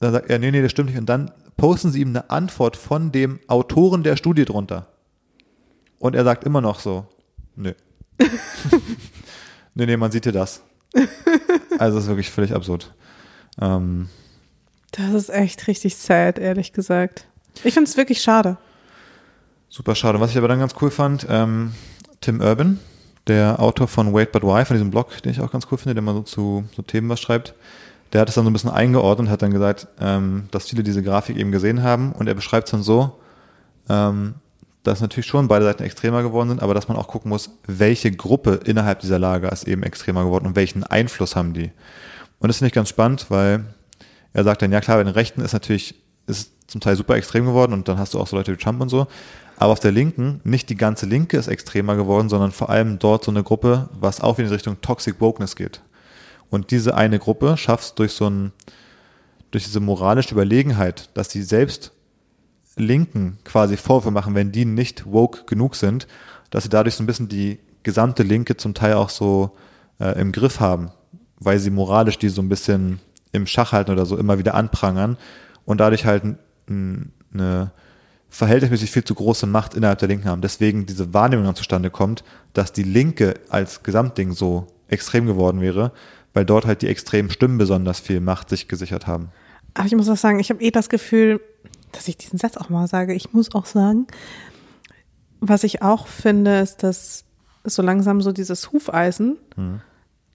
Dann 0.00 0.12
sagt 0.12 0.30
er, 0.30 0.38
nee, 0.38 0.50
nee, 0.50 0.62
das 0.62 0.70
stimmt 0.70 0.90
nicht. 0.90 0.98
Und 0.98 1.08
dann 1.08 1.30
posten 1.56 1.90
sie 1.90 2.00
ihm 2.00 2.08
eine 2.08 2.30
Antwort 2.30 2.76
von 2.76 3.12
dem 3.12 3.40
Autoren 3.46 4.02
der 4.02 4.16
Studie 4.16 4.44
drunter. 4.44 4.88
Und 5.98 6.16
er 6.16 6.24
sagt 6.24 6.44
immer 6.44 6.60
noch 6.60 6.80
so, 6.80 7.06
nö. 7.54 7.72
nee, 9.74 9.86
nee, 9.86 9.96
man 9.96 10.10
sieht 10.10 10.24
hier 10.24 10.32
das. 10.32 10.62
Also 11.78 11.96
das 11.96 12.04
ist 12.04 12.08
wirklich 12.08 12.30
völlig 12.30 12.54
absurd. 12.54 12.92
Ähm, 13.60 14.08
das 14.92 15.14
ist 15.14 15.30
echt 15.30 15.66
richtig 15.68 15.96
sad, 15.96 16.38
ehrlich 16.38 16.72
gesagt. 16.72 17.26
Ich 17.64 17.74
finde 17.74 17.88
es 17.88 17.96
wirklich 17.96 18.20
schade. 18.20 18.58
Super 19.68 19.94
schade. 19.94 20.20
Was 20.20 20.30
ich 20.30 20.38
aber 20.38 20.48
dann 20.48 20.58
ganz 20.58 20.74
cool 20.80 20.90
fand, 20.90 21.26
ähm, 21.30 21.72
Tim 22.20 22.40
Urban, 22.40 22.78
der 23.26 23.60
Autor 23.60 23.88
von 23.88 24.12
Wait 24.12 24.32
But 24.32 24.42
Why, 24.42 24.64
von 24.64 24.74
diesem 24.74 24.90
Blog, 24.90 25.22
den 25.22 25.32
ich 25.32 25.40
auch 25.40 25.50
ganz 25.50 25.66
cool 25.70 25.78
finde, 25.78 25.94
der 25.94 26.02
mal 26.02 26.14
so 26.14 26.22
zu 26.22 26.64
so 26.74 26.82
Themen 26.82 27.08
was 27.08 27.20
schreibt, 27.20 27.54
der 28.12 28.20
hat 28.20 28.28
es 28.28 28.34
dann 28.34 28.44
so 28.44 28.50
ein 28.50 28.52
bisschen 28.52 28.70
eingeordnet 28.70 29.26
und 29.26 29.32
hat 29.32 29.42
dann 29.42 29.52
gesagt, 29.52 29.86
ähm, 30.00 30.48
dass 30.50 30.68
viele 30.68 30.82
diese 30.82 31.02
Grafik 31.02 31.36
eben 31.36 31.52
gesehen 31.52 31.82
haben 31.82 32.12
und 32.12 32.26
er 32.26 32.34
beschreibt 32.34 32.68
es 32.68 32.72
dann 32.72 32.82
so, 32.82 33.18
ähm, 33.88 34.34
dass 34.82 35.00
natürlich 35.00 35.26
schon 35.26 35.48
beide 35.48 35.64
Seiten 35.64 35.84
extremer 35.84 36.22
geworden 36.22 36.48
sind, 36.50 36.62
aber 36.62 36.74
dass 36.74 36.88
man 36.88 36.96
auch 36.96 37.08
gucken 37.08 37.28
muss, 37.28 37.50
welche 37.66 38.10
Gruppe 38.10 38.60
innerhalb 38.64 39.00
dieser 39.00 39.18
Lager 39.18 39.52
ist 39.52 39.68
eben 39.68 39.82
extremer 39.82 40.24
geworden 40.24 40.46
und 40.46 40.56
welchen 40.56 40.82
Einfluss 40.84 41.36
haben 41.36 41.54
die. 41.54 41.70
Und 42.40 42.48
das 42.48 42.58
finde 42.58 42.68
ich 42.68 42.74
ganz 42.74 42.88
spannend, 42.88 43.26
weil 43.28 43.64
er 44.32 44.44
sagt 44.44 44.62
dann, 44.62 44.72
ja 44.72 44.80
klar, 44.80 44.96
bei 44.96 45.04
den 45.04 45.12
Rechten 45.12 45.40
ist 45.40 45.52
natürlich, 45.52 45.94
ist 46.26 46.52
zum 46.66 46.80
Teil 46.80 46.96
super 46.96 47.14
extrem 47.14 47.44
geworden 47.44 47.72
und 47.72 47.86
dann 47.86 47.98
hast 47.98 48.14
du 48.14 48.20
auch 48.20 48.26
so 48.26 48.36
Leute 48.36 48.52
wie 48.52 48.56
Trump 48.56 48.80
und 48.80 48.88
so. 48.88 49.06
Aber 49.56 49.72
auf 49.72 49.80
der 49.80 49.92
Linken, 49.92 50.40
nicht 50.44 50.68
die 50.70 50.76
ganze 50.76 51.06
Linke 51.06 51.36
ist 51.36 51.48
extremer 51.48 51.96
geworden, 51.96 52.28
sondern 52.28 52.52
vor 52.52 52.70
allem 52.70 52.98
dort 52.98 53.24
so 53.24 53.30
eine 53.30 53.42
Gruppe, 53.42 53.88
was 53.92 54.20
auch 54.20 54.38
in 54.38 54.46
die 54.46 54.52
Richtung 54.52 54.80
Toxic 54.80 55.20
Wokeness 55.20 55.56
geht. 55.56 55.80
Und 56.50 56.70
diese 56.70 56.94
eine 56.94 57.18
Gruppe 57.18 57.56
schafft 57.56 57.84
es 57.84 57.94
durch 57.94 58.12
so 58.12 58.28
ein, 58.28 58.52
durch 59.50 59.64
diese 59.64 59.80
moralische 59.80 60.34
Überlegenheit, 60.34 61.10
dass 61.14 61.28
die 61.28 61.42
selbst 61.42 61.92
Linken 62.76 63.38
quasi 63.44 63.76
Vorwürfe 63.76 64.10
machen, 64.10 64.34
wenn 64.34 64.52
die 64.52 64.64
nicht 64.64 65.06
woke 65.06 65.44
genug 65.44 65.76
sind, 65.76 66.06
dass 66.50 66.64
sie 66.64 66.70
dadurch 66.70 66.94
so 66.94 67.02
ein 67.02 67.06
bisschen 67.06 67.28
die 67.28 67.58
gesamte 67.82 68.22
Linke 68.22 68.56
zum 68.56 68.74
Teil 68.74 68.94
auch 68.94 69.10
so 69.10 69.56
äh, 69.98 70.18
im 70.20 70.32
Griff 70.32 70.60
haben, 70.60 70.90
weil 71.38 71.58
sie 71.58 71.70
moralisch 71.70 72.18
die 72.18 72.28
so 72.28 72.42
ein 72.42 72.48
bisschen 72.48 73.00
im 73.32 73.46
Schach 73.46 73.72
halten 73.72 73.90
oder 73.90 74.06
so 74.06 74.16
immer 74.16 74.38
wieder 74.38 74.54
anprangern 74.54 75.16
und 75.64 75.78
dadurch 75.80 76.04
halt 76.04 76.22
eine 76.68 77.70
verhältnismäßig 78.32 78.90
viel 78.90 79.04
zu 79.04 79.14
große 79.14 79.46
Macht 79.46 79.74
innerhalb 79.74 79.98
der 79.98 80.08
Linken 80.08 80.26
haben. 80.26 80.40
Deswegen 80.40 80.86
diese 80.86 81.12
Wahrnehmung 81.12 81.44
dann 81.44 81.54
zustande 81.54 81.90
kommt, 81.90 82.24
dass 82.54 82.72
die 82.72 82.82
Linke 82.82 83.34
als 83.50 83.82
Gesamtding 83.82 84.32
so 84.32 84.66
extrem 84.88 85.26
geworden 85.26 85.60
wäre, 85.60 85.92
weil 86.32 86.46
dort 86.46 86.64
halt 86.64 86.80
die 86.80 86.88
extremen 86.88 87.30
Stimmen 87.30 87.58
besonders 87.58 88.00
viel 88.00 88.20
Macht 88.20 88.48
sich 88.48 88.68
gesichert 88.68 89.06
haben. 89.06 89.28
Aber 89.74 89.86
ich 89.86 89.94
muss 89.94 90.08
auch 90.08 90.16
sagen, 90.16 90.40
ich 90.40 90.48
habe 90.48 90.62
eh 90.62 90.70
das 90.70 90.88
Gefühl, 90.88 91.42
dass 91.92 92.08
ich 92.08 92.16
diesen 92.16 92.38
Satz 92.38 92.56
auch 92.56 92.70
mal 92.70 92.86
sage. 92.86 93.12
Ich 93.12 93.34
muss 93.34 93.54
auch 93.54 93.66
sagen, 93.66 94.06
was 95.40 95.62
ich 95.62 95.82
auch 95.82 96.06
finde, 96.06 96.60
ist, 96.60 96.82
dass 96.82 97.24
so 97.64 97.82
langsam 97.82 98.22
so 98.22 98.32
dieses 98.32 98.72
Hufeisen 98.72 99.36
mhm. 99.56 99.80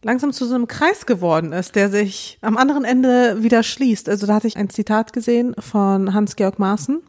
langsam 0.04 0.34
zu 0.34 0.46
so 0.46 0.54
einem 0.54 0.68
Kreis 0.68 1.08
geworden 1.08 1.52
ist, 1.52 1.76
der 1.76 1.90
sich 1.90 2.38
am 2.42 2.58
anderen 2.58 2.86
Ende 2.86 3.42
wieder 3.42 3.64
schließt. 3.64 4.08
Also 4.08 4.28
da 4.28 4.36
hatte 4.36 4.48
ich 4.48 4.56
ein 4.56 4.70
Zitat 4.70 5.14
gesehen 5.14 5.56
von 5.58 6.14
Hans-Georg 6.14 6.60
Maaßen, 6.60 7.02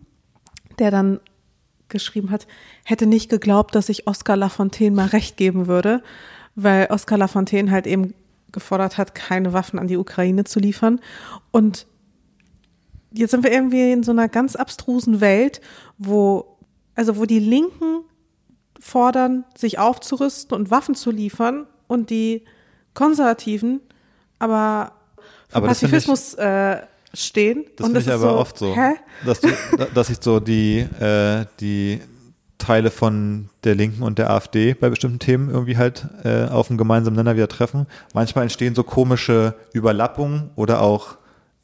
der 0.80 0.90
dann 0.90 1.20
geschrieben 1.88 2.30
hat, 2.30 2.46
hätte 2.84 3.06
nicht 3.06 3.30
geglaubt, 3.30 3.74
dass 3.74 3.88
ich 3.88 4.06
Oskar 4.06 4.36
Lafontaine 4.36 4.94
mal 4.94 5.06
recht 5.06 5.36
geben 5.36 5.66
würde, 5.66 6.02
weil 6.54 6.86
Oskar 6.90 7.18
Lafontaine 7.18 7.70
halt 7.70 7.86
eben 7.86 8.14
gefordert 8.52 8.98
hat, 8.98 9.14
keine 9.14 9.52
Waffen 9.52 9.78
an 9.78 9.88
die 9.88 9.96
Ukraine 9.96 10.44
zu 10.44 10.60
liefern. 10.60 11.00
Und 11.50 11.86
jetzt 13.12 13.30
sind 13.30 13.44
wir 13.44 13.52
irgendwie 13.52 13.92
in 13.92 14.02
so 14.02 14.12
einer 14.12 14.28
ganz 14.28 14.56
abstrusen 14.56 15.20
Welt, 15.20 15.60
wo, 15.96 16.56
also 16.94 17.16
wo 17.16 17.24
die 17.24 17.38
Linken 17.38 18.00
fordern, 18.80 19.44
sich 19.56 19.78
aufzurüsten 19.78 20.56
und 20.56 20.70
Waffen 20.70 20.94
zu 20.94 21.10
liefern 21.10 21.66
und 21.86 22.10
die 22.10 22.44
Konservativen 22.94 23.80
aber 24.38 24.92
aber 25.52 25.68
Pazifismus 25.68 26.34
ich, 26.34 26.40
äh, 26.40 26.82
stehen. 27.14 27.64
Das 27.76 27.86
finde 27.86 28.00
ich 28.00 28.10
aber 28.10 28.18
so, 28.18 28.36
oft 28.36 28.58
so, 28.58 28.74
hä? 28.74 28.94
dass, 29.24 29.40
du, 29.40 29.48
dass 29.94 30.08
sich 30.08 30.18
so 30.20 30.40
die, 30.40 30.80
äh, 31.00 31.46
die 31.60 32.00
Teile 32.58 32.90
von 32.90 33.48
der 33.64 33.74
Linken 33.74 34.02
und 34.02 34.18
der 34.18 34.30
AfD 34.30 34.74
bei 34.74 34.90
bestimmten 34.90 35.18
Themen 35.20 35.48
irgendwie 35.48 35.76
halt 35.76 36.06
äh, 36.24 36.46
auf 36.46 36.70
einen 36.70 36.78
gemeinsamen 36.78 37.16
Nenner 37.16 37.36
wieder 37.36 37.48
treffen. 37.48 37.86
Manchmal 38.14 38.42
entstehen 38.42 38.74
so 38.74 38.82
komische 38.82 39.54
Überlappungen 39.72 40.50
oder 40.56 40.82
auch 40.82 41.16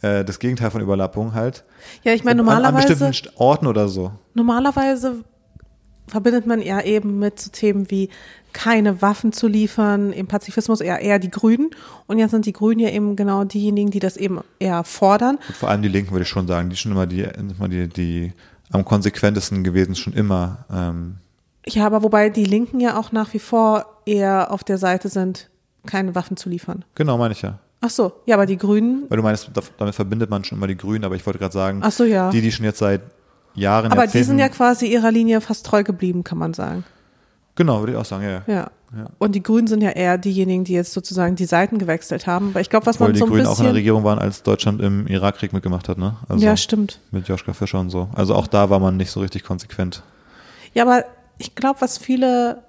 äh, 0.03 0.25
das 0.25 0.39
Gegenteil 0.39 0.71
von 0.71 0.81
Überlappungen 0.81 1.35
halt. 1.35 1.65
Ja, 2.05 2.13
ich 2.15 2.25
meine 2.25 2.39
normalerweise. 2.39 2.95
An, 2.95 3.03
an 3.03 3.11
bestimmten 3.11 3.37
Orten 3.39 3.67
oder 3.67 3.89
so. 3.89 4.13
Normalerweise 4.35 5.25
verbindet 6.07 6.47
man 6.47 6.61
ja 6.61 6.81
eben 6.83 7.19
mit 7.19 7.41
so 7.41 7.51
Themen 7.51 7.91
wie 7.91 8.11
keine 8.53 9.03
Waffen 9.03 9.33
zu 9.33 9.49
liefern, 9.49 10.13
im 10.13 10.27
Pazifismus 10.27 10.81
eher, 10.81 11.01
eher 11.01 11.19
die 11.19 11.31
Grünen. 11.31 11.71
Und 12.07 12.19
jetzt 12.19 12.31
sind 12.31 12.47
die 12.47 12.53
Grünen 12.53 12.81
ja 12.81 12.91
eben 12.91 13.17
genau 13.17 13.45
diejenigen, 13.45 13.91
die 13.91 13.99
das 13.99 14.17
eben 14.17 14.41
eher 14.59 14.85
fordern. 14.85 15.39
Und 15.49 15.57
vor 15.57 15.71
allem 15.71 15.83
die 15.83 15.89
Linken 15.89 16.13
würde 16.13 16.23
ich 16.23 16.29
schon 16.29 16.47
sagen, 16.47 16.71
die 16.71 16.77
schon 16.77 16.93
immer 16.93 17.07
die, 17.07 17.23
immer 17.23 17.69
die, 17.69 17.89
die 17.89 18.33
am 18.71 18.85
konsequentesten 18.85 19.65
gewesen, 19.65 19.95
schon 19.95 20.13
immer. 20.13 20.65
Ähm. 20.73 21.17
Ja, 21.67 21.87
aber 21.87 22.03
wobei 22.03 22.31
die 22.31 22.45
Linken 22.45 22.81
ja 22.81 22.99
auch 22.99 23.13
nach 23.13 23.35
wie 23.35 23.39
vor 23.39 23.87
eher 24.07 24.53
auf 24.53 24.65
der 24.65 24.79
Seite 24.79 25.09
sind, 25.09 25.51
keine 25.87 26.15
Waffen 26.15 26.37
zu 26.37 26.49
liefern. 26.49 26.85
Genau, 26.95 27.19
meine 27.19 27.33
ich 27.33 27.43
ja. 27.43 27.59
Ach 27.81 27.91
so, 27.91 28.13
ja, 28.25 28.37
aber 28.37 28.47
die 28.47 28.57
Grünen. 28.57 29.05
Weil 29.11 29.19
du 29.19 29.23
meinst, 29.23 29.51
damit 29.77 29.95
verbindet 29.95 30.31
man 30.31 30.43
schon 30.43 30.57
immer 30.57 30.67
die 30.67 30.77
Grünen, 30.77 31.05
aber 31.05 31.17
ich 31.17 31.27
wollte 31.27 31.39
gerade 31.39 31.53
sagen, 31.53 31.81
Ach 31.83 31.93
so, 31.93 32.05
ja. 32.05 32.31
die, 32.31 32.41
die 32.41 32.51
schon 32.51 32.65
jetzt 32.65 32.79
seit 32.79 33.03
Jahren. 33.55 33.93
Aber 33.93 34.07
die 34.07 34.23
sind 34.23 34.39
ja 34.39 34.49
quasi 34.49 34.87
ihrer 34.87 35.11
Linie 35.11 35.41
fast 35.41 35.67
treu 35.67 35.83
geblieben, 35.83 36.25
kann 36.25 36.39
man 36.39 36.55
sagen. 36.55 36.85
Genau, 37.57 37.81
würde 37.81 37.93
ich 37.93 37.99
auch 37.99 38.05
sagen, 38.05 38.25
ja. 38.25 38.43
ja. 38.47 38.71
Ja. 38.97 39.07
Und 39.19 39.35
die 39.35 39.43
Grünen 39.43 39.67
sind 39.67 39.83
ja 39.83 39.91
eher 39.91 40.19
diejenigen, 40.19 40.63
die 40.63 40.73
jetzt 40.73 40.93
sozusagen 40.93 41.35
die 41.35 41.47
Seiten 41.47 41.79
gewechselt 41.79 42.29
haben. 42.29 42.51
Aber 42.51 42.61
ich 42.61 42.71
glaube, 42.71 42.87
was 42.87 42.97
Obwohl 42.97 43.09
man 43.09 43.17
so 43.17 43.25
ein 43.25 43.29
die 43.29 43.35
Grünen 43.35 43.47
auch 43.49 43.59
in 43.59 43.65
der 43.65 43.75
Regierung 43.75 44.05
waren, 44.05 44.21
als 44.21 44.45
Deutschland 44.45 44.81
im 44.81 45.09
Irakkrieg 45.09 45.53
mitgemacht 45.53 45.89
hat, 45.89 45.99
ne? 45.99 46.17
Also 46.29 46.45
ja, 46.45 46.57
stimmt. 46.57 47.01
Mit 47.11 47.27
Joschka 47.27 47.55
Fischer 47.55 47.81
und 47.81 47.91
so. 47.91 48.09
Also 48.15 48.37
auch 48.37 48.47
da 48.47 48.71
war 48.71 48.79
man 48.79 48.97
nicht 48.97 49.11
so 49.11 49.19
richtig 49.19 49.43
konsequent. 49.43 50.05
Ja, 50.75 50.85
aber 50.85 51.05
ich 51.39 51.57
glaube, 51.57 51.81
was 51.81 51.99
viele 51.99 52.63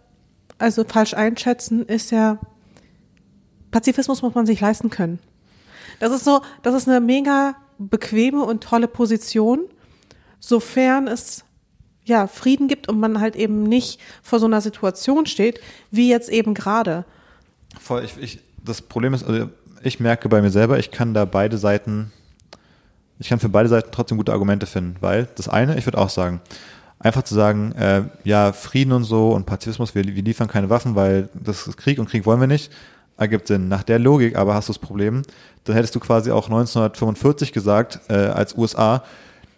also 0.58 0.84
falsch 0.84 1.14
einschätzen, 1.14 1.86
ist 1.86 2.12
ja, 2.12 2.38
Pazifismus 3.72 4.22
muss 4.22 4.36
man 4.36 4.46
sich 4.46 4.62
leisten 4.62 4.90
können. 4.90 5.20
Das 6.00 6.12
ist 6.12 6.24
so, 6.24 6.42
das 6.64 6.74
ist 6.76 6.88
eine 6.88 7.02
mega 7.02 7.56
bequeme 7.78 8.44
und 8.44 8.64
tolle 8.64 8.88
Position, 8.88 9.62
sofern 10.46 11.08
es 11.08 11.44
ja, 12.06 12.28
Frieden 12.28 12.68
gibt 12.68 12.88
und 12.88 13.00
man 13.00 13.20
halt 13.20 13.36
eben 13.36 13.64
nicht 13.64 14.00
vor 14.22 14.40
so 14.40 14.46
einer 14.46 14.62
Situation 14.62 15.26
steht, 15.26 15.60
wie 15.90 16.10
jetzt 16.10 16.30
eben 16.30 16.54
gerade. 16.54 17.04
Voll, 17.82 18.04
ich, 18.04 18.18
ich, 18.18 18.40
das 18.64 18.82
Problem 18.82 19.16
ist, 19.16 19.24
also 19.24 19.50
ich 19.82 20.00
merke 20.00 20.30
bei 20.30 20.42
mir 20.42 20.52
selber, 20.52 20.78
ich 20.78 20.92
kann 20.92 21.16
da 21.16 21.26
beide 21.26 21.58
Seiten, 21.58 22.14
ich 23.18 23.30
kann 23.30 23.40
für 23.40 23.50
beide 23.50 23.70
Seiten 23.70 23.90
trotzdem 23.92 24.18
gute 24.18 24.34
Argumente 24.34 24.68
finden, 24.68 24.98
weil 25.02 25.28
das 25.36 25.50
eine, 25.50 25.78
ich 25.80 25.88
würde 25.88 25.98
auch 25.98 26.10
sagen, 26.10 26.42
einfach 27.00 27.24
zu 27.24 27.34
sagen, 27.34 27.72
äh, 27.74 28.04
ja, 28.24 28.54
Frieden 28.54 28.92
und 28.92 29.04
so 29.04 29.32
und 29.32 29.48
Pazifismus, 29.48 29.96
wir, 29.96 30.06
wir 30.06 30.24
liefern 30.24 30.48
keine 30.48 30.70
Waffen, 30.70 30.96
weil 30.96 31.30
das 31.34 31.68
ist 31.68 31.78
Krieg 31.78 31.98
und 31.98 32.08
Krieg 32.08 32.28
wollen 32.28 32.40
wir 32.40 32.48
nicht, 32.48 32.72
ergibt 33.18 33.48
Sinn. 33.48 33.68
Nach 33.68 33.82
der 33.82 33.98
Logik 33.98 34.36
aber 34.36 34.54
hast 34.54 34.70
du 34.70 34.74
das 34.74 34.80
Problem, 34.80 35.24
dann 35.64 35.76
hättest 35.76 35.96
du 35.96 36.00
quasi 36.00 36.30
auch 36.30 36.46
1945 36.46 37.52
gesagt, 37.52 38.00
äh, 38.10 38.14
als 38.14 38.56
USA, 38.56 39.04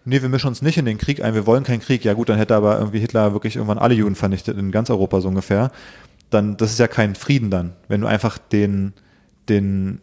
nee, 0.08 0.22
wir 0.22 0.30
mischen 0.30 0.48
uns 0.48 0.62
nicht 0.62 0.78
in 0.78 0.86
den 0.86 0.98
Krieg 0.98 1.24
ein, 1.24 1.34
wir 1.34 1.46
wollen 1.46 1.64
keinen 1.64 1.82
Krieg. 1.82 2.04
Ja 2.04 2.14
gut, 2.14 2.30
dann 2.30 2.38
hätte 2.38 2.56
aber 2.56 2.80
irgendwie 2.80 3.00
Hitler 3.00 3.34
wirklich 3.34 3.58
irgendwann 3.58 3.78
alle 3.78 3.94
Juden 3.94 4.16
vernichtet, 4.16 4.58
in 4.58 4.72
ganz 4.72 4.90
Europa 4.90 5.22
so 5.22 5.28
ungefähr. 5.28 5.72
Dann, 6.30 6.58
das 6.58 6.72
ist 6.72 6.80
ja 6.80 6.88
kein 6.88 7.16
Frieden 7.16 7.52
dann, 7.52 7.74
wenn 7.88 8.02
du 8.02 8.08
einfach 8.08 8.38
den, 8.38 8.94
den, 9.50 10.00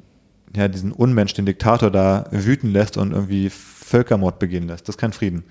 ja, 0.55 0.69
diesen 0.69 0.93
Unmensch, 0.93 1.35
den 1.35 1.47
Diktator 1.47 1.91
da 1.91 2.27
wüten 2.31 2.71
lässt 2.71 2.97
und 2.97 3.13
irgendwie 3.13 3.51
Völkermord 3.51 4.39
begehen 4.39 4.69
lässt. 4.69 4.89
Das 4.89 4.95
ist 4.95 5.01
kein 5.01 5.13
Frieden. 5.13 5.45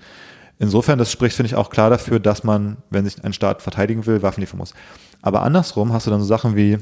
Insofern, 0.58 0.98
das 0.98 1.10
spricht, 1.10 1.34
finde 1.34 1.48
ich, 1.48 1.56
auch 1.56 1.70
klar 1.70 1.90
dafür, 1.90 2.20
dass 2.20 2.44
man, 2.44 2.76
wenn 2.90 3.04
sich 3.04 3.22
ein 3.24 3.32
Staat 3.32 3.60
verteidigen 3.60 4.06
will, 4.06 4.22
Waffen 4.22 4.40
liefern 4.40 4.58
muss. 4.58 4.72
Aber 5.20 5.42
andersrum 5.42 5.92
hast 5.92 6.06
du 6.06 6.10
dann 6.10 6.20
so 6.20 6.26
Sachen 6.26 6.54
wie, 6.56 6.78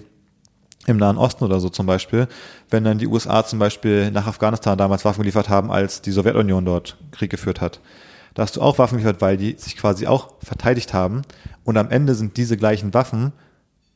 im 0.86 0.96
Nahen 0.96 1.16
Osten 1.16 1.44
oder 1.44 1.60
so 1.60 1.68
zum 1.68 1.86
Beispiel, 1.86 2.28
wenn 2.70 2.84
dann 2.84 2.98
die 2.98 3.06
USA 3.06 3.44
zum 3.44 3.58
Beispiel 3.58 4.10
nach 4.10 4.26
Afghanistan 4.26 4.76
damals 4.76 5.04
Waffen 5.04 5.22
geliefert 5.22 5.48
haben, 5.48 5.70
als 5.70 6.02
die 6.02 6.10
Sowjetunion 6.10 6.64
dort 6.64 6.96
Krieg 7.12 7.30
geführt 7.30 7.60
hat. 7.60 7.80
Da 8.34 8.42
hast 8.42 8.56
du 8.56 8.62
auch 8.62 8.78
Waffen 8.78 8.98
geliefert, 8.98 9.20
weil 9.20 9.36
die 9.36 9.54
sich 9.58 9.76
quasi 9.76 10.06
auch 10.06 10.34
verteidigt 10.42 10.94
haben. 10.94 11.22
Und 11.64 11.76
am 11.76 11.90
Ende 11.90 12.14
sind 12.14 12.36
diese 12.36 12.56
gleichen 12.56 12.94
Waffen 12.94 13.32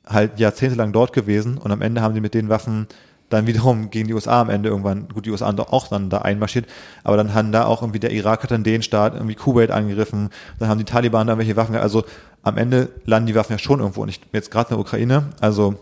halt 0.06 0.38
jahrzehntelang 0.38 0.92
dort 0.92 1.12
gewesen 1.12 1.58
und 1.58 1.72
am 1.72 1.82
Ende 1.82 2.00
haben 2.00 2.14
die 2.14 2.20
mit 2.20 2.34
den 2.34 2.48
Waffen 2.48 2.86
dann 3.28 3.48
wiederum 3.48 3.90
gegen 3.90 4.06
die 4.06 4.14
USA 4.14 4.40
am 4.40 4.50
Ende 4.50 4.68
irgendwann, 4.68 5.08
gut, 5.08 5.26
die 5.26 5.30
USA 5.30 5.52
auch 5.52 5.88
dann 5.88 6.10
da 6.10 6.18
einmarschiert, 6.18 6.66
aber 7.02 7.16
dann 7.16 7.34
haben 7.34 7.50
da 7.50 7.64
auch 7.64 7.82
irgendwie 7.82 7.98
der 7.98 8.12
Irak 8.12 8.44
hat 8.44 8.52
dann 8.52 8.62
den 8.62 8.82
Staat 8.82 9.14
irgendwie 9.14 9.34
Kuwait 9.34 9.72
angegriffen, 9.72 10.30
dann 10.60 10.68
haben 10.68 10.78
die 10.78 10.84
Taliban 10.84 11.26
da 11.26 11.36
welche 11.36 11.56
Waffen, 11.56 11.74
also 11.74 12.04
am 12.44 12.56
Ende 12.56 12.90
landen 13.04 13.26
die 13.26 13.34
Waffen 13.34 13.52
ja 13.52 13.58
schon 13.58 13.80
irgendwo 13.80 14.02
und 14.02 14.08
ich, 14.08 14.20
jetzt 14.32 14.52
gerade 14.52 14.68
in 14.68 14.76
der 14.76 14.78
Ukraine, 14.78 15.24
also 15.40 15.74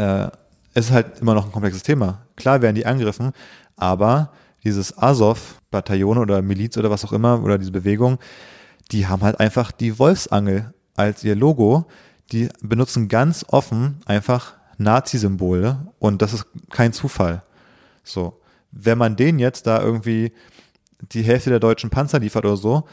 äh, 0.00 0.30
ist 0.74 0.90
halt 0.90 1.20
immer 1.20 1.34
noch 1.34 1.46
ein 1.46 1.52
komplexes 1.52 1.82
Thema. 1.82 2.22
Klar 2.36 2.62
werden 2.62 2.74
die 2.74 2.86
angegriffen, 2.86 3.32
aber 3.76 4.32
dieses 4.64 4.96
Azov-Bataillon 4.96 6.18
oder 6.18 6.42
Miliz 6.42 6.76
oder 6.76 6.90
was 6.90 7.04
auch 7.04 7.12
immer 7.12 7.42
oder 7.42 7.58
diese 7.58 7.72
Bewegung, 7.72 8.18
die 8.92 9.06
haben 9.06 9.22
halt 9.22 9.40
einfach 9.40 9.72
die 9.72 9.98
Wolfsangel 9.98 10.72
als 10.96 11.24
ihr 11.24 11.34
Logo. 11.34 11.86
Die 12.32 12.48
benutzen 12.60 13.08
ganz 13.08 13.44
offen 13.48 14.00
einfach 14.06 14.54
Nazi-Symbole 14.78 15.88
und 15.98 16.22
das 16.22 16.32
ist 16.32 16.46
kein 16.70 16.92
Zufall. 16.92 17.42
So. 18.04 18.40
Wenn 18.72 18.98
man 18.98 19.16
denen 19.16 19.40
jetzt 19.40 19.66
da 19.66 19.82
irgendwie 19.82 20.32
die 21.12 21.22
Hälfte 21.22 21.50
der 21.50 21.58
deutschen 21.58 21.90
Panzer 21.90 22.20
liefert 22.20 22.44
oder 22.44 22.56
so, 22.56 22.84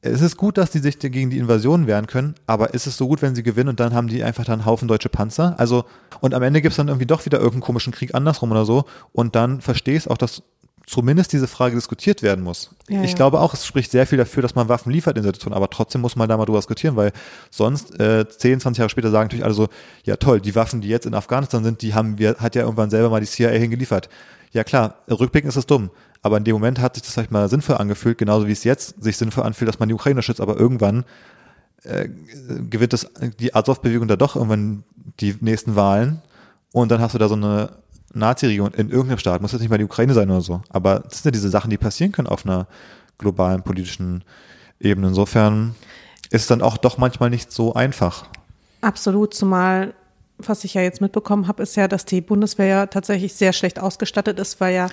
es 0.00 0.20
ist 0.20 0.36
gut, 0.36 0.58
dass 0.58 0.70
die 0.70 0.78
sich 0.78 0.98
gegen 0.98 1.30
die 1.30 1.38
Invasion 1.38 1.86
wehren 1.86 2.06
können, 2.06 2.34
aber 2.46 2.72
ist 2.74 2.86
es 2.86 2.96
so 2.96 3.08
gut, 3.08 3.20
wenn 3.20 3.34
sie 3.34 3.42
gewinnen 3.42 3.68
und 3.68 3.80
dann 3.80 3.94
haben 3.94 4.08
die 4.08 4.22
einfach 4.22 4.44
dann 4.44 4.60
einen 4.60 4.66
Haufen 4.66 4.86
deutsche 4.86 5.08
Panzer? 5.08 5.54
Also, 5.58 5.84
und 6.20 6.34
am 6.34 6.42
Ende 6.42 6.62
gibt 6.62 6.72
es 6.72 6.76
dann 6.76 6.88
irgendwie 6.88 7.06
doch 7.06 7.24
wieder 7.26 7.38
irgendeinen 7.38 7.62
komischen 7.62 7.92
Krieg 7.92 8.14
andersrum 8.14 8.50
oder 8.52 8.64
so 8.64 8.84
und 9.12 9.34
dann 9.34 9.60
verstehe 9.60 9.96
ich 9.96 10.08
auch, 10.08 10.18
dass 10.18 10.42
zumindest 10.88 11.32
diese 11.32 11.46
Frage 11.46 11.74
diskutiert 11.74 12.22
werden 12.22 12.42
muss. 12.42 12.70
Ja, 12.88 13.02
ich 13.02 13.10
ja. 13.10 13.16
glaube 13.16 13.40
auch, 13.40 13.52
es 13.52 13.66
spricht 13.66 13.90
sehr 13.90 14.06
viel 14.06 14.18
dafür, 14.18 14.42
dass 14.42 14.54
man 14.54 14.68
Waffen 14.68 14.90
liefert 14.90 15.16
in 15.16 15.22
der 15.22 15.32
Situation, 15.32 15.52
aber 15.52 15.68
trotzdem 15.68 16.00
muss 16.00 16.16
man 16.16 16.28
da 16.28 16.36
mal 16.36 16.46
drüber 16.46 16.58
diskutieren, 16.58 16.96
weil 16.96 17.12
sonst 17.50 18.00
äh, 18.00 18.26
10, 18.26 18.60
20 18.60 18.78
Jahre 18.78 18.88
später 18.88 19.10
sagen 19.10 19.26
natürlich 19.26 19.44
alle 19.44 19.54
so, 19.54 19.68
ja 20.04 20.16
toll, 20.16 20.40
die 20.40 20.54
Waffen, 20.54 20.80
die 20.80 20.88
jetzt 20.88 21.06
in 21.06 21.14
Afghanistan 21.14 21.62
sind, 21.62 21.82
die 21.82 21.94
haben 21.94 22.18
wir, 22.18 22.36
hat 22.36 22.54
ja 22.54 22.62
irgendwann 22.62 22.90
selber 22.90 23.10
mal 23.10 23.20
die 23.20 23.26
CIA 23.26 23.50
hingeliefert. 23.50 24.08
Ja 24.52 24.64
klar, 24.64 24.96
rückblickend 25.08 25.50
ist 25.50 25.56
es 25.56 25.66
dumm, 25.66 25.90
aber 26.22 26.36
in 26.36 26.44
dem 26.44 26.54
Moment 26.54 26.80
hat 26.80 26.94
sich 26.94 27.02
das 27.02 27.12
vielleicht 27.12 27.30
mal 27.30 27.48
sinnvoll 27.48 27.76
angefühlt, 27.76 28.18
genauso 28.18 28.46
wie 28.46 28.52
es 28.52 28.64
jetzt 28.64 29.02
sich 29.02 29.16
sinnvoll 29.16 29.44
anfühlt, 29.44 29.68
dass 29.68 29.78
man 29.78 29.88
die 29.88 29.94
Ukraine 29.94 30.22
schützt, 30.22 30.40
aber 30.40 30.56
irgendwann 30.56 31.04
äh, 31.84 32.08
gewinnt 32.70 32.92
das, 32.92 33.10
die 33.38 33.54
Azov-Bewegung 33.54 34.08
da 34.08 34.16
doch 34.16 34.36
irgendwann 34.36 34.84
die 35.20 35.36
nächsten 35.40 35.76
Wahlen 35.76 36.22
und 36.72 36.90
dann 36.90 37.00
hast 37.00 37.14
du 37.14 37.18
da 37.18 37.28
so 37.28 37.34
eine 37.34 37.70
Nazi-Region 38.14 38.72
in 38.72 38.90
irgendeinem 38.90 39.18
Staat, 39.18 39.42
muss 39.42 39.52
jetzt 39.52 39.60
nicht 39.60 39.70
mal 39.70 39.78
die 39.78 39.84
Ukraine 39.84 40.14
sein 40.14 40.30
oder 40.30 40.40
so, 40.40 40.62
aber 40.70 41.00
das 41.00 41.18
sind 41.18 41.26
ja 41.26 41.30
diese 41.30 41.50
Sachen, 41.50 41.70
die 41.70 41.78
passieren 41.78 42.12
können 42.12 42.28
auf 42.28 42.44
einer 42.44 42.66
globalen 43.18 43.62
politischen 43.62 44.24
Ebene. 44.80 45.08
Insofern 45.08 45.74
ist 46.30 46.42
es 46.42 46.46
dann 46.46 46.62
auch 46.62 46.76
doch 46.76 46.98
manchmal 46.98 47.30
nicht 47.30 47.52
so 47.52 47.74
einfach. 47.74 48.26
Absolut, 48.80 49.34
zumal, 49.34 49.94
was 50.38 50.64
ich 50.64 50.74
ja 50.74 50.82
jetzt 50.82 51.00
mitbekommen 51.00 51.48
habe, 51.48 51.62
ist 51.62 51.76
ja, 51.76 51.88
dass 51.88 52.04
die 52.04 52.20
Bundeswehr 52.20 52.66
ja 52.66 52.86
tatsächlich 52.86 53.34
sehr 53.34 53.52
schlecht 53.52 53.78
ausgestattet 53.78 54.38
ist, 54.38 54.60
weil 54.60 54.74
ja, 54.74 54.88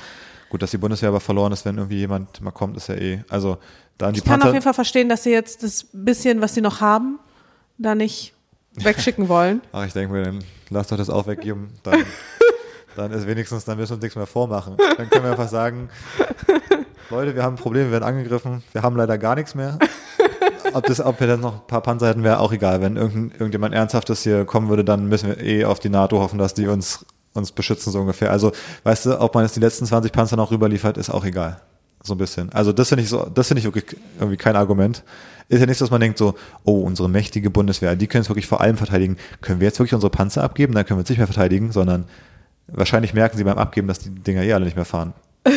Gut, 0.50 0.62
dass 0.62 0.72
die 0.72 0.78
Bundeswehr 0.78 1.10
aber 1.10 1.20
verloren 1.20 1.52
ist, 1.52 1.66
wenn 1.66 1.78
irgendwie 1.78 1.98
jemand 1.98 2.40
mal 2.42 2.52
kommt, 2.52 2.78
ist 2.78 2.88
ja 2.88 2.96
eh, 2.96 3.24
also 3.30 3.58
da 3.98 4.12
die 4.12 4.20
ich 4.20 4.24
kann 4.24 4.36
auf 4.36 4.40
Panzer, 4.42 4.54
jeden 4.54 4.64
Fall 4.64 4.74
verstehen, 4.74 5.10
dass 5.10 5.24
sie 5.24 5.32
jetzt 5.32 5.64
das 5.64 5.88
bisschen, 5.92 6.42
was 6.42 6.54
sie 6.54 6.62
noch 6.62 6.82
haben, 6.82 7.20
da 7.78 7.96
nicht 7.96 8.34
wegschicken 8.76 9.28
wollen. 9.28 9.62
ach, 9.72 9.86
ich 9.86 9.94
denke 9.94 10.14
mir, 10.14 10.24
dann 10.24 10.44
lass 10.70 10.88
doch 10.88 10.98
das 10.98 11.10
auch 11.10 11.28
weggeben, 11.28 11.70
dann, 11.84 12.04
dann 12.96 13.12
ist 13.12 13.26
wenigstens, 13.28 13.66
dann 13.66 13.78
müssen 13.78 13.92
wir 13.92 13.96
uns 13.96 14.04
nichts 14.04 14.16
mehr 14.16 14.28
vormachen. 14.28 14.78
Dann 14.98 15.10
können 15.10 15.24
wir 15.24 15.32
einfach 15.32 15.50
sagen, 15.50 15.90
Leute, 17.10 17.36
wir 17.36 17.44
haben 17.44 17.56
ein 17.56 17.60
Problem, 17.60 17.86
wir 17.86 17.92
werden 17.92 18.04
angegriffen, 18.04 18.64
wir 18.72 18.82
haben 18.84 18.96
leider 18.96 19.18
gar 19.18 19.36
nichts 19.36 19.56
mehr. 19.56 19.80
Ob, 20.76 20.86
das, 20.88 21.00
ob 21.00 21.22
wir 21.22 21.28
dann 21.28 21.40
noch 21.40 21.54
ein 21.54 21.68
paar 21.68 21.80
Panzer 21.80 22.10
hätten, 22.10 22.26
wäre 22.26 22.40
auch 22.40 22.52
egal. 22.52 22.82
Wenn 22.82 22.98
irgendein, 22.98 23.32
irgendjemand 23.32 23.74
Ernsthaftes 23.74 24.24
hier 24.24 24.44
kommen 24.44 24.68
würde, 24.68 24.84
dann 24.84 25.08
müssen 25.08 25.30
wir 25.30 25.42
eh 25.42 25.64
auf 25.64 25.80
die 25.80 25.88
NATO 25.88 26.20
hoffen, 26.20 26.38
dass 26.38 26.54
die 26.54 26.68
uns, 26.68 27.06
uns 27.34 27.54
beschützen, 27.54 27.94
so 27.94 28.02
ungefähr. 28.02 28.30
Also, 28.30 28.52
weißt 28.84 29.06
du, 29.06 29.22
ob 29.22 29.36
man 29.36 29.46
jetzt 29.46 29.56
die 29.56 29.62
letzten 29.62 29.86
20 29.86 30.12
Panzer 30.12 30.36
noch 30.36 30.52
rüberliefert, 30.52 30.98
ist 30.98 31.10
auch 31.10 31.24
egal. 31.24 31.62
So 32.04 32.16
ein 32.16 32.18
bisschen. 32.18 32.52
Also, 32.52 32.74
das 32.74 32.90
finde 32.90 33.04
ich 33.04 33.10
so, 33.10 33.26
das 33.34 33.48
finde 33.48 33.60
ich 33.60 33.66
wirklich 33.66 33.98
irgendwie 34.20 34.36
kein 34.36 34.58
Argument. 34.58 35.04
Ist 35.48 35.62
ja 35.62 35.66
nicht 35.66 35.78
so, 35.78 35.86
dass 35.86 35.92
man 35.92 36.02
denkt 36.02 36.18
so, 36.18 36.36
oh, 36.66 36.82
unsere 36.82 37.08
mächtige 37.08 37.50
Bundeswehr, 37.50 37.96
die 37.96 38.08
können 38.08 38.24
es 38.24 38.30
wirklich 38.30 38.48
vor 38.48 38.60
allem 38.60 38.76
verteidigen. 38.76 39.16
Können 39.40 39.62
wir 39.62 39.68
jetzt 39.68 39.80
wirklich 39.80 39.94
unsere 39.94 40.10
Panzer 40.10 40.44
abgeben? 40.44 40.74
Dann 40.74 40.86
können 40.86 40.98
wir 40.98 41.04
uns 41.04 41.10
nicht 41.10 41.20
mehr 41.20 41.28
verteidigen, 41.28 41.72
sondern 41.72 42.04
wahrscheinlich 42.68 43.14
merken 43.14 43.38
sie 43.38 43.46
beim 43.46 43.58
Abgeben, 43.58 43.88
dass 43.88 44.00
die 44.00 44.10
Dinger 44.10 44.44
eh 44.44 44.52
alle 44.52 44.66
nicht 44.66 44.76
mehr 44.76 44.84
fahren. 44.86 45.14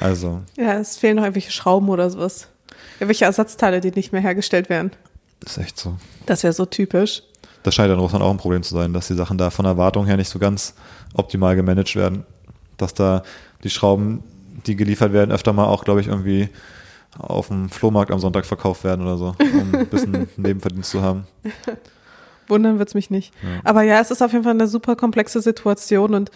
Also, 0.00 0.40
Ja, 0.56 0.78
es 0.78 0.96
fehlen 0.96 1.16
noch 1.16 1.24
irgendwelche 1.24 1.50
Schrauben 1.52 1.90
oder 1.90 2.08
sowas. 2.08 2.48
Irgendwelche 3.00 3.24
Ersatzteile, 3.24 3.80
die 3.80 3.90
nicht 3.90 4.12
mehr 4.12 4.20
hergestellt 4.20 4.68
werden. 4.68 4.92
das 5.40 5.56
ist 5.56 5.62
echt 5.64 5.78
so. 5.78 5.96
Das 6.26 6.42
wäre 6.42 6.52
so 6.52 6.66
typisch. 6.66 7.22
Das 7.62 7.74
scheint 7.74 7.92
in 7.92 7.98
Russland 7.98 8.22
auch 8.22 8.30
ein 8.30 8.36
Problem 8.36 8.62
zu 8.62 8.74
sein, 8.74 8.92
dass 8.92 9.08
die 9.08 9.14
Sachen 9.14 9.38
da 9.38 9.50
von 9.50 9.64
Erwartung 9.64 10.06
her 10.06 10.16
nicht 10.16 10.28
so 10.28 10.38
ganz 10.38 10.74
optimal 11.14 11.56
gemanagt 11.56 11.96
werden. 11.96 12.24
Dass 12.76 12.94
da 12.94 13.22
die 13.64 13.70
Schrauben, 13.70 14.22
die 14.66 14.76
geliefert 14.76 15.12
werden, 15.12 15.32
öfter 15.32 15.52
mal 15.52 15.66
auch, 15.66 15.84
glaube 15.84 16.00
ich, 16.00 16.06
irgendwie 16.06 16.48
auf 17.18 17.48
dem 17.48 17.68
Flohmarkt 17.68 18.10
am 18.10 18.20
Sonntag 18.20 18.46
verkauft 18.46 18.84
werden 18.84 19.02
oder 19.02 19.16
so, 19.16 19.34
um 19.38 19.74
ein 19.74 19.86
bisschen 19.88 20.28
Nebenverdienst 20.36 20.90
zu 20.90 21.02
haben. 21.02 21.26
Wundern 22.48 22.78
wird's 22.78 22.94
mich 22.94 23.10
nicht. 23.10 23.32
Aber 23.64 23.82
ja, 23.82 24.00
es 24.00 24.10
ist 24.10 24.22
auf 24.22 24.32
jeden 24.32 24.44
Fall 24.44 24.54
eine 24.54 24.68
super 24.68 24.96
komplexe 24.96 25.40
Situation 25.40 26.14
und 26.14 26.30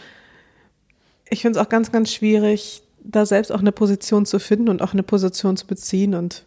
ich 1.29 1.43
finde 1.43 1.59
es 1.59 1.65
auch 1.65 1.69
ganz, 1.69 1.91
ganz 1.93 2.13
schwierig, 2.13 2.83
da 3.03 3.27
selbst 3.27 3.53
auch 3.53 3.61
eine 3.61 3.73
Position 3.73 4.27
zu 4.27 4.39
finden 4.39 4.69
und 4.69 4.83
auch 4.83 4.93
eine 4.93 5.03
Position 5.03 5.57
zu 5.57 5.67
beziehen 5.67 6.15
und 6.15 6.45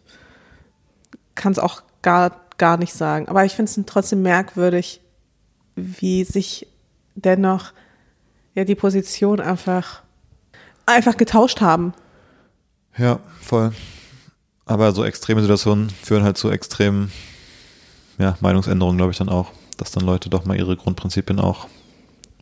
kann 1.38 1.52
es 1.52 1.58
auch 1.58 1.82
gar, 2.02 2.32
gar 2.58 2.76
nicht 2.76 2.92
sagen. 2.92 3.28
Aber 3.28 3.46
ich 3.46 3.54
finde 3.54 3.70
es 3.70 3.80
trotzdem 3.86 4.20
merkwürdig, 4.20 5.00
wie 5.76 6.24
sich 6.24 6.66
dennoch 7.14 7.72
ja 8.54 8.64
die 8.64 8.74
Position 8.74 9.40
einfach, 9.40 10.02
einfach 10.84 11.16
getauscht 11.16 11.62
haben. 11.62 11.94
Ja, 12.96 13.20
voll. 13.40 13.72
Aber 14.66 14.92
so 14.92 15.04
extreme 15.04 15.40
Situationen 15.40 15.88
führen 15.88 16.24
halt 16.24 16.36
zu 16.36 16.50
extremen 16.50 17.10
ja, 18.18 18.36
Meinungsänderungen, 18.40 18.98
glaube 18.98 19.12
ich, 19.12 19.18
dann 19.18 19.28
auch. 19.28 19.52
Dass 19.76 19.92
dann 19.92 20.04
Leute 20.04 20.28
doch 20.28 20.44
mal 20.44 20.56
ihre 20.56 20.76
Grundprinzipien 20.76 21.38
auch 21.38 21.68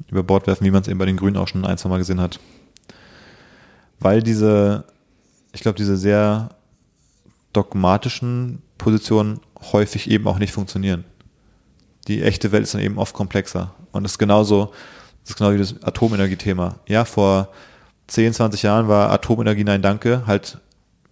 über 0.09 0.23
Bord 0.23 0.47
werfen, 0.47 0.65
wie 0.65 0.71
man 0.71 0.83
es 0.83 0.89
eben 0.89 0.99
bei 0.99 1.05
den 1.05 1.19
Grünen 1.19 1.37
auch 1.37 1.49
schon 1.49 1.67
ein, 1.67 1.77
zwei 1.77 1.91
Mal 1.91 1.99
gesehen 1.99 2.21
hat. 2.21 2.41
Weil 4.01 4.23
diese, 4.23 4.85
ich 5.53 5.61
glaube, 5.61 5.77
diese 5.77 5.99
sehr 5.99 6.51
dogmatischen 7.53 8.63
Positionen 8.79 9.41
häufig 9.72 10.11
eben 10.11 10.27
auch 10.27 10.39
nicht 10.39 10.53
funktionieren. 10.53 11.05
Die 12.09 12.22
echte 12.22 12.53
Welt 12.53 12.64
ist 12.64 12.74
dann 12.74 12.83
eben 12.83 12.99
oft 12.99 13.14
komplexer. 13.14 13.74
Und 13.93 14.05
das 14.05 14.12
ist 14.12 14.18
genauso, 14.18 14.72
das 15.22 15.31
ist 15.31 15.37
genau 15.37 15.53
wie 15.53 15.59
das 15.59 15.83
Atomenergie-Thema. 15.83 16.77
Ja, 16.87 17.05
vor 17.05 17.49
10, 18.09 18.35
20 18.35 18.62
Jahren 18.62 18.89
war 18.89 19.11
Atomenergie 19.11 19.64
Nein 19.64 19.83
Danke 19.83 20.22
halt 20.27 20.59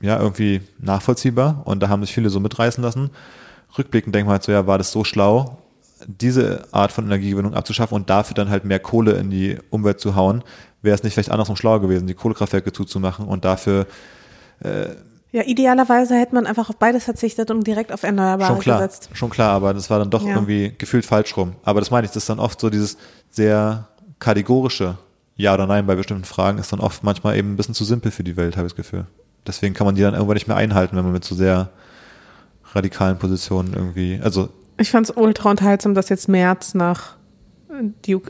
ja 0.01 0.21
irgendwie 0.21 0.61
nachvollziehbar 0.79 1.63
und 1.65 1.83
da 1.83 1.89
haben 1.89 2.03
sich 2.03 2.15
viele 2.15 2.31
so 2.31 2.39
mitreißen 2.39 2.83
lassen. 2.83 3.11
Rückblickend 3.77 4.15
denkt 4.15 4.27
man 4.27 4.35
halt 4.35 4.43
so, 4.43 4.53
ja, 4.53 4.67
war 4.67 4.79
das 4.79 4.93
so 4.93 5.03
schlau, 5.03 5.59
diese 6.07 6.67
Art 6.73 6.93
von 6.93 7.07
Energiegewinnung 7.07 7.55
abzuschaffen 7.55 7.95
und 7.95 8.11
dafür 8.11 8.35
dann 8.35 8.51
halt 8.51 8.65
mehr 8.65 8.79
Kohle 8.79 9.13
in 9.13 9.31
die 9.31 9.59
Umwelt 9.71 10.01
zu 10.01 10.15
hauen, 10.15 10.45
wäre 10.83 10.95
es 10.95 11.03
nicht 11.03 11.15
vielleicht 11.15 11.31
andersrum 11.31 11.57
schlauer 11.57 11.81
gewesen, 11.81 12.07
die 12.07 12.15
Kohlekraftwerke 12.15 12.73
zuzumachen 12.73 13.27
und 13.27 13.45
dafür 13.45 13.87
Ja, 15.35 15.43
idealerweise 15.45 16.15
hätte 16.15 16.33
man 16.37 16.47
einfach 16.47 16.71
auf 16.71 16.77
beides 16.77 17.03
verzichtet 17.05 17.51
und 17.51 17.67
direkt 17.67 17.91
auf 17.91 18.05
Erneuerbare 18.05 18.53
schon 18.53 18.61
klar, 18.63 18.79
gesetzt. 18.79 19.09
schon 19.15 19.31
klar, 19.31 19.51
aber 19.51 19.75
das 19.75 19.91
war 19.91 19.99
dann 19.99 20.09
doch 20.11 20.23
Ja. 20.25 20.35
irgendwie 20.35 20.73
gefühlt 20.79 21.05
falsch 21.05 21.37
rum. 21.37 21.55
Aber 21.65 21.81
das 21.81 21.91
meine 21.91 22.05
ich, 22.05 22.13
das 22.13 22.23
ist 22.23 22.29
dann 22.31 22.39
oft 22.39 22.61
so 22.61 22.71
dieses 22.71 22.97
sehr 23.31 23.89
kategorische 24.21 24.97
Ja 25.35 25.53
oder 25.55 25.67
Nein 25.67 25.87
bei 25.87 25.97
bestimmten 25.97 26.23
Fragen 26.25 26.59
ist 26.59 26.73
dann 26.73 26.79
oft 26.79 27.03
manchmal 27.03 27.37
eben 27.37 27.53
ein 27.53 27.57
bisschen 27.57 27.75
zu 27.75 27.85
simpel 27.85 28.13
für 28.13 28.23
die 28.23 28.37
Welt, 28.37 28.57
habe 28.57 28.69
ich 28.69 28.75
das 28.75 28.77
Gefühl. 28.77 29.07
Deswegen 29.45 29.75
kann 29.75 29.87
man 29.87 29.97
die 29.97 30.03
dann 30.03 30.15
irgendwann 30.15 30.35
nicht 30.35 30.47
mehr 30.47 30.57
einhalten, 30.57 30.97
wenn 30.97 31.03
man 31.03 31.13
mit 31.13 31.25
so 31.25 31.35
sehr 31.35 31.69
radikalen 32.73 33.19
Positionen 33.19 33.75
irgendwie, 33.75 34.21
also 34.23 34.49
Ich 34.79 34.91
fand 34.93 35.09
es 35.11 35.17
ultra 35.17 35.51
unterhaltsam, 35.51 35.95
dass 35.95 36.09
jetzt 36.11 36.29
März 36.29 36.75
nach 36.75 37.17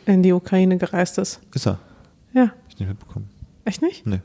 in 0.06 0.22
die 0.22 0.32
Ukraine 0.32 0.78
gereist 0.78 1.18
ist. 1.18 1.40
ist 1.54 1.66
er. 1.66 1.78
Ja, 2.32 2.44
Hab 2.46 2.52
ich 2.70 2.78
nicht 2.78 2.88
mitbekommen. 2.88 3.28
echt 3.66 3.82
nicht? 3.82 4.06
Nee. 4.06 4.20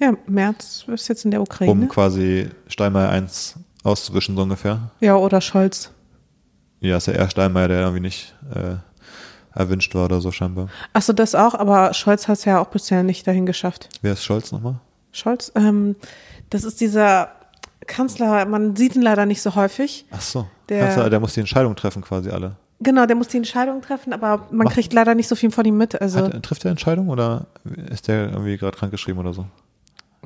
Ja, 0.00 0.14
März 0.26 0.84
ist 0.88 1.08
jetzt 1.08 1.24
in 1.24 1.30
der 1.30 1.40
Um 1.40 1.44
Ukraine. 1.44 1.86
quasi 1.88 2.48
Steinmeier 2.68 3.10
1 3.10 3.56
auszuwischen, 3.84 4.34
so 4.36 4.42
ungefähr. 4.42 4.90
ja, 5.00 5.16
oder 5.16 5.40
Scholz. 5.40 5.90
Ja, 6.80 6.96
ist 6.96 7.06
ja 7.06 7.12
eher 7.12 7.28
Steinmeier, 7.28 7.68
der 7.68 7.80
irgendwie 7.80 8.00
nicht 8.00 8.34
äh, 8.54 8.76
erwünscht 9.58 9.94
war 9.94 10.06
oder 10.06 10.20
so 10.22 10.32
scheinbar. 10.32 10.68
Achso, 10.94 11.12
das 11.12 11.34
auch, 11.34 11.54
aber 11.54 11.92
Scholz 11.92 12.26
hat 12.28 12.38
es 12.38 12.44
ja 12.46 12.58
auch 12.60 12.68
bisher 12.68 13.02
nicht 13.02 13.26
dahin 13.26 13.44
geschafft. 13.46 13.88
Wer 14.00 14.14
ist 14.14 14.24
Scholz 14.24 14.52
nochmal? 14.52 14.76
Scholz, 15.12 15.52
ähm, 15.56 15.96
das 16.48 16.64
ist 16.64 16.80
dieser 16.80 17.32
Kanzler, 17.86 18.46
man 18.46 18.76
sieht 18.76 18.96
ihn 18.96 19.02
leider 19.02 19.26
nicht 19.26 19.42
so 19.42 19.54
häufig. 19.56 20.06
Ach 20.10 20.20
so. 20.20 20.46
Der- 20.70 20.86
Kanzler, 20.86 21.10
der 21.10 21.20
muss 21.20 21.34
die 21.34 21.40
Entscheidung 21.40 21.76
treffen 21.76 22.00
quasi 22.02 22.30
alle. 22.30 22.56
Genau, 22.82 23.04
der 23.04 23.16
muss 23.16 23.28
die 23.28 23.36
Entscheidung 23.36 23.82
treffen, 23.82 24.14
aber 24.14 24.46
man 24.50 24.64
Macht- 24.64 24.74
kriegt 24.74 24.92
leider 24.94 25.14
nicht 25.14 25.28
so 25.28 25.34
viel 25.34 25.50
von 25.50 25.66
ihm 25.66 25.76
mit. 25.76 26.00
Also 26.00 26.20
Hat, 26.20 26.42
trifft 26.42 26.64
er 26.64 26.70
Entscheidung 26.70 27.08
oder 27.10 27.46
ist 27.90 28.08
der 28.08 28.30
irgendwie 28.30 28.56
gerade 28.56 28.78
krank 28.78 28.90
geschrieben 28.92 29.18
oder 29.18 29.34
so? 29.34 29.44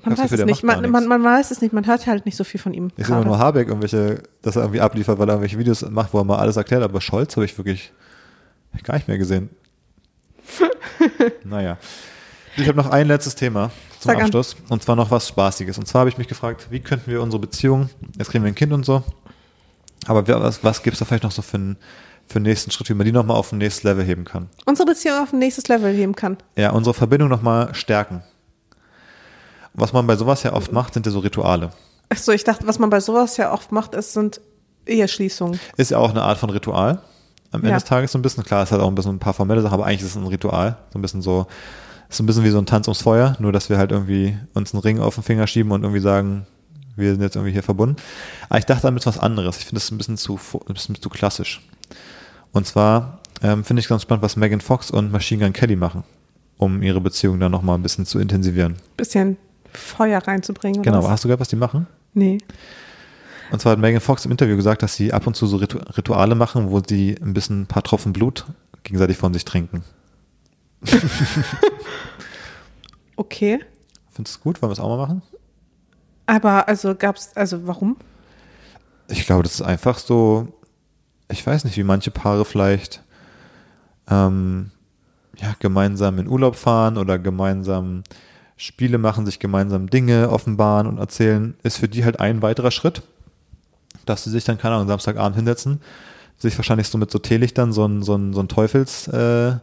Man 0.05 0.19
weiß 0.19 0.33
es 0.33 0.45
nicht. 0.45 0.63
Man, 0.63 0.91
man, 0.91 1.07
man 1.07 1.23
weiß 1.23 1.51
es 1.51 1.61
nicht. 1.61 1.73
Man 1.73 1.87
hört 1.87 2.07
halt 2.07 2.27
nicht 2.27 2.37
so 2.37 2.45
viel 2.45 2.61
von 2.61 2.75
ihm. 2.75 2.91
Ich 2.97 3.07
sehe 3.07 3.17
immer 3.17 3.25
nur 3.25 3.39
Habeck 3.39 3.69
irgendwelche, 3.69 4.23
dass 4.43 4.57
er 4.57 4.63
irgendwie 4.63 4.81
abliefert, 4.81 5.19
weil 5.19 5.29
er 5.29 5.35
irgendwelche 5.35 5.59
Videos 5.59 5.89
macht, 5.91 6.13
wo 6.13 6.19
er 6.19 6.25
mal 6.25 6.39
alles 6.39 6.57
erklärt, 6.57 6.83
aber 6.83 7.01
Scholz 7.01 7.37
habe 7.37 7.45
ich 7.45 7.57
wirklich 7.59 7.93
gar 8.83 8.95
nicht 8.95 9.09
mehr 9.09 9.19
gesehen. 9.19 9.51
naja. 11.45 11.79
Ich 12.57 12.69
habe 12.69 12.77
noch 12.77 12.91
ein 12.91 13.09
letztes 13.09 13.35
Thema 13.35 13.71
zum 13.99 14.11
Sag 14.11 14.17
an. 14.17 14.23
Abschluss 14.25 14.57
und 14.69 14.83
zwar 14.83 14.97
noch 14.97 15.11
was 15.11 15.29
Spaßiges. 15.29 15.79
Und 15.79 15.87
zwar 15.87 16.01
habe 16.01 16.11
ich 16.11 16.19
mich 16.19 16.29
gefragt, 16.29 16.69
wie 16.71 16.81
könnten 16.81 17.11
wir 17.11 17.21
unsere 17.21 17.41
Beziehung, 17.41 17.91
jetzt 18.17 18.31
kriegen 18.31 18.45
wir 18.45 18.49
ein 18.49 18.55
Kind 18.55 18.73
und 18.73 18.85
so, 18.85 19.03
aber 20.07 20.27
was, 20.29 20.63
was 20.63 20.83
gibt 20.83 20.95
es 20.95 20.99
da 20.99 21.05
vielleicht 21.05 21.25
noch 21.25 21.33
so 21.33 21.43
für 21.43 21.57
einen, 21.57 21.77
für 22.27 22.37
einen 22.37 22.45
nächsten 22.45 22.71
Schritt, 22.71 22.89
wie 22.89 22.95
man 22.95 23.07
die 23.07 23.13
nochmal 23.13 23.37
auf 23.37 23.53
ein 23.53 23.59
nächstes 23.59 23.83
Level 23.83 24.05
heben 24.05 24.25
kann? 24.25 24.49
Unsere 24.67 24.87
Beziehung 24.87 25.19
auf 25.19 25.33
ein 25.33 25.39
nächstes 25.39 25.69
Level 25.69 25.93
heben 25.93 26.15
kann. 26.15 26.37
Ja, 26.57 26.71
unsere 26.71 26.95
Verbindung 26.95 27.29
nochmal 27.29 27.75
stärken. 27.75 28.23
Was 29.75 29.93
man 29.93 30.07
bei 30.07 30.17
sowas 30.17 30.43
ja 30.45 30.53
oft 30.53 30.73
macht, 30.73 30.95
sind 30.95 31.05
ja 31.07 31.13
so 31.13 31.19
Rituale. 31.19 31.71
Achso, 32.09 32.33
ich 32.33 32.45
dachte, 32.45 32.67
was 32.67 32.79
man 32.79 32.91
bei 32.91 33.01
sowas 33.01 33.37
ja 33.37 33.53
oft 33.53 33.73
macht, 33.73 33.95
ist, 33.95 34.13
sind 34.13 34.41
Eheschließungen. 34.87 35.59
Ist 35.77 35.91
ja 35.91 35.99
auch 35.99 36.11
eine 36.11 36.23
Art 36.23 36.39
von 36.39 36.51
Ritual. 36.51 36.99
Am 37.51 37.61
Ende 37.61 37.71
Ja. 37.71 37.75
des 37.77 37.85
Tages 37.85 38.13
so 38.13 38.19
ein 38.19 38.23
bisschen. 38.23 38.45
Klar, 38.45 38.63
es 38.63 38.73
hat 38.73 38.81
auch 38.81 38.89
ein 38.89 38.95
bisschen 38.95 39.17
ein 39.17 39.19
paar 39.19 39.35
formelle 39.35 39.63
Sachen, 39.63 39.75
aber 39.75 39.87
eigentlich 39.87 40.03
ist 40.03 40.09
es 40.11 40.17
ein 40.17 40.27
Ritual. 40.27 40.77
So 40.93 40.99
ein 40.99 41.03
bisschen 41.03 41.23
so, 41.23 41.47
ist 42.09 42.17
so 42.19 42.23
ein 42.23 42.27
bisschen 42.27 42.45
wie 42.45 42.51
so 42.51 42.59
ein 42.59 42.67
Tanz 42.67 42.87
ums 42.89 43.03
Feuer, 43.03 43.37
nur 43.39 43.53
dass 43.53 43.71
wir 43.71 43.79
halt 43.79 43.91
irgendwie 43.93 44.37
uns 44.55 44.75
einen 44.75 44.83
Ring 44.83 45.01
auf 45.01 45.15
den 45.15 45.25
Finger 45.25 45.47
schieben 45.47 45.73
und 45.73 45.83
irgendwie 45.83 46.01
sagen, 46.01 46.47
wir 46.97 47.11
sind 47.13 47.23
jetzt 47.23 47.35
irgendwie 47.37 47.53
hier 47.53 47.63
verbunden. 47.63 47.97
Aber 48.49 48.59
ich 48.59 48.67
dachte 48.67 48.83
damit 48.83 49.05
was 49.07 49.19
anderes. 49.19 49.59
Ich 49.59 49.65
finde 49.67 49.79
es 49.79 49.91
ein 49.91 49.99
bisschen 49.99 50.17
zu, 50.17 50.39
ein 50.69 50.75
bisschen 50.75 51.01
zu 51.01 51.09
klassisch. 51.09 51.63
Und 52.53 52.67
zwar 52.67 53.19
ähm, 53.43 53.65
finde 53.65 53.81
ich 53.81 53.89
ganz 53.89 54.03
spannend, 54.03 54.23
was 54.23 54.37
Megan 54.37 54.61
Fox 54.61 54.91
und 54.91 55.11
Machine 55.11 55.43
Gun 55.45 55.53
Kelly 55.53 55.75
machen. 55.77 56.05
um 56.57 56.83
ihre 56.83 57.01
Beziehung 57.01 57.41
dann 57.41 57.51
nochmal 57.51 57.77
ein 57.77 57.83
bisschen 57.83 58.07
zu 58.07 58.21
intensivieren. 58.21 58.77
Bisschen 58.97 59.37
Feuer 59.75 60.19
reinzubringen. 60.27 60.83
Genau, 60.83 61.03
was? 61.03 61.11
hast 61.11 61.25
du 61.25 61.29
gehört, 61.29 61.41
was 61.41 61.49
die 61.49 61.57
machen? 61.57 61.87
Nee. 62.13 62.39
Und 63.51 63.61
zwar 63.61 63.73
hat 63.73 63.79
Megan 63.79 64.01
Fox 64.01 64.25
im 64.25 64.31
Interview 64.31 64.57
gesagt, 64.57 64.83
dass 64.83 64.95
sie 64.95 65.13
ab 65.13 65.27
und 65.27 65.37
zu 65.37 65.47
so 65.47 65.57
Ritu 65.59 65.79
Rituale 65.97 66.35
machen, 66.35 66.71
wo 66.71 66.81
sie 66.87 67.17
ein 67.21 67.35
bisschen 67.35 67.63
ein 67.63 67.67
paar 67.67 67.83
Tropfen 67.83 68.13
Blut 68.13 68.47
gegenseitig 68.83 69.17
von 69.17 69.33
sich 69.33 69.45
trinken. 69.45 69.83
Okay. 73.17 73.61
Findest 74.11 74.37
du 74.37 74.41
gut? 74.41 74.63
Wollen 74.63 74.71
wir 74.71 74.75
es 74.75 74.81
auch 74.81 74.89
mal 74.89 74.97
machen? 74.97 75.23
Aber 76.27 76.69
also 76.69 76.95
gab's, 76.95 77.33
also 77.35 77.67
warum? 77.67 77.97
Ich 79.09 79.27
glaube, 79.27 79.43
das 79.43 79.55
ist 79.55 79.63
einfach 79.63 79.99
so, 79.99 80.49
ich 81.31 81.47
weiß 81.47 81.65
nicht, 81.65 81.77
wie 81.77 81.85
manche 81.85 82.11
Paare 82.11 82.45
vielleicht 82.45 83.03
ähm, 84.09 84.71
ja, 85.37 85.55
gemeinsam 85.59 86.19
in 86.19 86.29
Urlaub 86.29 86.57
fahren 86.57 86.97
oder 86.97 87.19
gemeinsam 87.19 88.03
Spiele 88.57 88.99
machen, 88.99 89.27
sich 89.27 89.39
gemeinsam 89.39 89.91
Dinge 89.91 90.31
offenbaren 90.31 90.87
und 90.87 90.99
erzählen, 90.99 91.55
ist 91.63 91.79
für 91.79 91.89
die 91.89 92.05
halt 92.05 92.21
ein 92.21 92.41
weiterer 92.43 92.71
Schritt, 92.71 93.03
dass 94.07 94.25
sie 94.25 94.31
sich 94.31 94.45
dann, 94.45 94.59
keine 94.59 94.77
Ahnung, 94.77 94.89
Samstagabend 94.89 95.37
hinsetzen, 95.37 95.81
sich 96.39 96.57
wahrscheinlich 96.57 96.89
so 96.89 96.99
mit 96.99 97.11
so 97.11 97.19
Teelichtern 97.19 97.73
so 97.73 97.85
ein, 97.87 98.03
so 98.03 98.15
ein, 98.15 98.33
so 98.33 98.41
ein 98.41 98.49
Teufels, 98.49 99.09
äh, 99.09 99.57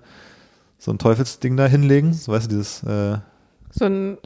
so 0.78 0.92
ein 0.92 0.98
Teufelsding 0.98 1.56
da 1.58 1.68
hinlegen, 1.68 2.14
so 2.14 2.32
weißt 2.32 2.46
du, 2.46 2.50
dieses 2.50 2.84
äh, 2.84 3.18
So 3.72 3.86
ein, 3.86 4.18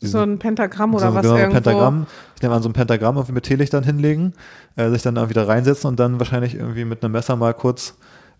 Diesen- 0.00 0.12
so 0.12 0.18
ein 0.20 0.38
Pentagramm 0.38 0.94
oder 0.94 1.08
so, 1.08 1.14
was 1.14 1.22
genau, 1.22 1.34
ein 1.34 1.40
irgendwo. 1.40 1.54
Pentagramm. 1.62 2.06
Ich 2.36 2.42
nehme 2.42 2.54
an, 2.54 2.62
so 2.62 2.68
ein 2.68 2.74
Pentagramm 2.74 3.16
irgendwie 3.16 3.32
mit 3.32 3.44
Teelichtern 3.44 3.82
hinlegen, 3.82 4.34
äh, 4.76 4.90
sich 4.90 5.02
dann 5.02 5.14
da 5.14 5.28
wieder 5.30 5.48
reinsetzen 5.48 5.88
und 5.88 5.98
dann 5.98 6.18
wahrscheinlich 6.18 6.54
irgendwie 6.54 6.84
mit 6.84 7.02
einem 7.02 7.12
Messer 7.12 7.34
mal 7.36 7.54
kurz 7.54 7.94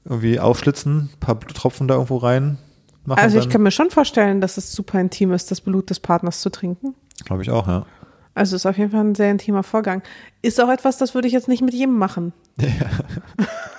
irgendwie 0.04 0.38
aufschlitzen, 0.38 1.10
ein 1.14 1.18
paar 1.20 1.40
Tropfen 1.40 1.88
da 1.88 1.94
irgendwo 1.94 2.18
rein 2.18 2.58
machen. 3.06 3.18
Also 3.20 3.38
ich 3.38 3.48
kann 3.48 3.62
mir 3.62 3.70
schon 3.70 3.90
vorstellen, 3.90 4.40
dass 4.40 4.56
es 4.56 4.72
super 4.72 5.00
intim 5.00 5.32
ist, 5.32 5.50
das 5.50 5.60
Blut 5.60 5.90
des 5.90 6.00
Partners 6.00 6.40
zu 6.40 6.50
trinken. 6.50 6.94
Glaube 7.24 7.42
ich 7.42 7.50
auch, 7.50 7.66
ja. 7.66 7.86
Also 8.34 8.56
ist 8.56 8.66
auf 8.66 8.76
jeden 8.76 8.90
Fall 8.90 9.00
ein 9.00 9.14
sehr 9.14 9.30
intimer 9.30 9.62
Vorgang. 9.62 10.02
Ist 10.42 10.60
auch 10.60 10.68
etwas, 10.68 10.98
das 10.98 11.14
würde 11.14 11.26
ich 11.26 11.32
jetzt 11.32 11.48
nicht 11.48 11.62
mit 11.62 11.74
jedem 11.74 11.96
machen. 11.98 12.32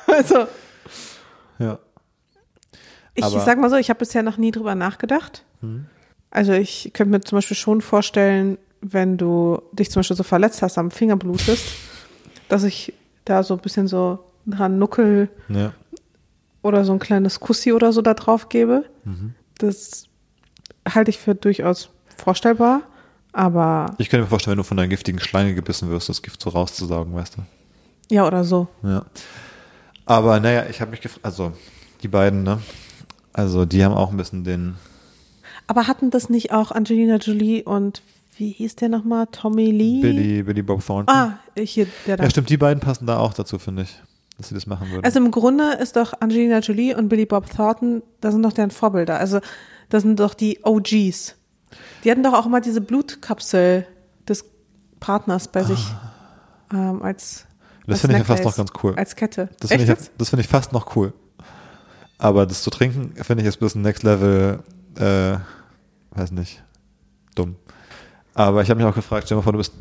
Also 0.08 0.48
ja. 1.60 1.80
ich 3.14 3.24
Aber- 3.24 3.40
sag 3.42 3.60
mal 3.60 3.70
so, 3.70 3.76
ich 3.76 3.90
habe 3.90 4.00
bisher 4.00 4.24
noch 4.24 4.38
nie 4.38 4.52
drüber 4.52 4.74
nachgedacht. 4.74 5.44
Hm. 5.62 5.86
Also 6.32 6.54
ich 6.54 6.92
könnte 6.94 7.12
mir 7.12 7.22
zum 7.22 7.38
Beispiel 7.38 7.58
schon 7.58 7.82
vorstellen, 7.82 8.58
wenn 8.82 9.18
du 9.18 9.62
dich 9.74 9.92
zum 9.92 10.00
Beispiel 10.00 10.16
so 10.16 10.24
verletzt 10.24 10.62
hast, 10.62 10.78
am 10.78 10.92
Finger 10.92 11.18
blutest, 11.18 11.66
dass 12.48 12.64
ich 12.64 12.94
da 13.26 13.44
so 13.44 13.56
ein 13.56 13.60
bisschen 13.60 13.88
so 13.88 14.20
dran 14.46 14.78
nuckel 14.80 15.30
ja. 15.50 15.74
Oder 16.68 16.86
so 16.86 16.94
ein 16.94 17.00
kleines 17.00 17.40
Kussi 17.40 17.74
oder 17.74 17.92
so 17.94 18.02
da 18.02 18.14
drauf 18.14 18.50
gebe. 18.50 18.86
Mhm. 19.06 19.34
Das 19.58 20.06
halte 20.88 21.10
ich 21.10 21.18
für 21.18 21.36
durchaus 21.36 21.90
vorstellbar, 22.18 22.82
aber 23.34 23.94
Ich 23.98 24.10
könnte 24.10 24.24
mir 24.24 24.30
vorstellen, 24.30 24.54
wenn 24.54 24.58
du 24.60 24.64
von 24.64 24.78
einer 24.80 24.88
giftigen 24.88 25.20
Schlange 25.20 25.54
gebissen 25.56 25.90
wirst, 25.90 26.10
das 26.10 26.22
Gift 26.22 26.42
so 26.42 26.50
rauszusaugen, 26.50 27.14
weißt 27.14 27.38
du. 27.38 27.42
ja 28.14 28.26
oder 28.28 28.44
so. 28.44 28.68
Ja. 28.84 29.06
Aber 30.06 30.40
naja, 30.40 30.66
ich 30.70 30.80
habe 30.82 30.92
mich 30.92 31.02
gefragt, 31.02 31.26
also 31.26 31.52
die 32.02 32.08
beiden, 32.08 32.44
ne? 32.44 32.60
Also 33.34 33.66
die 33.66 33.84
haben 33.84 33.94
auch 33.94 34.12
ein 34.12 34.18
bisschen 34.18 34.44
den, 34.44 34.76
Aber 35.68 35.88
hatten 35.88 36.10
das 36.12 36.30
nicht 36.30 36.54
auch 36.54 36.72
Angelina 36.72 37.18
Jolie 37.18 37.64
und 37.64 38.02
wie 38.38 38.52
hieß 38.52 38.76
der 38.78 38.90
nochmal? 38.90 39.28
Tommy 39.32 39.72
Lee? 39.72 40.02
Billy, 40.02 40.44
Billy 40.44 40.62
Bob 40.62 40.86
Thornton. 40.86 41.14
Ah, 41.14 41.40
hier, 41.58 41.88
der 42.06 42.18
da. 42.18 42.24
ja, 42.24 42.30
stimmt, 42.30 42.50
die 42.50 42.58
beiden 42.58 42.80
passen 42.80 43.06
da 43.08 43.18
auch 43.18 43.34
dazu, 43.34 43.58
finde 43.60 43.82
ich, 43.84 44.00
dass 44.38 44.50
sie 44.50 44.56
das 44.56 44.68
machen 44.68 44.92
würden. 44.92 45.04
Also 45.04 45.20
im 45.20 45.32
Grunde 45.32 45.74
ist 45.74 45.96
doch 45.96 46.14
Angelina 46.20 46.60
Jolie 46.60 46.96
und 46.96 47.10
Billy 47.10 47.26
Bob 47.26 47.50
Thornton, 47.50 48.04
das 48.22 48.34
sind 48.34 48.44
doch 48.44 48.54
deren 48.54 48.72
Vorbilder. 48.72 49.20
Also 49.20 49.40
das 49.90 50.04
sind 50.04 50.20
doch 50.20 50.34
die 50.34 50.60
OGs. 50.64 51.36
Die 52.04 52.12
hatten 52.12 52.24
doch 52.24 52.34
auch 52.34 52.46
immer 52.46 52.62
diese 52.62 52.82
Blutkapsel 52.82 53.86
des 54.28 54.46
Partners 55.00 55.48
bei 55.48 55.64
sich 55.64 55.80
ähm, 56.74 57.02
als 57.02 57.46
das 57.86 58.02
finde 58.02 58.18
ich 58.18 58.20
ja 58.20 58.26
fast 58.26 58.44
noch 58.44 58.56
ganz 58.56 58.72
cool. 58.84 58.96
Als 58.98 59.16
Kette. 59.16 59.50
Das 59.62 59.72
finde 59.72 59.94
ich, 59.94 60.10
das 60.18 60.30
finde 60.30 60.42
ich 60.42 60.50
fast 60.50 60.74
noch 60.74 60.96
cool. 60.96 61.14
Aber 62.18 62.46
das 62.46 62.62
zu 62.64 62.70
trinken, 62.70 63.14
finde 63.24 63.42
ich 63.42 63.46
jetzt 63.46 63.58
ein 63.58 63.60
bisschen 63.60 63.82
Next 63.82 64.04
Level, 64.04 64.60
äh, 64.96 65.38
weiß 66.12 66.32
nicht, 66.32 66.64
dumm. 67.36 67.56
Aber 68.34 68.62
ich 68.62 68.70
habe 68.70 68.80
mich 68.82 68.90
auch 68.90 68.96
gefragt, 68.96 69.28
stell 69.28 69.36
dir 69.36 69.40
mal 69.40 69.44
vor, 69.44 69.54
du 69.54 69.60
bist, 69.60 69.74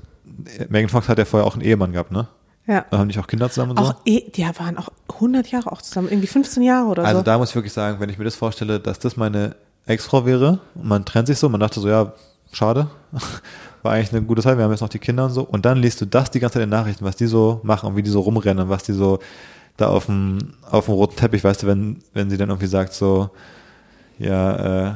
Megan 0.68 0.88
Fox 0.88 1.08
hat 1.08 1.18
ja 1.18 1.24
vorher 1.24 1.46
auch 1.46 1.54
einen 1.54 1.64
Ehemann 1.64 1.92
gehabt, 1.92 2.12
ne? 2.12 2.28
Ja. 2.66 2.84
Haben 2.90 3.08
die 3.08 3.18
auch 3.18 3.26
Kinder 3.26 3.48
zusammen 3.48 3.72
und 3.72 3.78
so? 3.84 3.92
Auch, 3.92 3.94
eh, 4.04 4.28
die 4.30 4.42
waren 4.42 4.76
auch 4.76 4.88
100 5.14 5.48
Jahre 5.48 5.70
auch 5.70 5.80
zusammen, 5.82 6.08
irgendwie 6.08 6.26
15 6.26 6.62
Jahre 6.62 6.88
oder 6.88 7.04
Also 7.04 7.18
so. 7.18 7.24
da 7.24 7.38
muss 7.38 7.50
ich 7.50 7.54
wirklich 7.54 7.72
sagen, 7.72 8.00
wenn 8.00 8.10
ich 8.10 8.18
mir 8.18 8.24
das 8.24 8.34
vorstelle, 8.34 8.80
dass 8.80 8.98
das 8.98 9.16
meine 9.16 9.54
Ex-Frau 9.86 10.26
wäre 10.26 10.58
und 10.74 10.86
man 10.86 11.04
trennt 11.04 11.28
sich 11.28 11.38
so, 11.38 11.48
man 11.48 11.60
dachte 11.60 11.78
so, 11.80 11.88
ja, 11.88 12.12
schade, 12.52 12.88
war 13.82 13.92
eigentlich 13.92 14.12
eine 14.12 14.22
gute 14.22 14.42
Zeit, 14.42 14.58
wir 14.58 14.64
haben 14.64 14.72
jetzt 14.72 14.80
noch 14.80 14.88
die 14.88 14.98
Kinder 14.98 15.26
und 15.26 15.30
so 15.30 15.42
und 15.42 15.64
dann 15.64 15.78
liest 15.78 16.00
du 16.00 16.06
das 16.06 16.30
die 16.30 16.40
ganze 16.40 16.54
Zeit 16.54 16.64
in 16.64 16.70
den 16.70 16.78
Nachrichten, 16.78 17.04
was 17.04 17.14
die 17.16 17.26
so 17.26 17.60
machen 17.62 17.88
und 17.90 17.96
wie 17.96 18.02
die 18.02 18.10
so 18.10 18.20
rumrennen 18.20 18.64
und 18.64 18.70
was 18.70 18.82
die 18.82 18.92
so 18.92 19.20
da 19.76 19.88
auf 19.88 20.06
dem, 20.06 20.38
auf 20.68 20.86
dem 20.86 20.94
roten 20.94 21.16
Teppich, 21.16 21.44
weißt 21.44 21.62
du, 21.62 21.66
wenn, 21.68 22.02
wenn 22.14 22.30
sie 22.30 22.36
dann 22.36 22.48
irgendwie 22.48 22.66
sagt 22.66 22.94
so, 22.94 23.30
ja, 24.18 24.88
äh, 24.88 24.94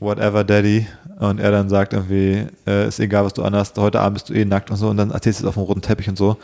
whatever 0.00 0.44
daddy 0.44 0.86
und 1.18 1.40
er 1.40 1.50
dann 1.50 1.68
sagt 1.68 1.92
irgendwie, 1.92 2.46
äh, 2.66 2.88
ist 2.88 3.00
egal, 3.00 3.24
was 3.24 3.34
du 3.34 3.42
anhast, 3.42 3.76
heute 3.78 4.00
Abend 4.00 4.14
bist 4.14 4.30
du 4.30 4.34
eh 4.34 4.44
nackt 4.44 4.70
und 4.70 4.76
so 4.76 4.88
und 4.88 4.96
dann 4.96 5.10
erzählst 5.10 5.40
du 5.40 5.44
es 5.44 5.48
auf 5.48 5.54
dem 5.54 5.64
roten 5.64 5.82
Teppich 5.82 6.08
und 6.08 6.16
so 6.16 6.36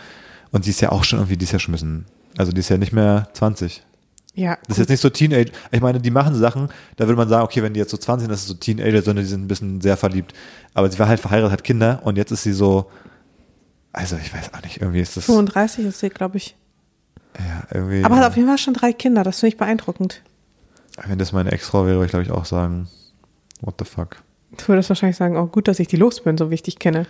und 0.52 0.64
die 0.66 0.70
ist 0.70 0.80
ja 0.80 0.90
auch 0.92 1.04
schon 1.04 1.18
irgendwie, 1.18 1.36
die 1.36 1.44
ist 1.44 1.52
ja 1.52 1.58
schon 1.58 1.72
ein 1.72 1.76
bisschen, 1.76 2.04
also 2.36 2.52
die 2.52 2.60
ist 2.60 2.68
ja 2.68 2.78
nicht 2.78 2.92
mehr 2.92 3.28
20. 3.34 3.82
ja, 4.34 4.56
Das 4.66 4.76
ist 4.76 4.78
jetzt 4.78 4.88
nicht 4.90 5.00
so 5.00 5.10
Teenage. 5.10 5.50
Ich 5.70 5.80
meine, 5.80 6.00
die 6.00 6.10
machen 6.10 6.34
Sachen, 6.34 6.68
da 6.96 7.06
würde 7.06 7.16
man 7.16 7.28
sagen, 7.28 7.44
okay, 7.44 7.62
wenn 7.62 7.74
die 7.74 7.80
jetzt 7.80 7.90
so 7.90 7.96
20 7.96 8.22
sind, 8.24 8.30
das 8.32 8.40
ist 8.42 8.48
so 8.48 8.54
Teenager, 8.54 9.02
sondern 9.02 9.24
die 9.24 9.30
sind 9.30 9.42
ein 9.44 9.48
bisschen 9.48 9.80
sehr 9.80 9.96
verliebt. 9.96 10.32
Aber 10.74 10.90
sie 10.90 10.98
war 10.98 11.08
halt 11.08 11.20
verheiratet, 11.20 11.52
hat 11.52 11.64
Kinder 11.64 12.00
und 12.04 12.16
jetzt 12.16 12.30
ist 12.30 12.42
sie 12.44 12.52
so, 12.52 12.90
also 13.92 14.16
ich 14.16 14.32
weiß 14.32 14.54
auch 14.54 14.62
nicht, 14.62 14.80
irgendwie 14.80 15.00
ist 15.00 15.16
das, 15.16 15.24
35 15.24 15.84
ist 15.86 15.98
sie, 16.00 16.08
glaube 16.08 16.36
ich. 16.36 16.56
ja, 17.38 17.64
irgendwie, 17.72 18.04
Aber 18.04 18.16
hat 18.16 18.26
auf 18.26 18.36
jeden 18.36 18.48
Fall 18.48 18.58
schon 18.58 18.74
drei 18.74 18.92
Kinder, 18.92 19.24
das 19.24 19.40
finde 19.40 19.54
ich 19.54 19.58
beeindruckend. 19.58 20.22
wenn 21.06 21.18
das 21.18 21.32
meine 21.32 21.50
Ex-Frau 21.52 21.84
wäre, 21.86 21.96
würde 21.96 22.06
ich 22.06 22.10
glaube 22.10 22.24
ich 22.24 22.30
auch 22.30 22.44
sagen, 22.44 22.88
what 23.60 23.74
the 23.78 23.84
fuck. 23.84 24.22
Du 24.56 24.68
würdest 24.68 24.88
wahrscheinlich 24.88 25.16
sagen, 25.16 25.36
oh 25.36 25.46
gut, 25.46 25.68
dass 25.68 25.78
ich 25.78 25.88
die 25.88 25.96
los 25.96 26.22
bin, 26.22 26.38
so 26.38 26.50
wie 26.50 26.54
ich 26.54 26.62
dich 26.62 26.78
kenne. 26.78 27.06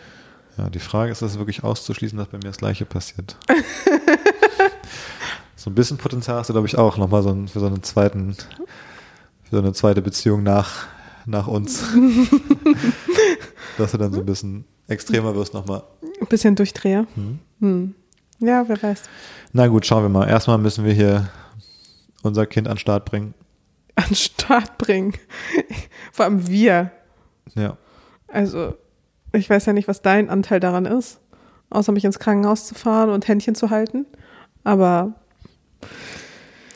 Ja, 0.58 0.68
die 0.68 0.80
Frage 0.80 1.12
ist, 1.12 1.22
ist 1.22 1.32
es 1.32 1.38
wirklich 1.38 1.62
auszuschließen, 1.62 2.18
dass 2.18 2.28
bei 2.28 2.38
mir 2.38 2.48
das 2.48 2.56
Gleiche 2.56 2.84
passiert. 2.84 3.36
so 5.56 5.70
ein 5.70 5.74
bisschen 5.74 5.98
Potenzial 5.98 6.38
hast 6.38 6.48
du, 6.48 6.52
glaube 6.52 6.66
ich, 6.66 6.76
auch 6.76 6.96
nochmal 6.96 7.22
so 7.22 7.32
für 7.46 7.60
so 7.60 7.66
einen 7.66 7.84
zweiten, 7.84 8.34
für 8.34 9.50
so 9.52 9.58
eine 9.58 9.72
zweite 9.72 10.02
Beziehung 10.02 10.42
nach, 10.42 10.88
nach 11.26 11.46
uns. 11.46 11.84
dass 13.78 13.92
du 13.92 13.98
dann 13.98 14.12
so 14.12 14.18
ein 14.18 14.26
bisschen 14.26 14.64
extremer 14.88 15.36
wirst 15.36 15.54
nochmal. 15.54 15.84
Ein 16.20 16.26
bisschen 16.26 16.56
Durchdreher. 16.56 17.06
Mhm. 17.14 17.38
Hm. 17.60 17.94
Ja, 18.40 18.68
wer 18.68 18.82
weiß. 18.82 19.02
Na 19.52 19.68
gut, 19.68 19.86
schauen 19.86 20.02
wir 20.02 20.08
mal. 20.08 20.28
Erstmal 20.28 20.58
müssen 20.58 20.84
wir 20.84 20.92
hier 20.92 21.30
unser 22.22 22.46
Kind 22.46 22.66
an 22.66 22.74
den 22.74 22.80
Start 22.80 23.04
bringen. 23.04 23.34
An 23.94 24.06
den 24.08 24.16
Start 24.16 24.76
bringen. 24.78 25.14
Vor 26.12 26.24
allem 26.24 26.48
wir. 26.48 26.90
Ja. 27.54 27.76
Also, 28.26 28.74
ich 29.32 29.48
weiß 29.48 29.66
ja 29.66 29.72
nicht, 29.72 29.88
was 29.88 30.02
dein 30.02 30.30
Anteil 30.30 30.60
daran 30.60 30.86
ist, 30.86 31.20
außer 31.70 31.92
mich 31.92 32.04
ins 32.04 32.18
Krankenhaus 32.18 32.66
zu 32.66 32.74
fahren 32.74 33.10
und 33.10 33.28
Händchen 33.28 33.54
zu 33.54 33.70
halten. 33.70 34.06
Aber 34.64 35.14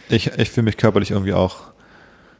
Ich, 0.08 0.26
ich 0.38 0.50
fühle 0.50 0.64
mich 0.64 0.76
körperlich 0.76 1.10
irgendwie 1.10 1.32
auch 1.32 1.72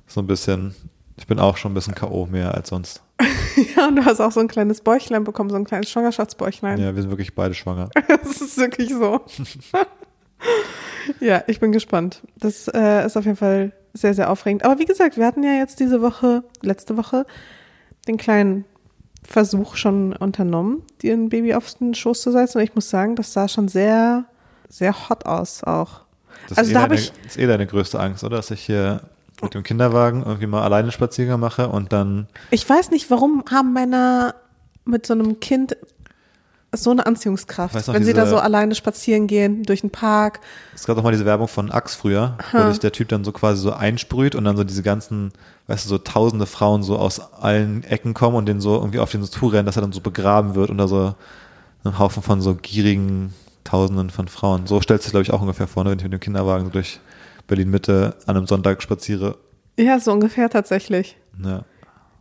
so 0.07 0.21
ein 0.21 0.27
bisschen, 0.27 0.75
ich 1.17 1.27
bin 1.27 1.39
auch 1.39 1.57
schon 1.57 1.73
ein 1.73 1.75
bisschen 1.75 1.95
K.O. 1.95 2.27
mehr 2.27 2.55
als 2.55 2.69
sonst. 2.69 3.03
ja, 3.77 3.89
und 3.89 3.97
du 3.97 4.05
hast 4.05 4.21
auch 4.21 4.33
so 4.33 4.41
ein 4.41 4.49
kleines 4.49 4.81
Bäuchlein 4.83 5.25
bekommen, 5.25 5.51
so 5.51 5.57
ein 5.57 5.65
kleines 5.65 5.91
Schwangerschaftsbäuchlein. 5.91 6.79
Ja, 6.79 6.95
wir 6.95 7.03
sind 7.03 7.11
wirklich 7.11 7.35
beide 7.35 7.55
schwanger. 7.55 7.89
Das 8.09 8.41
ist 8.41 8.57
wirklich 8.59 8.91
so. 8.91 9.21
ja, 11.21 11.43
ich 11.47 11.61
bin 11.61 11.73
gespannt. 11.73 12.23
Das 12.37 12.69
äh, 12.69 13.07
ist 13.07 13.17
auf 13.17 13.25
jeden 13.25 13.37
Fall 13.37 13.73
sehr, 13.95 14.15
sehr 14.15 14.31
aufregend. 14.31 14.65
Aber 14.65 14.79
wie 14.79 14.85
gesagt, 14.85 15.17
wir 15.17 15.27
hatten 15.27 15.43
ja 15.43 15.53
jetzt 15.53 15.81
diese 15.81 16.01
Woche, 16.03 16.45
letzte 16.63 16.97
Woche, 16.97 17.27
den 18.09 18.17
kleinen 18.17 18.65
Versuch 19.25 19.77
schon 19.77 20.15
unternommen, 20.15 20.83
dir 21.01 21.15
ein 21.15 21.29
Baby 21.29 21.55
auf 21.55 21.73
den 21.75 21.95
Schoß 21.95 22.23
zu 22.23 22.33
setzen. 22.33 22.59
Und 22.59 22.65
ich 22.65 22.75
muss 22.75 22.91
sagen, 22.91 23.17
das 23.17 23.33
sah 23.33 23.49
schon 23.49 23.69
sehr, 23.69 24.25
sehr 24.69 25.09
hot 25.09 25.27
aus 25.27 25.63
auch. 25.65 26.01
Das 26.49 26.59
Also 26.59 26.71
ist, 26.71 26.75
da 26.75 26.81
eh 26.81 26.83
hab 26.83 26.89
deine, 26.91 27.01
ich- 27.01 27.13
ist 27.27 27.39
eh 27.39 27.47
deine 27.47 27.67
größte 27.67 28.01
Angst, 28.01 28.25
oder? 28.25 28.37
Dass 28.37 28.51
ich 28.51 28.63
hier 28.63 29.01
mit 29.43 29.55
dem 29.55 29.63
Kinderwagen 29.63 30.23
irgendwie 30.25 30.47
mal 30.47 30.63
alleine 30.63 30.93
Spaziergang 30.93 31.41
mache 31.41 31.69
und 31.69 31.93
dann, 31.93 32.27
Ich 32.51 32.69
weiß 32.69 32.91
nicht, 32.91 33.11
warum 33.11 33.45
haben 33.51 33.73
Männer 33.73 34.35
mit 34.85 35.07
so 35.07 35.15
einem 35.15 35.39
Kind 35.41 35.77
so 36.75 36.91
eine 36.91 37.05
Anziehungskraft, 37.07 37.75
Weißt 37.75 37.93
wenn 37.93 38.03
sie 38.05 38.13
da 38.15 38.23
diese- 38.23 38.35
so 38.35 38.39
alleine 38.41 38.75
spazieren 38.75 39.27
gehen 39.27 39.63
durch 39.65 39.83
den 39.83 39.91
Park. 39.91 40.41
es 40.75 40.85
gab 40.87 40.97
doch 40.97 41.03
mal 41.03 41.13
diese 41.13 41.27
Werbung 41.27 41.49
von 41.49 41.71
Axe 41.71 41.97
früher, 41.99 42.39
wo 42.53 42.69
sich 42.71 42.81
der 42.81 42.93
Typ 42.93 43.09
dann 43.09 43.25
so 43.25 43.33
quasi 43.33 43.61
so 43.61 43.73
einsprüht 43.73 44.35
und 44.35 44.45
dann 44.45 44.57
so 44.57 44.65
diese 44.65 44.83
ganzen, 44.83 45.33
weißt 45.67 45.85
du, 45.85 45.89
so 45.91 45.99
tausende 45.99 46.47
Frauen 46.47 46.83
so 46.83 46.97
aus 46.99 47.21
allen 47.35 47.85
Ecken 47.85 48.15
kommen 48.15 48.37
und 48.37 48.47
den 48.47 48.61
so 48.61 48.75
irgendwie 48.77 49.01
auf 49.01 49.11
den 49.11 49.23
so 49.23 49.29
zurennen, 49.29 49.67
dass 49.67 49.77
er 49.77 49.83
dann 49.83 49.93
so 49.93 50.01
begraben 50.01 50.55
wird 50.55 50.71
unter 50.71 50.89
so 50.89 51.15
einem 51.85 51.99
Haufen 51.99 52.23
von 52.23 52.41
so 52.41 52.55
gierigen 52.55 53.35
Tausenden 53.65 54.11
von 54.11 54.29
Frauen. 54.29 54.67
So 54.67 54.81
stellt 54.81 55.03
sich, 55.03 55.11
glaube 55.13 55.23
ich, 55.23 55.33
auch 55.33 55.41
ungefähr 55.41 55.67
vor, 55.69 55.85
ne, 55.85 55.91
wenn 55.91 55.99
ich 55.99 56.05
mit 56.05 56.13
dem 56.13 56.21
Kinderwagen 56.21 56.65
so 56.65 56.71
durch 56.71 57.01
Berlin 57.47 57.71
Mitte 57.71 58.17
an 58.27 58.37
einem 58.37 58.47
Sonntag 58.47 58.83
spaziere. 58.83 59.37
Ja, 59.79 60.01
so 60.01 60.11
ungefähr 60.13 60.49
tatsächlich. 60.51 61.17
Ja. 61.45 61.65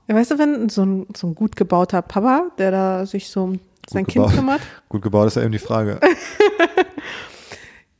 Ja, 0.07 0.15
weißt 0.15 0.31
du, 0.31 0.39
wenn 0.39 0.67
so 0.69 0.83
ein, 0.83 1.07
so 1.15 1.27
ein 1.27 1.35
gut 1.35 1.55
gebauter 1.55 2.01
Papa, 2.01 2.49
der 2.57 2.71
da 2.71 3.05
sich 3.05 3.29
so 3.29 3.43
um 3.45 3.59
sein 3.89 4.05
Kind 4.05 4.25
gebaut. 4.25 4.33
kümmert. 4.35 4.61
Gut 4.89 5.01
gebaut 5.01 5.27
ist 5.27 5.35
ja 5.35 5.43
eben 5.43 5.51
die 5.51 5.59
Frage. 5.59 5.99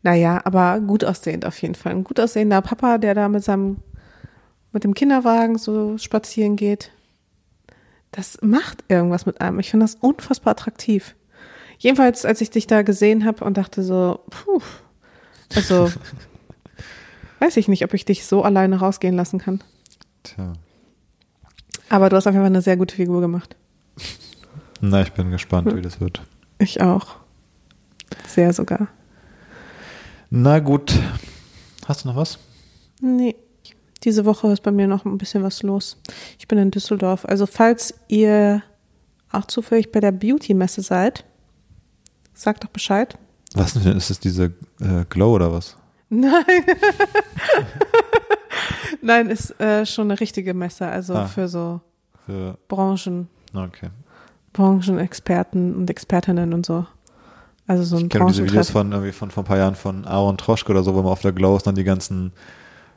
Naja, 0.04 0.42
aber 0.46 0.80
gut 0.80 1.06
aussehend 1.06 1.46
auf 1.46 1.62
jeden 1.62 1.76
Fall. 1.76 1.92
Ein 1.92 2.04
gut 2.04 2.20
aussehender 2.20 2.62
Papa, 2.62 2.98
der 2.98 3.14
da 3.14 3.30
mit 3.30 3.44
seinem, 3.44 3.78
mit 4.72 4.84
dem 4.84 4.94
Kinderwagen 4.94 5.58
so 5.58 5.98
spazieren 5.98 6.56
geht. 6.56 6.92
Das 8.12 8.40
macht 8.42 8.84
irgendwas 8.88 9.26
mit 9.26 9.42
einem. 9.42 9.60
Ich 9.60 9.70
finde 9.70 9.86
das 9.86 9.96
unfassbar 9.96 10.52
attraktiv. 10.52 11.16
Jedenfalls, 11.78 12.26
als 12.26 12.42
ich 12.42 12.50
dich 12.50 12.68
da 12.68 12.82
gesehen 12.82 13.26
habe 13.26 13.46
und 13.46 13.58
dachte 13.58 13.84
so, 13.84 14.20
puh, 14.30 14.62
also 15.56 15.92
weiß 17.40 17.58
ich 17.58 17.68
nicht, 17.68 17.84
ob 17.84 17.94
ich 17.94 18.06
dich 18.06 18.26
so 18.26 18.44
alleine 18.44 18.80
rausgehen 18.80 19.16
lassen 19.16 19.40
kann. 19.40 19.64
Tja. 20.24 20.54
Aber 21.90 22.10
du 22.10 22.16
hast 22.16 22.28
auf 22.28 22.34
jeden 22.34 22.44
Fall 22.44 22.52
eine 22.52 22.62
sehr 22.62 22.78
gute 22.78 22.96
Figur 22.96 23.22
gemacht. 23.22 23.56
Na, 24.82 25.02
ich 25.02 25.12
bin 25.14 25.32
gespannt, 25.32 25.74
wie 25.76 25.82
das 25.82 26.00
wird. 26.02 26.22
Ich 26.58 26.82
auch. 26.82 27.16
Sehr 28.28 28.54
sogar. 28.54 28.88
Na 30.30 30.60
gut. 30.60 30.94
Hast 31.88 32.04
du 32.04 32.10
noch 32.10 32.16
was? 32.16 32.40
Nee. 33.02 33.36
Diese 34.04 34.26
Woche 34.26 34.52
ist 34.52 34.64
bei 34.64 34.72
mir 34.72 34.88
noch 34.88 35.06
ein 35.06 35.18
bisschen 35.18 35.44
was 35.44 35.62
los. 35.62 35.98
Ich 36.40 36.48
bin 36.48 36.58
in 36.58 36.72
Düsseldorf. 36.72 37.26
Also 37.26 37.46
falls 37.46 37.94
ihr 38.08 38.64
auch 39.32 39.46
zufällig 39.46 39.92
bei 39.92 40.00
der 40.00 40.12
Beauty-Messe 40.12 40.82
seid, 40.82 41.24
sagt 42.34 42.64
doch 42.64 42.70
Bescheid. 42.70 43.18
Was 43.54 43.74
denn? 43.74 43.98
Ist 43.98 44.10
es 44.10 44.20
diese 44.20 44.46
äh, 44.80 45.06
Glow 45.10 45.36
oder 45.36 45.52
was? 45.54 45.78
Nein. 46.10 46.44
Nein, 49.02 49.30
ist 49.30 49.60
äh, 49.60 49.86
schon 49.86 50.12
eine 50.12 50.20
richtige 50.20 50.54
Messe. 50.54 50.88
Also 50.88 51.16
Ah. 51.16 51.26
für 51.28 51.48
so 51.48 51.82
Für, 52.26 52.58
Branchen, 52.68 53.28
okay. 53.54 53.90
Branchenexperten 54.54 55.76
und 55.76 55.90
Expertinnen 55.90 56.54
und 56.54 56.66
so. 56.66 56.86
Also 57.68 57.84
so 57.84 57.98
ein 57.98 58.04
Ich 58.04 58.10
kenne 58.10 58.26
diese 58.28 58.46
Videos 58.46 58.70
von 58.70 58.92
irgendwie 58.92 59.12
von 59.12 59.32
vor 59.32 59.44
ein 59.44 59.48
paar 59.48 59.58
Jahren 59.58 59.76
von 59.76 60.06
Aaron 60.06 60.38
Troschke 60.38 60.72
oder 60.72 60.84
so, 60.84 60.94
wo 60.94 61.02
man 61.02 61.12
auf 61.12 61.22
der 61.22 61.32
Glow 61.32 61.56
ist, 61.56 61.68
dann 61.68 61.76
die 61.76 61.84
ganzen 61.84 62.34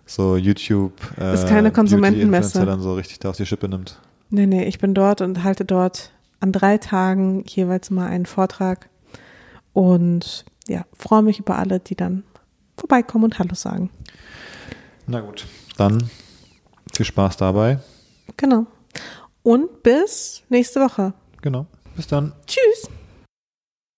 so 0.06 0.36
YouTube 0.36 0.94
äh, 1.18 1.34
Ist 1.34 1.48
keine 1.48 1.70
Konsumentenmesse. 1.70 2.64
Dann 2.66 2.80
so 2.80 2.94
richtig 2.94 3.20
da 3.20 3.30
auf 3.30 3.36
die 3.36 3.46
Schippe 3.46 3.68
nimmt. 3.68 4.00
Nee, 4.30 4.46
nee, 4.46 4.64
ich 4.64 4.78
bin 4.78 4.94
dort 4.94 5.20
und 5.20 5.44
halte 5.44 5.64
dort 5.64 6.10
an 6.40 6.52
drei 6.52 6.78
Tagen 6.78 7.44
jeweils 7.46 7.90
mal 7.90 8.08
einen 8.08 8.26
Vortrag. 8.26 8.88
Und 9.72 10.44
ja, 10.68 10.84
freue 10.98 11.22
mich 11.22 11.38
über 11.38 11.56
alle, 11.58 11.80
die 11.80 11.94
dann 11.94 12.24
vorbeikommen 12.76 13.24
und 13.24 13.38
Hallo 13.38 13.54
sagen. 13.54 13.90
Na 15.06 15.20
gut. 15.20 15.46
Dann 15.76 16.10
viel 16.94 17.06
Spaß 17.06 17.36
dabei. 17.36 17.78
Genau. 18.36 18.66
Und 19.42 19.82
bis 19.82 20.42
nächste 20.48 20.80
Woche. 20.80 21.12
Genau. 21.44 21.66
Bis 21.94 22.06
dann. 22.06 22.32
Tschüss. 22.46 22.88